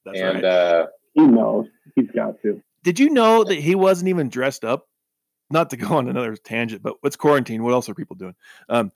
That's 0.05 0.19
and 0.19 0.35
right. 0.35 0.45
uh, 0.45 0.87
He 1.15 1.21
knows. 1.21 1.65
He's 1.95 2.11
got 2.11 2.39
to. 2.43 2.61
Did 2.83 2.99
you 2.99 3.09
know 3.09 3.43
that 3.43 3.55
he 3.57 3.73
wasn't 3.73 4.09
even 4.09 4.29
dressed 4.29 4.63
up? 4.63 4.87
Not 5.49 5.69
to 5.69 5.77
go 5.77 5.95
on 5.95 6.09
another 6.09 6.35
tangent, 6.35 6.83
but 6.83 6.97
what's 7.01 7.15
quarantine. 7.15 7.63
What 7.63 7.73
else 7.73 7.87
are 7.89 7.93
people 7.93 8.15
doing? 8.15 8.35
Um, 8.69 8.91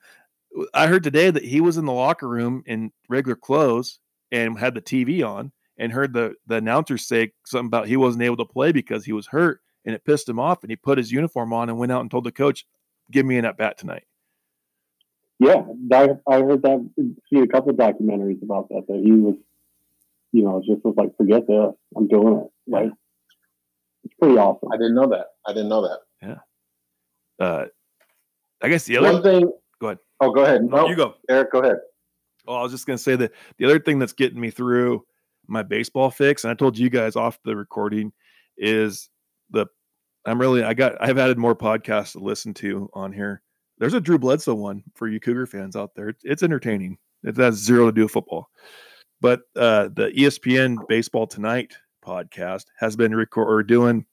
I 0.73 0.87
heard 0.87 1.03
today 1.03 1.31
that 1.31 1.45
he 1.45 1.61
was 1.61 1.77
in 1.77 1.85
the 1.85 1.93
locker 1.93 2.27
room 2.27 2.63
in 2.65 2.91
regular 3.07 3.35
clothes 3.35 3.99
and 4.31 4.57
had 4.59 4.73
the 4.73 4.81
TV 4.81 5.25
on 5.25 5.51
and 5.77 5.91
heard 5.91 6.13
the, 6.13 6.35
the 6.47 6.55
announcer 6.55 6.97
say 6.97 7.31
something 7.45 7.67
about 7.67 7.87
he 7.87 7.97
wasn't 7.97 8.23
able 8.23 8.37
to 8.37 8.45
play 8.45 8.71
because 8.71 9.05
he 9.05 9.13
was 9.13 9.27
hurt 9.27 9.61
and 9.85 9.95
it 9.95 10.05
pissed 10.05 10.27
him 10.27 10.39
off. 10.39 10.61
And 10.61 10.69
he 10.69 10.75
put 10.75 10.97
his 10.97 11.11
uniform 11.11 11.53
on 11.53 11.69
and 11.69 11.77
went 11.77 11.91
out 11.91 12.01
and 12.01 12.11
told 12.11 12.25
the 12.25 12.31
coach, 12.31 12.65
Give 13.09 13.25
me 13.25 13.37
an 13.37 13.45
at 13.45 13.57
bat 13.57 13.77
tonight. 13.77 14.03
Yeah, 15.39 15.63
I, 15.91 16.09
I 16.27 16.41
heard 16.41 16.61
that. 16.61 16.89
Seen 17.29 17.43
a 17.43 17.47
couple 17.47 17.73
documentaries 17.73 18.41
about 18.41 18.69
that. 18.69 18.85
That 18.87 19.01
he 19.03 19.11
was, 19.11 19.35
you 20.31 20.43
know, 20.43 20.61
just 20.65 20.85
was 20.85 20.93
like, 20.95 21.17
forget 21.17 21.47
this. 21.47 21.73
I'm 21.95 22.07
doing 22.07 22.37
it. 22.37 22.51
Like, 22.67 22.91
it's 24.03 24.13
pretty 24.19 24.37
awesome. 24.37 24.69
I 24.71 24.77
didn't 24.77 24.95
know 24.95 25.09
that. 25.09 25.25
I 25.45 25.51
didn't 25.51 25.69
know 25.69 25.81
that. 25.81 25.99
Uh, 27.41 27.65
I 28.61 28.69
guess 28.69 28.85
the 28.85 28.97
other 28.97 29.13
One 29.13 29.23
thing. 29.23 29.51
Go 29.79 29.87
ahead. 29.87 29.99
Oh, 30.19 30.31
go 30.31 30.43
ahead. 30.43 30.63
No, 30.63 30.87
you 30.87 30.95
go. 30.95 31.15
Eric, 31.29 31.51
go 31.51 31.59
ahead. 31.59 31.77
Oh, 32.47 32.55
I 32.55 32.61
was 32.61 32.71
just 32.71 32.85
gonna 32.85 32.97
say 32.97 33.15
that 33.15 33.31
the 33.57 33.65
other 33.65 33.79
thing 33.79 33.99
that's 33.99 34.13
getting 34.13 34.39
me 34.39 34.51
through 34.51 35.03
my 35.47 35.63
baseball 35.63 36.11
fix, 36.11 36.43
and 36.43 36.51
I 36.51 36.53
told 36.53 36.77
you 36.77 36.89
guys 36.89 37.15
off 37.15 37.39
the 37.43 37.55
recording, 37.55 38.13
is 38.57 39.09
the 39.49 39.65
I'm 40.25 40.39
really 40.39 40.63
I 40.63 40.73
got 40.73 40.95
I've 41.01 41.17
added 41.17 41.37
more 41.37 41.55
podcasts 41.55 42.13
to 42.13 42.19
listen 42.19 42.53
to 42.55 42.89
on 42.93 43.11
here. 43.11 43.41
There's 43.79 43.95
a 43.95 44.01
Drew 44.01 44.19
Bledsoe 44.19 44.53
one 44.53 44.83
for 44.93 45.07
you 45.07 45.19
Cougar 45.19 45.47
fans 45.47 45.75
out 45.75 45.95
there. 45.95 46.09
It's, 46.09 46.23
it's 46.23 46.43
entertaining. 46.43 46.97
It 47.23 47.37
has 47.37 47.55
zero 47.55 47.87
to 47.87 47.91
do 47.91 48.03
with 48.03 48.11
football, 48.11 48.49
but 49.19 49.41
uh, 49.55 49.89
the 49.93 50.11
ESPN 50.15 50.77
Baseball 50.87 51.25
Tonight 51.25 51.75
podcast 52.05 52.65
has 52.77 52.95
been 52.95 53.15
record 53.15 53.47
or 53.47 53.63
doing 53.63 54.05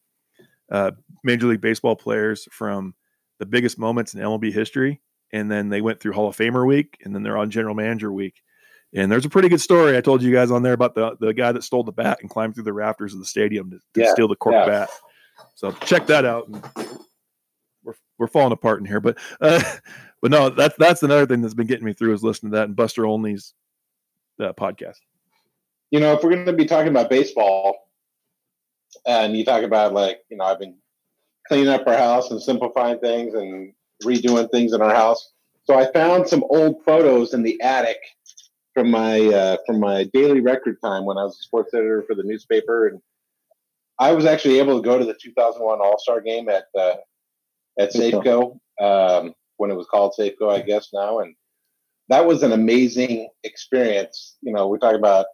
uh, 0.70 0.92
Major 1.24 1.46
League 1.46 1.60
Baseball 1.60 1.96
players 1.96 2.48
from 2.50 2.94
the 3.38 3.46
biggest 3.46 3.78
moments 3.78 4.14
in 4.14 4.20
MLB 4.20 4.52
history 4.52 5.00
and 5.32 5.50
then 5.50 5.68
they 5.68 5.80
went 5.80 6.00
through 6.00 6.12
Hall 6.12 6.28
of 6.28 6.36
Famer 6.36 6.66
week, 6.66 6.98
and 7.04 7.14
then 7.14 7.22
they're 7.22 7.36
on 7.36 7.50
General 7.50 7.74
Manager 7.74 8.12
week. 8.12 8.42
And 8.94 9.12
there's 9.12 9.26
a 9.26 9.30
pretty 9.30 9.50
good 9.50 9.60
story 9.60 9.96
I 9.96 10.00
told 10.00 10.22
you 10.22 10.32
guys 10.32 10.50
on 10.50 10.62
there 10.62 10.72
about 10.72 10.94
the 10.94 11.16
the 11.20 11.34
guy 11.34 11.52
that 11.52 11.62
stole 11.62 11.84
the 11.84 11.92
bat 11.92 12.18
and 12.22 12.30
climbed 12.30 12.54
through 12.54 12.64
the 12.64 12.72
rafters 12.72 13.12
of 13.12 13.20
the 13.20 13.26
stadium 13.26 13.70
to, 13.70 13.78
to 13.94 14.06
Yeah, 14.06 14.12
steal 14.12 14.28
the 14.28 14.36
cork 14.36 14.54
yeah. 14.54 14.66
bat. 14.66 14.90
So 15.54 15.72
check 15.72 16.06
that 16.06 16.24
out. 16.24 16.48
We're 17.84 17.94
we're 18.16 18.28
falling 18.28 18.52
apart 18.52 18.80
in 18.80 18.86
here, 18.86 19.00
but 19.00 19.18
uh, 19.42 19.62
but 20.22 20.30
no, 20.30 20.48
that's 20.48 20.74
that's 20.78 21.02
another 21.02 21.26
thing 21.26 21.42
that's 21.42 21.54
been 21.54 21.66
getting 21.66 21.84
me 21.84 21.92
through 21.92 22.14
is 22.14 22.22
listening 22.22 22.52
to 22.52 22.58
that 22.58 22.68
and 22.68 22.76
Buster 22.76 23.04
Olney's 23.04 23.52
uh, 24.40 24.54
podcast. 24.54 24.98
You 25.90 26.00
know, 26.00 26.14
if 26.14 26.22
we're 26.22 26.30
going 26.30 26.46
to 26.46 26.52
be 26.54 26.66
talking 26.66 26.88
about 26.88 27.10
baseball, 27.10 27.87
and 29.06 29.36
you 29.36 29.44
talk 29.44 29.62
about 29.62 29.92
like, 29.92 30.20
you 30.30 30.36
know, 30.36 30.44
I've 30.44 30.58
been 30.58 30.76
cleaning 31.46 31.68
up 31.68 31.86
our 31.86 31.96
house 31.96 32.30
and 32.30 32.40
simplifying 32.40 32.98
things 32.98 33.34
and 33.34 33.72
redoing 34.04 34.50
things 34.50 34.72
in 34.72 34.82
our 34.82 34.94
house. 34.94 35.32
So 35.64 35.78
I 35.78 35.90
found 35.92 36.28
some 36.28 36.44
old 36.48 36.84
photos 36.84 37.34
in 37.34 37.42
the 37.42 37.60
attic 37.60 37.98
from 38.74 38.90
my 38.90 39.20
uh, 39.20 39.56
from 39.66 39.80
my 39.80 40.04
daily 40.12 40.40
record 40.40 40.80
time 40.82 41.04
when 41.04 41.18
I 41.18 41.24
was 41.24 41.38
a 41.38 41.42
sports 41.42 41.74
editor 41.74 42.04
for 42.06 42.14
the 42.14 42.22
newspaper, 42.22 42.86
and 42.86 43.00
I 43.98 44.12
was 44.12 44.24
actually 44.24 44.60
able 44.60 44.80
to 44.80 44.82
go 44.82 44.98
to 44.98 45.04
the 45.04 45.14
2001 45.14 45.80
All 45.80 45.98
Star 45.98 46.20
Game 46.20 46.48
at 46.48 46.66
uh, 46.78 46.94
at 47.78 47.92
Safeco 47.92 48.58
um, 48.80 49.34
when 49.56 49.70
it 49.70 49.74
was 49.74 49.86
called 49.90 50.14
Safeco, 50.18 50.50
I 50.50 50.62
guess 50.62 50.90
now, 50.92 51.18
and 51.18 51.34
that 52.08 52.26
was 52.26 52.42
an 52.42 52.52
amazing 52.52 53.28
experience. 53.44 54.36
You 54.42 54.52
know, 54.52 54.68
we 54.68 54.78
talk 54.78 54.94
about 54.94 55.26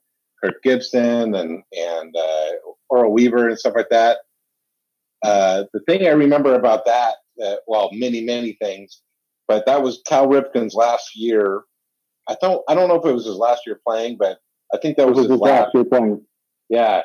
Kirk 0.44 0.62
Gibson 0.62 1.34
and 1.34 1.62
and 1.72 2.16
uh, 2.16 2.50
Earl 2.92 3.12
Weaver 3.12 3.48
and 3.48 3.58
stuff 3.58 3.74
like 3.76 3.88
that. 3.90 4.18
Uh, 5.22 5.64
the 5.72 5.80
thing 5.80 6.06
I 6.06 6.10
remember 6.10 6.54
about 6.54 6.84
that, 6.84 7.14
uh, 7.42 7.56
well, 7.66 7.90
many 7.92 8.22
many 8.24 8.56
things, 8.60 9.00
but 9.48 9.64
that 9.66 9.82
was 9.82 10.02
Cal 10.06 10.28
Ripken's 10.28 10.74
last 10.74 11.16
year. 11.16 11.62
I 12.28 12.36
don't 12.40 12.62
I 12.68 12.74
don't 12.74 12.88
know 12.88 12.96
if 12.96 13.06
it 13.06 13.12
was 13.14 13.26
his 13.26 13.36
last 13.36 13.62
year 13.66 13.80
playing, 13.86 14.16
but 14.18 14.38
I 14.72 14.78
think 14.78 14.96
that 14.96 15.04
That 15.04 15.08
was, 15.08 15.16
was 15.16 15.26
his 15.26 15.32
his 15.32 15.40
last. 15.40 15.60
last 15.66 15.74
year 15.74 15.84
playing. 15.84 16.22
Yeah, 16.68 17.02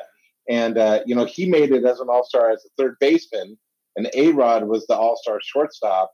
and 0.48 0.76
uh, 0.76 1.00
you 1.06 1.14
know 1.14 1.24
he 1.24 1.48
made 1.48 1.70
it 1.72 1.84
as 1.84 2.00
an 2.00 2.08
All 2.10 2.24
Star 2.24 2.50
as 2.50 2.64
a 2.64 2.68
third 2.82 2.96
baseman, 3.00 3.58
and 3.96 4.10
A 4.14 4.32
Rod 4.32 4.68
was 4.68 4.86
the 4.86 4.96
All 4.96 5.16
Star 5.16 5.38
shortstop, 5.42 6.12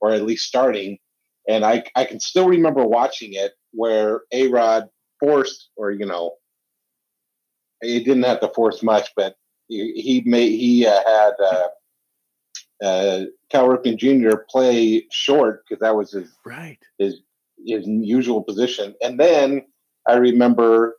or 0.00 0.12
at 0.12 0.22
least 0.22 0.46
starting. 0.46 0.98
And 1.48 1.64
I 1.64 1.84
I 1.96 2.04
can 2.04 2.20
still 2.20 2.48
remember 2.48 2.86
watching 2.86 3.34
it 3.34 3.52
where 3.72 4.22
A 4.32 4.48
Rod 4.48 4.88
forced, 5.20 5.70
or 5.76 5.90
you 5.90 6.06
know, 6.06 6.32
he 7.82 8.02
didn't 8.02 8.22
have 8.22 8.40
to 8.40 8.48
force 8.48 8.82
much, 8.82 9.10
but 9.16 9.36
he, 9.68 9.92
he 9.92 10.22
made 10.24 10.50
he 10.50 10.86
uh, 10.86 11.00
had 11.06 11.32
uh, 11.40 11.68
uh, 12.84 13.24
Cal 13.50 13.68
Ripken 13.68 13.96
Jr. 13.96 14.36
play 14.48 15.06
short 15.10 15.64
because 15.64 15.80
that 15.80 15.96
was 15.96 16.12
his 16.12 16.30
right 16.44 16.78
his 16.98 17.20
his 17.66 17.86
usual 17.86 18.42
position, 18.42 18.94
and 19.02 19.18
then 19.18 19.62
I 20.08 20.14
remember 20.14 20.96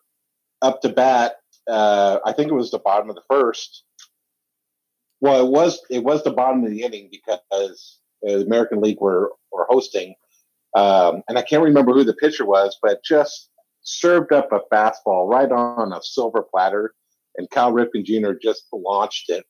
up 0.62 0.82
to 0.82 0.90
bat. 0.90 1.38
Uh, 1.70 2.20
I 2.26 2.34
think 2.34 2.52
it 2.52 2.56
was 2.56 2.72
the 2.72 2.80
bottom 2.80 3.10
of 3.10 3.16
the 3.16 3.24
first. 3.30 3.84
Well, 5.22 5.46
it 5.46 5.50
was 5.50 5.82
it 5.90 6.04
was 6.04 6.24
the 6.24 6.32
bottom 6.32 6.64
of 6.64 6.72
the 6.72 6.84
inning 6.84 7.10
because 7.10 8.00
the 8.22 8.42
American 8.42 8.82
League 8.82 9.00
were 9.00 9.32
were 9.52 9.66
hosting, 9.70 10.16
um, 10.76 11.24
and 11.30 11.38
I 11.38 11.42
can't 11.44 11.64
remember 11.64 11.94
who 11.94 12.04
the 12.04 12.14
pitcher 12.14 12.46
was, 12.46 12.78
but 12.82 13.04
just 13.04 13.50
served 13.84 14.32
up 14.32 14.52
a 14.52 14.62
fastball 14.74 15.30
right 15.30 15.52
on 15.52 15.94
a 15.94 16.02
silver 16.02 16.42
platter, 16.42 16.94
and 17.38 17.50
Cal 17.50 17.72
Ripken 17.72 18.04
Jr. 18.04 18.34
just 18.42 18.66
launched 18.72 19.30
it, 19.30 19.46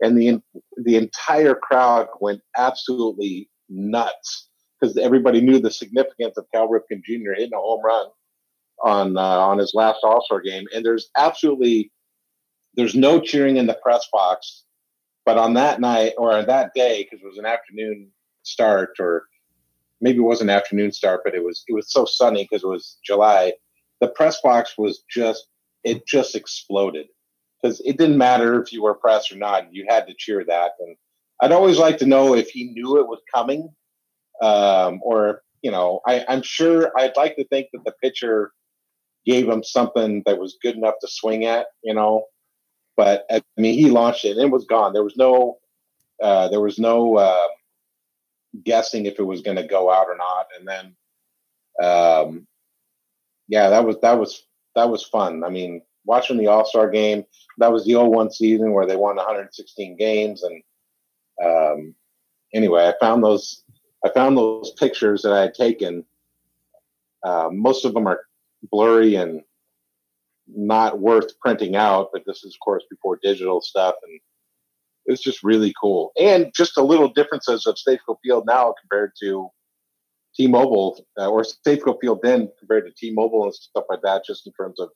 and 0.00 0.18
the 0.18 0.40
the 0.82 0.96
entire 0.96 1.54
crowd 1.54 2.08
went 2.20 2.40
absolutely 2.56 3.48
nuts 3.68 4.48
because 4.80 4.96
everybody 4.96 5.40
knew 5.40 5.58
the 5.58 5.70
significance 5.70 6.36
of 6.36 6.46
Cal 6.52 6.68
Ripken 6.68 7.02
Jr. 7.04 7.32
hitting 7.32 7.54
a 7.54 7.58
home 7.58 7.84
run 7.84 8.06
on 8.82 9.16
uh, 9.16 9.20
on 9.20 9.58
his 9.58 9.72
last 9.74 10.00
All 10.02 10.24
Star 10.24 10.40
game, 10.40 10.64
and 10.74 10.84
there's 10.84 11.10
absolutely 11.16 11.92
there's 12.74 12.94
no 12.94 13.20
cheering 13.20 13.56
in 13.56 13.66
the 13.66 13.78
press 13.82 14.06
box, 14.12 14.64
but 15.24 15.38
on 15.38 15.54
that 15.54 15.80
night 15.80 16.12
or 16.18 16.32
on 16.32 16.46
that 16.46 16.72
day 16.74 17.02
because 17.04 17.24
it 17.24 17.28
was 17.28 17.38
an 17.38 17.46
afternoon 17.46 18.08
start 18.42 18.90
or 19.00 19.24
maybe 20.00 20.18
it 20.18 20.22
was 20.22 20.40
an 20.40 20.50
afternoon 20.50 20.92
start, 20.92 21.22
but 21.24 21.34
it 21.34 21.42
was 21.42 21.64
it 21.68 21.74
was 21.74 21.90
so 21.90 22.04
sunny 22.04 22.44
because 22.44 22.64
it 22.64 22.68
was 22.68 22.98
July 23.04 23.52
the 24.00 24.08
press 24.08 24.40
box 24.42 24.74
was 24.76 25.02
just 25.08 25.46
it 25.84 26.06
just 26.06 26.34
exploded. 26.34 27.06
Because 27.62 27.80
it 27.84 27.96
didn't 27.96 28.18
matter 28.18 28.60
if 28.60 28.72
you 28.72 28.82
were 28.82 28.94
press 28.94 29.32
or 29.32 29.36
not 29.36 29.72
you 29.72 29.86
had 29.88 30.06
to 30.06 30.14
cheer 30.16 30.44
that. 30.44 30.72
And 30.80 30.96
i'd 31.42 31.52
always 31.52 31.78
like 31.78 31.98
to 31.98 32.06
know 32.06 32.34
if 32.34 32.48
he 32.48 32.64
knew 32.64 32.98
it 32.98 33.08
was 33.08 33.20
coming 33.34 33.68
um, 34.42 35.00
or 35.02 35.42
you 35.62 35.70
know 35.70 36.00
I, 36.06 36.24
i'm 36.28 36.42
sure 36.42 36.92
i'd 36.98 37.16
like 37.16 37.36
to 37.36 37.46
think 37.48 37.68
that 37.72 37.84
the 37.84 37.94
pitcher 38.02 38.52
gave 39.24 39.48
him 39.48 39.62
something 39.62 40.22
that 40.24 40.38
was 40.38 40.56
good 40.62 40.76
enough 40.76 40.94
to 41.00 41.08
swing 41.08 41.44
at 41.44 41.66
you 41.82 41.94
know? 41.94 42.24
But 42.96 43.26
i 43.30 43.42
mean 43.56 43.74
he 43.74 43.90
launched 43.90 44.24
it 44.24 44.36
and 44.36 44.46
it 44.46 44.50
was 44.50 44.66
gone. 44.66 44.92
There 44.92 45.04
was 45.04 45.16
no 45.16 45.58
uh, 46.22 46.48
there 46.48 46.60
was 46.60 46.78
no 46.78 47.16
uh, 47.16 47.48
guessing 48.64 49.06
if 49.06 49.18
it 49.18 49.24
was 49.24 49.42
going 49.42 49.56
to 49.56 49.66
go 49.66 49.90
out 49.90 50.06
or 50.08 50.16
not. 50.16 50.46
And 50.58 50.66
then 50.68 50.96
um, 51.82 52.46
yeah, 53.48 53.68
that 53.70 53.84
was 53.84 53.96
that 54.02 54.18
was 54.18 54.46
that 54.74 54.90
was 54.90 55.04
fun. 55.04 55.44
I 55.44 55.50
mean, 55.50 55.82
watching 56.04 56.36
the 56.36 56.48
All 56.48 56.64
Star 56.64 56.90
game, 56.90 57.24
that 57.58 57.72
was 57.72 57.84
the 57.84 57.94
old 57.94 58.14
01 58.14 58.32
season 58.32 58.72
where 58.72 58.86
they 58.86 58.96
won 58.96 59.16
116 59.16 59.96
games, 59.96 60.42
and 60.42 60.62
um, 61.44 61.94
anyway, 62.54 62.86
I 62.86 62.94
found 63.00 63.22
those 63.22 63.62
I 64.04 64.10
found 64.10 64.36
those 64.36 64.72
pictures 64.72 65.22
that 65.22 65.32
I 65.32 65.42
had 65.42 65.54
taken. 65.54 66.04
Uh, 67.24 67.48
most 67.52 67.84
of 67.84 67.94
them 67.94 68.06
are 68.06 68.20
blurry 68.70 69.16
and 69.16 69.42
not 70.48 71.00
worth 71.00 71.38
printing 71.40 71.74
out, 71.74 72.10
but 72.12 72.22
this 72.26 72.44
is 72.44 72.54
of 72.54 72.60
course 72.64 72.84
before 72.90 73.18
digital 73.22 73.60
stuff, 73.60 73.94
and 74.02 74.20
it's 75.06 75.22
just 75.22 75.42
really 75.42 75.72
cool. 75.80 76.12
And 76.20 76.52
just 76.54 76.76
a 76.76 76.82
little 76.82 77.08
differences 77.08 77.66
of 77.66 77.76
Safeco 77.76 78.16
Field 78.22 78.44
now 78.46 78.74
compared 78.80 79.12
to 79.20 79.50
T-Mobile 80.36 81.04
uh, 81.18 81.28
or 81.28 81.42
Safeco 81.42 81.96
Field 82.00 82.20
then 82.22 82.50
compared 82.58 82.86
to 82.86 82.92
T-Mobile 82.92 83.44
and 83.44 83.54
stuff 83.54 83.84
like 83.88 84.02
that, 84.02 84.24
just 84.24 84.46
in 84.46 84.52
terms 84.52 84.78
of 84.78 84.90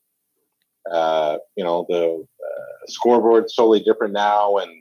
uh, 0.91 1.37
you 1.55 1.63
know 1.63 1.85
the 1.89 2.23
uh, 2.23 2.85
scoreboard 2.87 3.45
totally 3.55 3.81
different 3.81 4.13
now, 4.13 4.57
and 4.57 4.71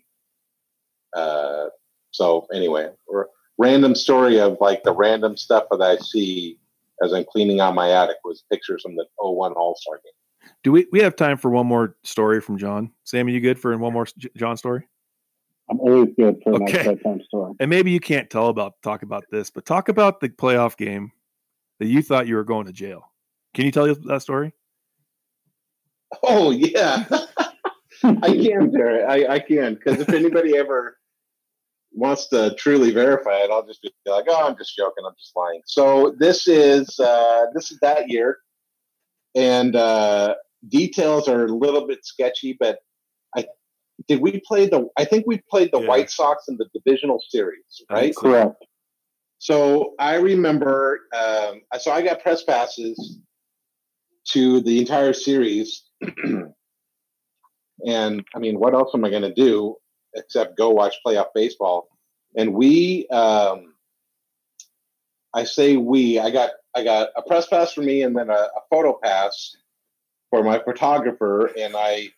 uh, 1.16 1.66
so 2.10 2.46
anyway, 2.54 2.88
random 3.58 3.94
story 3.94 4.40
of 4.40 4.56
like 4.60 4.82
the 4.82 4.92
random 4.92 5.36
stuff 5.36 5.64
that 5.70 5.82
I 5.82 5.96
see 5.96 6.58
as 7.02 7.12
I'm 7.12 7.24
cleaning 7.24 7.60
out 7.60 7.74
my 7.74 7.90
attic 7.90 8.16
was 8.24 8.44
pictures 8.50 8.82
from 8.82 8.96
the 8.96 9.06
01 9.18 9.52
All 9.52 9.74
Star 9.76 10.00
game. 10.04 10.50
Do 10.62 10.72
we 10.72 10.86
we 10.92 11.00
have 11.00 11.16
time 11.16 11.36
for 11.36 11.50
one 11.50 11.66
more 11.66 11.96
story 12.04 12.40
from 12.40 12.58
John? 12.58 12.92
Sam, 13.04 13.26
are 13.26 13.30
you 13.30 13.40
good 13.40 13.58
for 13.58 13.76
one 13.76 13.92
more 13.92 14.06
John 14.36 14.56
story? 14.56 14.86
I'm 15.70 15.78
always 15.80 16.08
good 16.18 16.40
for 16.42 16.52
a 16.52 16.56
okay. 16.56 16.72
nice 16.72 16.86
bedtime 16.86 17.22
story. 17.22 17.54
And 17.60 17.70
maybe 17.70 17.92
you 17.92 18.00
can't 18.00 18.28
tell 18.28 18.48
about 18.48 18.82
talk 18.82 19.02
about 19.02 19.24
this, 19.30 19.50
but 19.50 19.64
talk 19.64 19.88
about 19.88 20.20
the 20.20 20.28
playoff 20.28 20.76
game 20.76 21.12
that 21.78 21.86
you 21.86 22.02
thought 22.02 22.26
you 22.26 22.34
were 22.34 22.44
going 22.44 22.66
to 22.66 22.72
jail. 22.72 23.10
Can 23.54 23.64
you 23.66 23.70
tell 23.70 23.88
us 23.88 23.98
that 24.04 24.22
story? 24.22 24.52
Oh 26.24 26.50
yeah, 26.50 27.04
I 28.02 28.36
can, 28.36 28.72
Jared. 28.72 29.04
I, 29.08 29.34
I 29.34 29.38
can 29.38 29.74
because 29.74 30.00
if 30.00 30.08
anybody 30.08 30.56
ever 30.56 30.96
wants 31.92 32.28
to 32.28 32.54
truly 32.56 32.90
verify 32.90 33.36
it, 33.38 33.50
I'll 33.50 33.66
just 33.66 33.80
be 33.80 33.92
like, 34.06 34.24
"Oh, 34.28 34.48
I'm 34.48 34.56
just 34.56 34.76
joking. 34.76 35.04
I'm 35.06 35.14
just 35.16 35.32
lying." 35.36 35.60
So 35.66 36.16
this 36.18 36.48
is 36.48 36.98
uh, 36.98 37.46
this 37.54 37.70
is 37.70 37.78
that 37.80 38.08
year, 38.08 38.38
and 39.36 39.76
uh, 39.76 40.34
details 40.68 41.28
are 41.28 41.44
a 41.44 41.52
little 41.52 41.86
bit 41.86 42.04
sketchy, 42.04 42.56
but 42.58 42.80
did 44.08 44.20
we 44.20 44.40
play 44.46 44.68
the? 44.68 44.88
I 44.96 45.04
think 45.04 45.26
we 45.26 45.42
played 45.50 45.70
the 45.72 45.80
yeah. 45.80 45.88
White 45.88 46.10
Sox 46.10 46.48
in 46.48 46.56
the 46.56 46.66
divisional 46.74 47.22
series, 47.28 47.82
right? 47.90 48.14
Correct. 48.14 48.64
So 49.38 49.94
I 49.98 50.16
remember. 50.16 51.00
Um, 51.16 51.62
so 51.78 51.92
I 51.92 52.02
got 52.02 52.22
press 52.22 52.44
passes 52.44 53.18
to 54.28 54.60
the 54.60 54.78
entire 54.78 55.12
series, 55.12 55.84
and 57.86 58.24
I 58.34 58.38
mean, 58.38 58.58
what 58.58 58.74
else 58.74 58.90
am 58.94 59.04
I 59.04 59.10
going 59.10 59.22
to 59.22 59.34
do 59.34 59.76
except 60.14 60.56
go 60.56 60.70
watch 60.70 60.96
playoff 61.06 61.28
baseball? 61.34 61.88
And 62.36 62.54
we, 62.54 63.06
um, 63.08 63.74
I 65.34 65.44
say 65.44 65.76
we. 65.76 66.18
I 66.18 66.30
got 66.30 66.50
I 66.74 66.84
got 66.84 67.08
a 67.16 67.22
press 67.22 67.46
pass 67.46 67.72
for 67.72 67.82
me, 67.82 68.02
and 68.02 68.16
then 68.16 68.30
a, 68.30 68.32
a 68.32 68.60
photo 68.70 68.98
pass 69.02 69.56
for 70.30 70.44
my 70.44 70.60
photographer, 70.60 71.46
and 71.58 71.74
I 71.76 72.10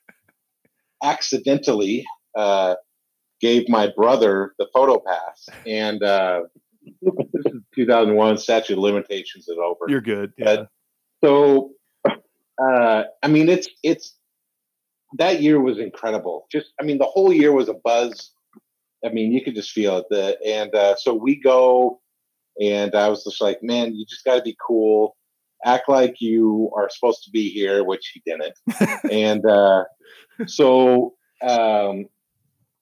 accidentally 1.03 2.05
uh, 2.37 2.75
gave 3.41 3.69
my 3.69 3.89
brother 3.95 4.55
the 4.59 4.67
photo 4.73 4.99
pass, 4.99 5.49
and 5.67 6.03
uh, 6.03 6.43
this 7.03 7.47
is 7.47 7.61
2001. 7.75 8.39
Statute 8.39 8.75
of 8.75 8.79
limitations 8.79 9.49
is 9.49 9.59
over. 9.59 9.87
You're 9.89 10.01
good. 10.01 10.33
Yeah. 10.39 10.65
so, 11.23 11.73
uh, 12.07 13.05
I 13.23 13.29
mean, 13.29 13.49
it's 13.49 13.69
it's 13.83 14.15
that 15.19 15.43
year 15.43 15.61
was 15.61 15.79
incredible. 15.79 16.47
Just, 16.51 16.73
I 16.81 16.85
mean, 16.85 16.99
the 16.99 17.05
whole 17.05 17.33
year 17.33 17.53
was 17.53 17.69
a 17.69 17.75
buzz. 17.75 18.31
I 19.05 19.11
mean, 19.11 19.33
you 19.33 19.43
could 19.45 19.55
just 19.55 19.73
feel 19.73 19.99
it. 19.99 20.07
The, 20.11 20.39
and 20.47 20.75
uh, 20.75 20.97
so 20.97 21.13
we 21.13 21.41
go, 21.41 22.01
and 22.61 22.95
I 22.95 23.09
was 23.09 23.25
just 23.25 23.41
like, 23.41 23.63
man, 23.63 23.95
you 23.95 24.07
just 24.07 24.25
got 24.25 24.37
to 24.37 24.43
be 24.43 24.57
cool 24.65 25.17
act 25.65 25.89
like 25.89 26.17
you 26.21 26.71
are 26.77 26.89
supposed 26.91 27.25
to 27.25 27.31
be 27.31 27.49
here, 27.49 27.85
which 27.85 28.13
he 28.13 28.23
didn't. 28.27 28.55
and 29.11 29.45
uh, 29.47 29.85
so 30.47 31.15
um, 31.43 32.07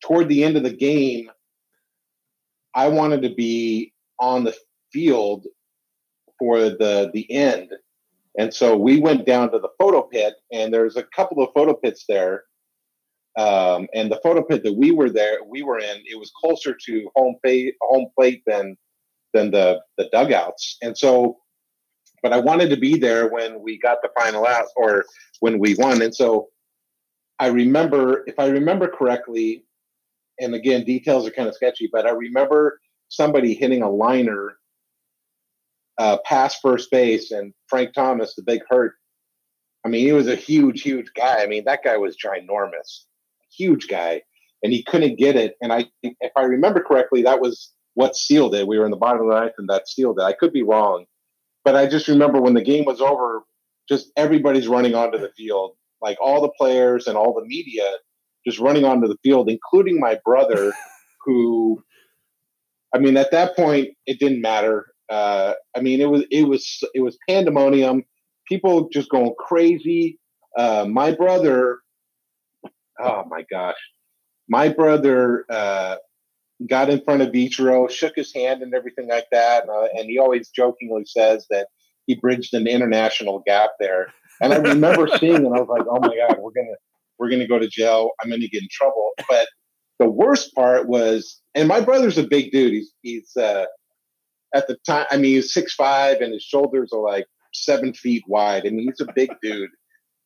toward 0.02 0.28
the 0.28 0.44
end 0.44 0.56
of 0.56 0.62
the 0.62 0.72
game, 0.72 1.30
I 2.74 2.88
wanted 2.88 3.22
to 3.22 3.34
be 3.34 3.92
on 4.18 4.44
the 4.44 4.54
field 4.92 5.46
for 6.38 6.58
the 6.58 7.10
the 7.12 7.30
end. 7.30 7.70
And 8.38 8.54
so 8.54 8.76
we 8.76 9.00
went 9.00 9.26
down 9.26 9.50
to 9.52 9.58
the 9.58 9.68
photo 9.78 10.02
pit, 10.02 10.34
and 10.52 10.72
there's 10.72 10.96
a 10.96 11.02
couple 11.02 11.42
of 11.42 11.50
photo 11.54 11.74
pits 11.74 12.04
there. 12.08 12.44
Um, 13.38 13.88
and 13.94 14.10
the 14.10 14.20
photo 14.22 14.42
pit 14.42 14.62
that 14.64 14.74
we 14.74 14.90
were 14.90 15.10
there, 15.10 15.38
we 15.48 15.62
were 15.62 15.78
in, 15.78 16.02
it 16.04 16.18
was 16.18 16.32
closer 16.40 16.76
to 16.86 17.10
home 17.14 17.36
plate, 17.42 17.74
home 17.80 18.08
plate 18.16 18.42
than 18.46 18.76
than 19.32 19.50
the 19.50 19.80
the 19.98 20.08
dugouts. 20.12 20.76
And 20.82 20.96
so 20.96 21.38
but 22.22 22.32
I 22.32 22.38
wanted 22.38 22.70
to 22.70 22.76
be 22.76 22.98
there 22.98 23.28
when 23.28 23.62
we 23.62 23.78
got 23.78 23.98
the 24.02 24.10
final 24.18 24.46
out 24.46 24.66
or 24.76 25.04
when 25.40 25.58
we 25.58 25.74
won. 25.74 26.02
And 26.02 26.14
so 26.14 26.48
I 27.38 27.48
remember, 27.48 28.24
if 28.26 28.38
I 28.38 28.48
remember 28.48 28.88
correctly, 28.88 29.64
and 30.38 30.54
again, 30.54 30.84
details 30.84 31.26
are 31.26 31.30
kind 31.30 31.48
of 31.48 31.54
sketchy, 31.54 31.88
but 31.92 32.06
I 32.06 32.10
remember 32.10 32.80
somebody 33.08 33.54
hitting 33.54 33.82
a 33.82 33.90
liner 33.90 34.56
uh, 35.98 36.18
past 36.24 36.58
first 36.62 36.90
base 36.90 37.30
and 37.30 37.52
Frank 37.68 37.92
Thomas, 37.94 38.34
the 38.34 38.42
big 38.42 38.62
hurt. 38.68 38.94
I 39.84 39.88
mean, 39.88 40.04
he 40.04 40.12
was 40.12 40.28
a 40.28 40.36
huge, 40.36 40.82
huge 40.82 41.10
guy. 41.14 41.42
I 41.42 41.46
mean, 41.46 41.64
that 41.64 41.84
guy 41.84 41.96
was 41.96 42.16
ginormous, 42.16 43.04
huge 43.54 43.88
guy, 43.88 44.22
and 44.62 44.72
he 44.72 44.82
couldn't 44.82 45.18
get 45.18 45.36
it. 45.36 45.56
And 45.60 45.72
I, 45.72 45.86
if 46.02 46.32
I 46.36 46.42
remember 46.42 46.82
correctly, 46.82 47.22
that 47.22 47.40
was 47.40 47.72
what 47.94 48.16
sealed 48.16 48.54
it. 48.54 48.66
We 48.66 48.78
were 48.78 48.84
in 48.84 48.90
the 48.90 48.96
bottom 48.96 49.22
of 49.22 49.28
the 49.28 49.40
ninth, 49.40 49.54
and 49.58 49.68
that 49.68 49.88
sealed 49.88 50.18
it. 50.18 50.22
I 50.22 50.32
could 50.32 50.52
be 50.52 50.62
wrong, 50.62 51.06
but 51.64 51.76
I 51.76 51.86
just 51.86 52.08
remember 52.08 52.40
when 52.40 52.54
the 52.54 52.62
game 52.62 52.84
was 52.84 53.00
over, 53.00 53.42
just 53.88 54.10
everybody's 54.16 54.68
running 54.68 54.94
onto 54.94 55.18
the 55.18 55.30
field, 55.36 55.72
like 56.00 56.18
all 56.22 56.40
the 56.40 56.52
players 56.58 57.06
and 57.06 57.16
all 57.16 57.34
the 57.34 57.46
media 57.46 57.96
just 58.46 58.58
running 58.58 58.84
onto 58.84 59.06
the 59.06 59.18
field, 59.22 59.50
including 59.50 60.00
my 60.00 60.18
brother, 60.24 60.72
who, 61.24 61.82
I 62.94 62.98
mean, 62.98 63.16
at 63.16 63.30
that 63.32 63.54
point, 63.54 63.90
it 64.06 64.18
didn't 64.18 64.40
matter. 64.40 64.86
Uh, 65.10 65.54
I 65.76 65.80
mean, 65.80 66.00
it 66.00 66.08
was 66.08 66.24
it 66.30 66.44
was 66.44 66.82
it 66.94 67.00
was 67.00 67.18
pandemonium. 67.28 68.04
People 68.48 68.88
just 68.88 69.10
going 69.10 69.34
crazy. 69.38 70.18
Uh, 70.56 70.86
my 70.88 71.12
brother 71.12 71.80
oh 73.00 73.24
my 73.28 73.44
gosh, 73.50 73.76
my 74.48 74.68
brother 74.68 75.44
uh, 75.50 75.96
got 76.68 76.90
in 76.90 77.02
front 77.02 77.22
of 77.22 77.28
Ichiro, 77.28 77.90
shook 77.90 78.14
his 78.16 78.34
hand 78.34 78.62
and 78.62 78.74
everything 78.74 79.08
like 79.08 79.26
that, 79.32 79.62
and, 79.62 79.70
uh, 79.70 79.88
and 79.96 80.10
he 80.10 80.18
always 80.18 80.50
jokingly 80.50 81.04
says 81.04 81.46
that 81.50 81.68
he 82.06 82.14
bridged 82.14 82.54
an 82.54 82.66
international 82.66 83.42
gap 83.46 83.70
there. 83.78 84.12
And 84.42 84.52
I 84.52 84.56
remember 84.56 85.06
seeing 85.18 85.46
it, 85.46 85.52
I 85.54 85.60
was 85.60 85.68
like, 85.68 85.86
oh 85.88 86.00
my 86.00 86.14
god, 86.16 86.38
we're 86.40 86.52
gonna 86.52 86.76
we're 87.18 87.30
gonna 87.30 87.48
go 87.48 87.58
to 87.58 87.68
jail. 87.68 88.10
I'm 88.20 88.30
gonna 88.30 88.48
get 88.48 88.62
in 88.62 88.68
trouble. 88.70 89.10
But 89.28 89.48
the 89.98 90.08
worst 90.08 90.54
part 90.54 90.88
was, 90.88 91.40
and 91.54 91.68
my 91.68 91.80
brother's 91.80 92.18
a 92.18 92.26
big 92.26 92.50
dude. 92.52 92.72
He's 92.72 92.92
he's 93.02 93.36
uh, 93.36 93.66
at 94.54 94.66
the 94.66 94.76
time. 94.86 95.06
I 95.10 95.16
mean, 95.16 95.34
he's 95.34 95.52
six 95.52 95.74
five, 95.74 96.20
and 96.20 96.32
his 96.32 96.42
shoulders 96.42 96.90
are 96.92 97.02
like 97.02 97.26
seven 97.54 97.92
feet 97.94 98.24
wide. 98.26 98.66
I 98.66 98.70
mean, 98.70 98.86
he's 98.86 99.06
a 99.06 99.12
big 99.12 99.30
dude. 99.42 99.70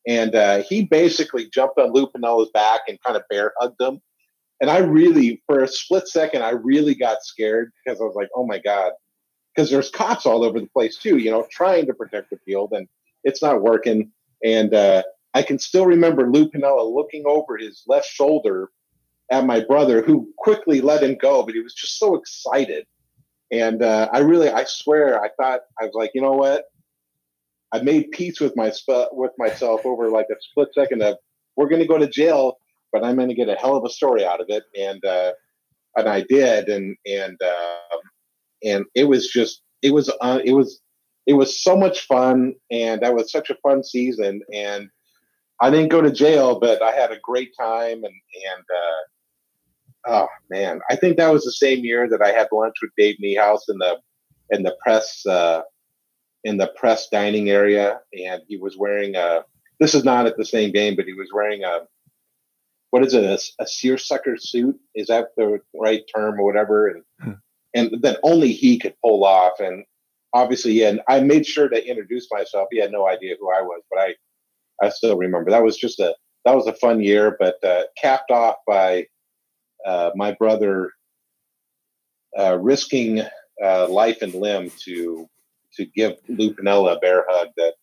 And 0.07 0.35
uh, 0.35 0.61
he 0.61 0.85
basically 0.85 1.49
jumped 1.51 1.79
on 1.79 1.91
Lou 1.91 2.07
Piniella's 2.07 2.51
back 2.53 2.81
and 2.87 2.99
kind 3.03 3.17
of 3.17 3.23
bear 3.29 3.53
hugged 3.59 3.81
him. 3.81 4.01
And 4.61 4.69
I 4.69 4.79
really, 4.79 5.43
for 5.47 5.63
a 5.63 5.67
split 5.67 6.07
second, 6.07 6.43
I 6.43 6.51
really 6.51 6.95
got 6.95 7.23
scared 7.23 7.71
because 7.83 7.99
I 7.99 8.05
was 8.05 8.15
like, 8.15 8.29
oh 8.35 8.45
my 8.45 8.59
God. 8.59 8.93
Because 9.53 9.69
there's 9.69 9.89
cops 9.89 10.25
all 10.25 10.43
over 10.43 10.59
the 10.59 10.67
place 10.67 10.97
too, 10.97 11.17
you 11.17 11.31
know, 11.31 11.45
trying 11.49 11.85
to 11.87 11.93
protect 11.93 12.29
the 12.29 12.37
field 12.45 12.73
and 12.73 12.87
it's 13.23 13.41
not 13.41 13.61
working. 13.61 14.11
And 14.43 14.73
uh, 14.73 15.03
I 15.33 15.43
can 15.43 15.59
still 15.59 15.85
remember 15.85 16.29
Lou 16.29 16.49
Piniella 16.49 16.93
looking 16.93 17.23
over 17.25 17.57
his 17.57 17.83
left 17.87 18.07
shoulder 18.07 18.69
at 19.31 19.45
my 19.45 19.61
brother, 19.61 20.01
who 20.01 20.29
quickly 20.37 20.81
let 20.81 21.03
him 21.03 21.17
go, 21.19 21.43
but 21.43 21.55
he 21.55 21.61
was 21.61 21.73
just 21.73 21.97
so 21.97 22.15
excited. 22.15 22.85
And 23.51 23.81
uh, 23.81 24.09
I 24.11 24.19
really, 24.19 24.49
I 24.49 24.65
swear, 24.65 25.21
I 25.21 25.29
thought, 25.29 25.61
I 25.79 25.85
was 25.85 25.93
like, 25.93 26.11
you 26.13 26.21
know 26.21 26.33
what? 26.33 26.65
I 27.71 27.81
made 27.81 28.11
peace 28.11 28.39
with 28.39 28.55
my 28.55 28.71
with 29.11 29.31
myself 29.37 29.85
over 29.85 30.09
like 30.09 30.27
a 30.31 30.35
split 30.39 30.69
second 30.73 31.01
of 31.01 31.17
we're 31.57 31.67
going 31.67 31.81
to 31.81 31.87
go 31.87 31.97
to 31.97 32.07
jail, 32.07 32.57
but 32.95 33.03
I'm 33.03 33.17
going 33.17 33.27
to 33.27 33.35
get 33.35 33.49
a 33.49 33.55
hell 33.55 33.75
of 33.75 33.83
a 33.83 33.89
story 33.89 34.25
out 34.25 34.39
of 34.39 34.47
it, 34.47 34.63
and 34.79 35.03
uh, 35.03 35.33
and 35.97 36.07
I 36.07 36.21
did, 36.21 36.69
and 36.69 36.95
and 37.05 37.37
uh, 37.43 37.97
and 38.63 38.85
it 38.95 39.03
was 39.03 39.27
just 39.27 39.61
it 39.81 39.91
was 39.91 40.09
uh, 40.21 40.39
it 40.45 40.53
was 40.53 40.79
it 41.27 41.33
was 41.33 41.61
so 41.61 41.75
much 41.75 42.07
fun, 42.07 42.53
and 42.71 43.01
that 43.01 43.13
was 43.13 43.29
such 43.29 43.49
a 43.49 43.57
fun 43.63 43.83
season, 43.83 44.41
and 44.53 44.87
I 45.59 45.69
didn't 45.69 45.89
go 45.89 46.01
to 46.01 46.11
jail, 46.11 46.57
but 46.57 46.81
I 46.81 46.91
had 46.91 47.11
a 47.11 47.19
great 47.21 47.51
time, 47.59 48.03
and 48.05 48.05
and 48.05 48.65
uh, 48.79 50.13
oh 50.23 50.27
man, 50.49 50.79
I 50.89 50.95
think 50.95 51.17
that 51.17 51.33
was 51.33 51.43
the 51.43 51.51
same 51.51 51.83
year 51.83 52.07
that 52.09 52.21
I 52.21 52.31
had 52.31 52.47
lunch 52.53 52.75
with 52.81 52.91
Dave 52.97 53.17
Niehaus 53.21 53.67
in 53.67 53.77
the 53.77 53.97
in 54.51 54.63
the 54.63 54.77
press 54.81 55.25
uh, 55.25 55.63
in 56.45 56.55
the 56.55 56.71
press 56.77 57.09
dining 57.09 57.49
area, 57.49 57.99
and 58.17 58.41
he 58.47 58.55
was 58.55 58.77
wearing 58.77 59.17
a. 59.17 59.43
This 59.81 59.93
is 59.93 60.05
not 60.05 60.27
at 60.27 60.37
the 60.37 60.45
same 60.45 60.71
game, 60.71 60.95
but 60.95 61.05
he 61.05 61.13
was 61.13 61.27
wearing 61.33 61.65
a. 61.65 61.79
What 62.95 63.03
is 63.03 63.13
it? 63.13 63.25
A, 63.25 63.37
a 63.61 63.67
seersucker 63.67 64.37
suit? 64.37 64.79
Is 64.95 65.07
that 65.07 65.31
the 65.35 65.59
right 65.77 66.03
term 66.15 66.39
or 66.39 66.45
whatever? 66.45 66.87
And 66.87 67.03
hmm. 67.21 67.31
and 67.73 68.01
that 68.03 68.21
only 68.23 68.53
he 68.53 68.79
could 68.79 68.95
pull 69.03 69.25
off. 69.25 69.59
And 69.59 69.83
obviously, 70.31 70.71
yeah. 70.71 70.91
And 70.91 71.01
I 71.09 71.19
made 71.19 71.45
sure 71.45 71.67
to 71.67 71.85
introduce 71.85 72.29
myself. 72.31 72.69
He 72.71 72.79
had 72.79 72.93
no 72.93 73.05
idea 73.05 73.35
who 73.37 73.51
I 73.51 73.61
was, 73.63 73.81
but 73.91 73.99
I, 73.99 74.15
I 74.81 74.91
still 74.91 75.17
remember. 75.17 75.51
That 75.51 75.61
was 75.61 75.75
just 75.75 75.99
a 75.99 76.15
that 76.45 76.55
was 76.55 76.67
a 76.67 76.73
fun 76.73 77.01
year, 77.01 77.35
but 77.37 77.61
uh, 77.65 77.83
capped 78.01 78.31
off 78.31 78.55
by 78.65 79.07
uh, 79.85 80.11
my 80.15 80.31
brother 80.31 80.93
uh, 82.39 82.57
risking 82.57 83.23
uh, 83.61 83.89
life 83.89 84.21
and 84.21 84.33
limb 84.33 84.71
to 84.85 85.27
to 85.73 85.85
give 85.85 86.15
Lou 86.29 86.53
Piniella 86.53 86.95
a 86.95 86.99
bear 87.01 87.25
hug 87.27 87.49
that 87.57 87.73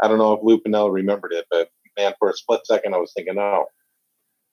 I 0.00 0.06
don't 0.06 0.18
know 0.18 0.34
if 0.34 0.44
Lou 0.44 0.60
Piniella 0.60 0.92
remembered 0.92 1.32
it, 1.32 1.46
but 1.50 1.68
man, 1.98 2.14
for 2.20 2.30
a 2.30 2.32
split 2.32 2.64
second, 2.64 2.94
I 2.94 2.98
was 2.98 3.12
thinking, 3.12 3.38
oh, 3.38 3.66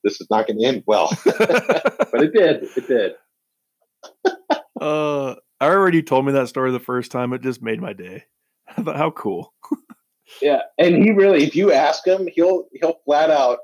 this 0.04 0.20
is 0.22 0.28
not 0.30 0.48
going 0.48 0.60
to 0.60 0.66
end 0.66 0.84
well. 0.86 1.10
but 1.26 2.24
it 2.24 2.34
did. 2.34 2.64
It 2.76 2.88
did. 2.88 3.14
uh, 4.82 5.36
I 5.60 5.68
already 5.68 6.04
told 6.04 6.26
me 6.26 6.34
that 6.34 6.50
story 6.50 6.72
the 6.72 6.80
first 6.80 7.12
time. 7.12 7.34
It 7.34 7.42
just 7.42 7.62
made 7.62 7.82
my 7.82 7.94
day. 7.94 8.26
How 8.68 9.12
cool. 9.12 9.54
yeah. 10.42 10.62
And 10.78 11.04
he 11.04 11.12
really, 11.12 11.44
if 11.44 11.56
you 11.56 11.72
ask 11.72 12.06
him, 12.06 12.28
he'll, 12.34 12.66
he'll 12.74 13.00
flat 13.06 13.30
out 13.30 13.60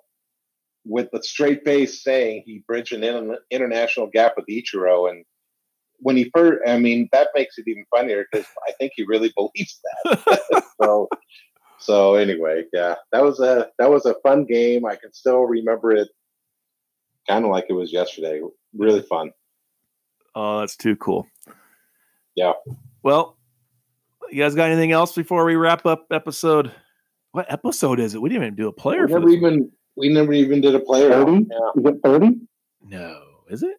with 0.85 1.09
a 1.13 1.21
straight 1.21 1.63
face 1.65 2.03
saying 2.03 2.43
he 2.45 2.63
bridged 2.67 2.93
an 2.93 3.35
international 3.51 4.07
gap 4.07 4.33
with 4.37 4.45
Ichiro 4.47 5.09
and 5.09 5.25
when 6.01 6.17
he 6.17 6.31
first, 6.33 6.61
I 6.67 6.79
mean, 6.79 7.09
that 7.11 7.29
makes 7.35 7.57
it 7.57 7.65
even 7.67 7.85
funnier 7.95 8.25
because 8.31 8.47
I 8.67 8.71
think 8.79 8.93
he 8.95 9.03
really 9.03 9.33
believes 9.35 9.79
that. 10.05 10.63
so, 10.81 11.09
so 11.79 12.15
anyway, 12.15 12.63
yeah, 12.73 12.95
that 13.11 13.23
was 13.23 13.39
a 13.39 13.69
that 13.79 13.89
was 13.89 14.05
a 14.05 14.15
fun 14.23 14.45
game. 14.45 14.85
I 14.85 14.95
can 14.95 15.13
still 15.13 15.41
remember 15.41 15.91
it, 15.91 16.09
kind 17.29 17.45
of 17.45 17.51
like 17.51 17.65
it 17.69 17.73
was 17.73 17.93
yesterday. 17.93 18.41
Really 18.75 19.01
fun. 19.01 19.31
Oh, 20.35 20.59
that's 20.59 20.75
too 20.75 20.95
cool. 20.95 21.27
Yeah. 22.35 22.53
Well, 23.03 23.37
you 24.29 24.43
guys 24.43 24.55
got 24.55 24.69
anything 24.69 24.91
else 24.91 25.13
before 25.13 25.45
we 25.45 25.55
wrap 25.55 25.85
up 25.85 26.07
episode? 26.11 26.71
What 27.31 27.51
episode 27.51 27.99
is 27.99 28.15
it? 28.15 28.21
We 28.21 28.29
didn't 28.29 28.43
even 28.43 28.55
do 28.55 28.67
a 28.67 28.73
player. 28.73 29.05
We 29.05 29.13
never 29.13 29.29
even 29.29 29.59
one. 29.59 29.71
we 29.95 30.09
never 30.09 30.33
even 30.33 30.61
did 30.61 30.75
a 30.75 30.79
player. 30.79 31.09
30? 31.09 31.31
Yeah. 31.31 31.71
Is 31.75 31.85
it 31.85 31.95
thirty? 32.03 32.29
No, 32.81 33.21
is 33.49 33.63
it? 33.63 33.77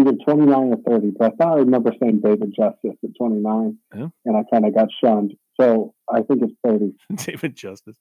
either 0.00 0.12
29 0.24 0.54
or 0.54 0.76
30. 0.88 1.12
But 1.18 1.32
I 1.32 1.36
thought 1.36 1.56
I 1.56 1.60
remember 1.60 1.92
saying 2.00 2.20
David 2.22 2.54
Justice 2.56 2.96
at 3.02 3.10
29, 3.18 3.78
yeah. 3.94 4.08
and 4.24 4.36
I 4.36 4.42
kind 4.50 4.64
of 4.66 4.74
got 4.74 4.88
shunned. 5.02 5.34
So 5.60 5.94
I 6.12 6.22
think 6.22 6.42
it's 6.42 6.52
30. 6.64 6.94
David 7.16 7.56
Justice. 7.56 7.96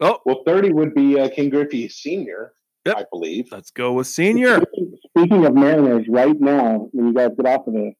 oh, 0.00 0.18
well, 0.24 0.42
30 0.46 0.72
would 0.72 0.94
be 0.94 1.20
uh, 1.20 1.28
Ken 1.28 1.50
Griffey 1.50 1.88
Sr., 1.88 2.54
yep. 2.88 2.96
I 2.98 3.04
believe. 3.10 3.48
Let's 3.50 3.70
go 3.70 3.92
with 3.92 4.06
Senior. 4.06 4.62
Speaking 5.08 5.44
of 5.46 5.54
Mariners, 5.54 6.06
right 6.08 6.38
now, 6.38 6.88
when 6.92 7.08
you 7.08 7.14
guys 7.14 7.30
get 7.36 7.46
off 7.46 7.66
of 7.66 7.74
this, 7.74 7.94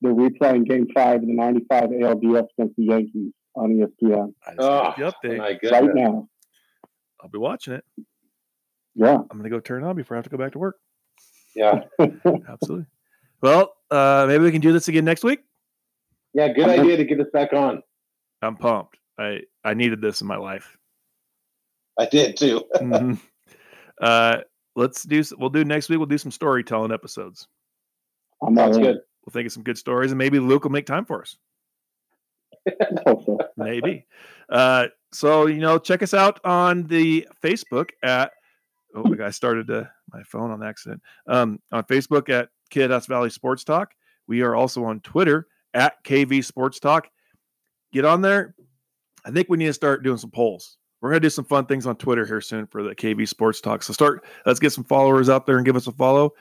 they're 0.00 0.14
replaying 0.14 0.68
Game 0.68 0.86
5 0.94 1.16
of 1.16 1.20
the 1.22 1.32
95 1.32 1.84
ALDS 1.90 2.46
against 2.58 2.76
the 2.76 2.84
Yankees 2.84 3.32
on 3.54 3.70
ESPN. 3.70 4.32
Oh, 4.58 4.94
update. 4.98 5.38
My 5.38 5.52
goodness. 5.54 5.72
Right 5.72 5.94
now. 5.94 6.28
I'll 7.20 7.30
be 7.30 7.38
watching 7.38 7.74
it. 7.74 7.84
Yeah. 8.94 9.14
I'm 9.14 9.26
going 9.38 9.44
to 9.44 9.50
go 9.50 9.60
turn 9.60 9.84
on 9.84 9.96
before 9.96 10.16
I 10.16 10.18
have 10.18 10.24
to 10.24 10.30
go 10.30 10.36
back 10.36 10.52
to 10.52 10.58
work. 10.58 10.76
Yeah, 11.56 11.80
absolutely. 12.48 12.86
Well, 13.40 13.72
uh, 13.90 14.26
maybe 14.28 14.44
we 14.44 14.52
can 14.52 14.60
do 14.60 14.72
this 14.72 14.88
again 14.88 15.06
next 15.06 15.24
week. 15.24 15.40
Yeah, 16.34 16.52
good 16.52 16.68
idea 16.68 16.98
to 16.98 17.04
get 17.04 17.18
us 17.18 17.28
back 17.32 17.54
on. 17.54 17.82
I'm 18.42 18.56
pumped. 18.56 18.98
I 19.18 19.40
I 19.64 19.72
needed 19.72 20.02
this 20.02 20.20
in 20.20 20.26
my 20.26 20.36
life. 20.36 20.76
I 21.98 22.04
did 22.04 22.36
too. 22.36 22.64
mm-hmm. 22.74 23.14
uh, 24.00 24.38
let's 24.74 25.02
do. 25.04 25.22
We'll 25.38 25.50
do 25.50 25.64
next 25.64 25.88
week. 25.88 25.98
We'll 25.98 26.06
do 26.06 26.18
some 26.18 26.30
storytelling 26.30 26.92
episodes. 26.92 27.48
I'm 28.42 28.54
that's 28.54 28.78
good. 28.78 28.96
We'll 29.24 29.32
think 29.32 29.46
of 29.46 29.52
some 29.52 29.62
good 29.62 29.78
stories, 29.78 30.10
and 30.10 30.18
maybe 30.18 30.38
Luke 30.38 30.64
will 30.64 30.70
make 30.70 30.86
time 30.86 31.04
for 31.04 31.22
us. 31.22 31.36
maybe. 33.56 34.06
Uh, 34.48 34.86
so 35.12 35.46
you 35.46 35.58
know, 35.58 35.78
check 35.78 36.02
us 36.02 36.14
out 36.14 36.40
on 36.44 36.84
the 36.84 37.26
Facebook 37.42 37.90
at 38.02 38.32
oh, 38.94 39.08
the 39.08 39.16
guy 39.16 39.30
started 39.30 39.70
uh, 39.70 39.84
my 40.12 40.22
phone 40.22 40.50
on 40.50 40.62
accident. 40.62 41.02
Um, 41.26 41.60
on 41.72 41.84
Facebook 41.84 42.28
at 42.28 42.48
Kittitas 42.70 43.06
Valley 43.06 43.30
Sports 43.30 43.64
Talk. 43.64 43.92
We 44.26 44.42
are 44.42 44.54
also 44.54 44.84
on 44.84 45.00
Twitter 45.00 45.46
at 45.74 46.02
KV 46.04 46.44
Sports 46.44 46.80
Talk. 46.80 47.08
Get 47.92 48.04
on 48.04 48.20
there. 48.20 48.54
I 49.24 49.30
think 49.30 49.48
we 49.48 49.56
need 49.56 49.66
to 49.66 49.72
start 49.72 50.02
doing 50.02 50.18
some 50.18 50.30
polls. 50.30 50.78
We're 51.00 51.10
going 51.10 51.20
to 51.20 51.26
do 51.26 51.30
some 51.30 51.44
fun 51.44 51.66
things 51.66 51.86
on 51.86 51.96
Twitter 51.96 52.24
here 52.24 52.40
soon 52.40 52.66
for 52.66 52.82
the 52.82 52.94
KV 52.94 53.28
Sports 53.28 53.60
Talk. 53.60 53.82
So 53.82 53.92
start. 53.92 54.24
Let's 54.44 54.60
get 54.60 54.72
some 54.72 54.84
followers 54.84 55.28
out 55.28 55.46
there 55.46 55.56
and 55.56 55.66
give 55.66 55.76
us 55.76 55.86
a 55.86 55.92
follow. 55.92 56.32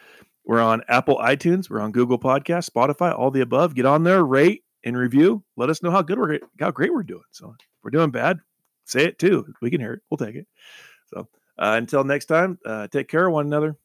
We're 0.46 0.62
on 0.62 0.84
Apple 0.88 1.18
iTunes. 1.18 1.70
We're 1.70 1.82
on 1.82 1.92
Google 1.92 2.20
Podcast, 2.20 2.70
Spotify, 2.70 3.18
all 3.18 3.32
the 3.32 3.42
above. 3.42 3.76
Get 3.76 3.86
on 3.86 4.04
there, 4.04 4.24
rate 4.24 4.64
and 4.84 4.96
review. 4.96 5.44
Let 5.58 5.70
us 5.70 5.82
know 5.82 5.92
how 5.92 6.02
good 6.02 6.20
we're 6.20 6.40
how 6.60 6.72
great 6.72 6.94
we're 6.94 7.04
doing. 7.04 7.24
So 7.32 7.56
if 7.60 7.66
we're 7.84 7.92
doing 7.92 8.12
bad, 8.12 8.40
say 8.86 9.06
it 9.06 9.20
too. 9.20 9.46
We 9.62 9.72
can 9.72 9.82
hear 9.82 9.94
it. 9.94 10.02
We'll 10.10 10.18
take 10.18 10.36
it. 10.36 10.48
So 11.08 11.28
uh, 11.58 11.76
until 11.78 12.04
next 12.04 12.26
time, 12.26 12.60
uh, 12.66 12.88
take 12.88 13.08
care 13.08 13.28
of 13.28 13.34
one 13.34 13.48
another. 13.48 13.76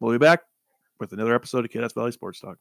We'll 0.00 0.12
be 0.12 0.18
back 0.18 0.40
with 0.98 1.12
another 1.12 1.34
episode 1.34 1.64
of 1.64 1.70
Kittitas 1.70 1.94
Valley 1.94 2.12
Sports 2.12 2.40
Talk. 2.40 2.58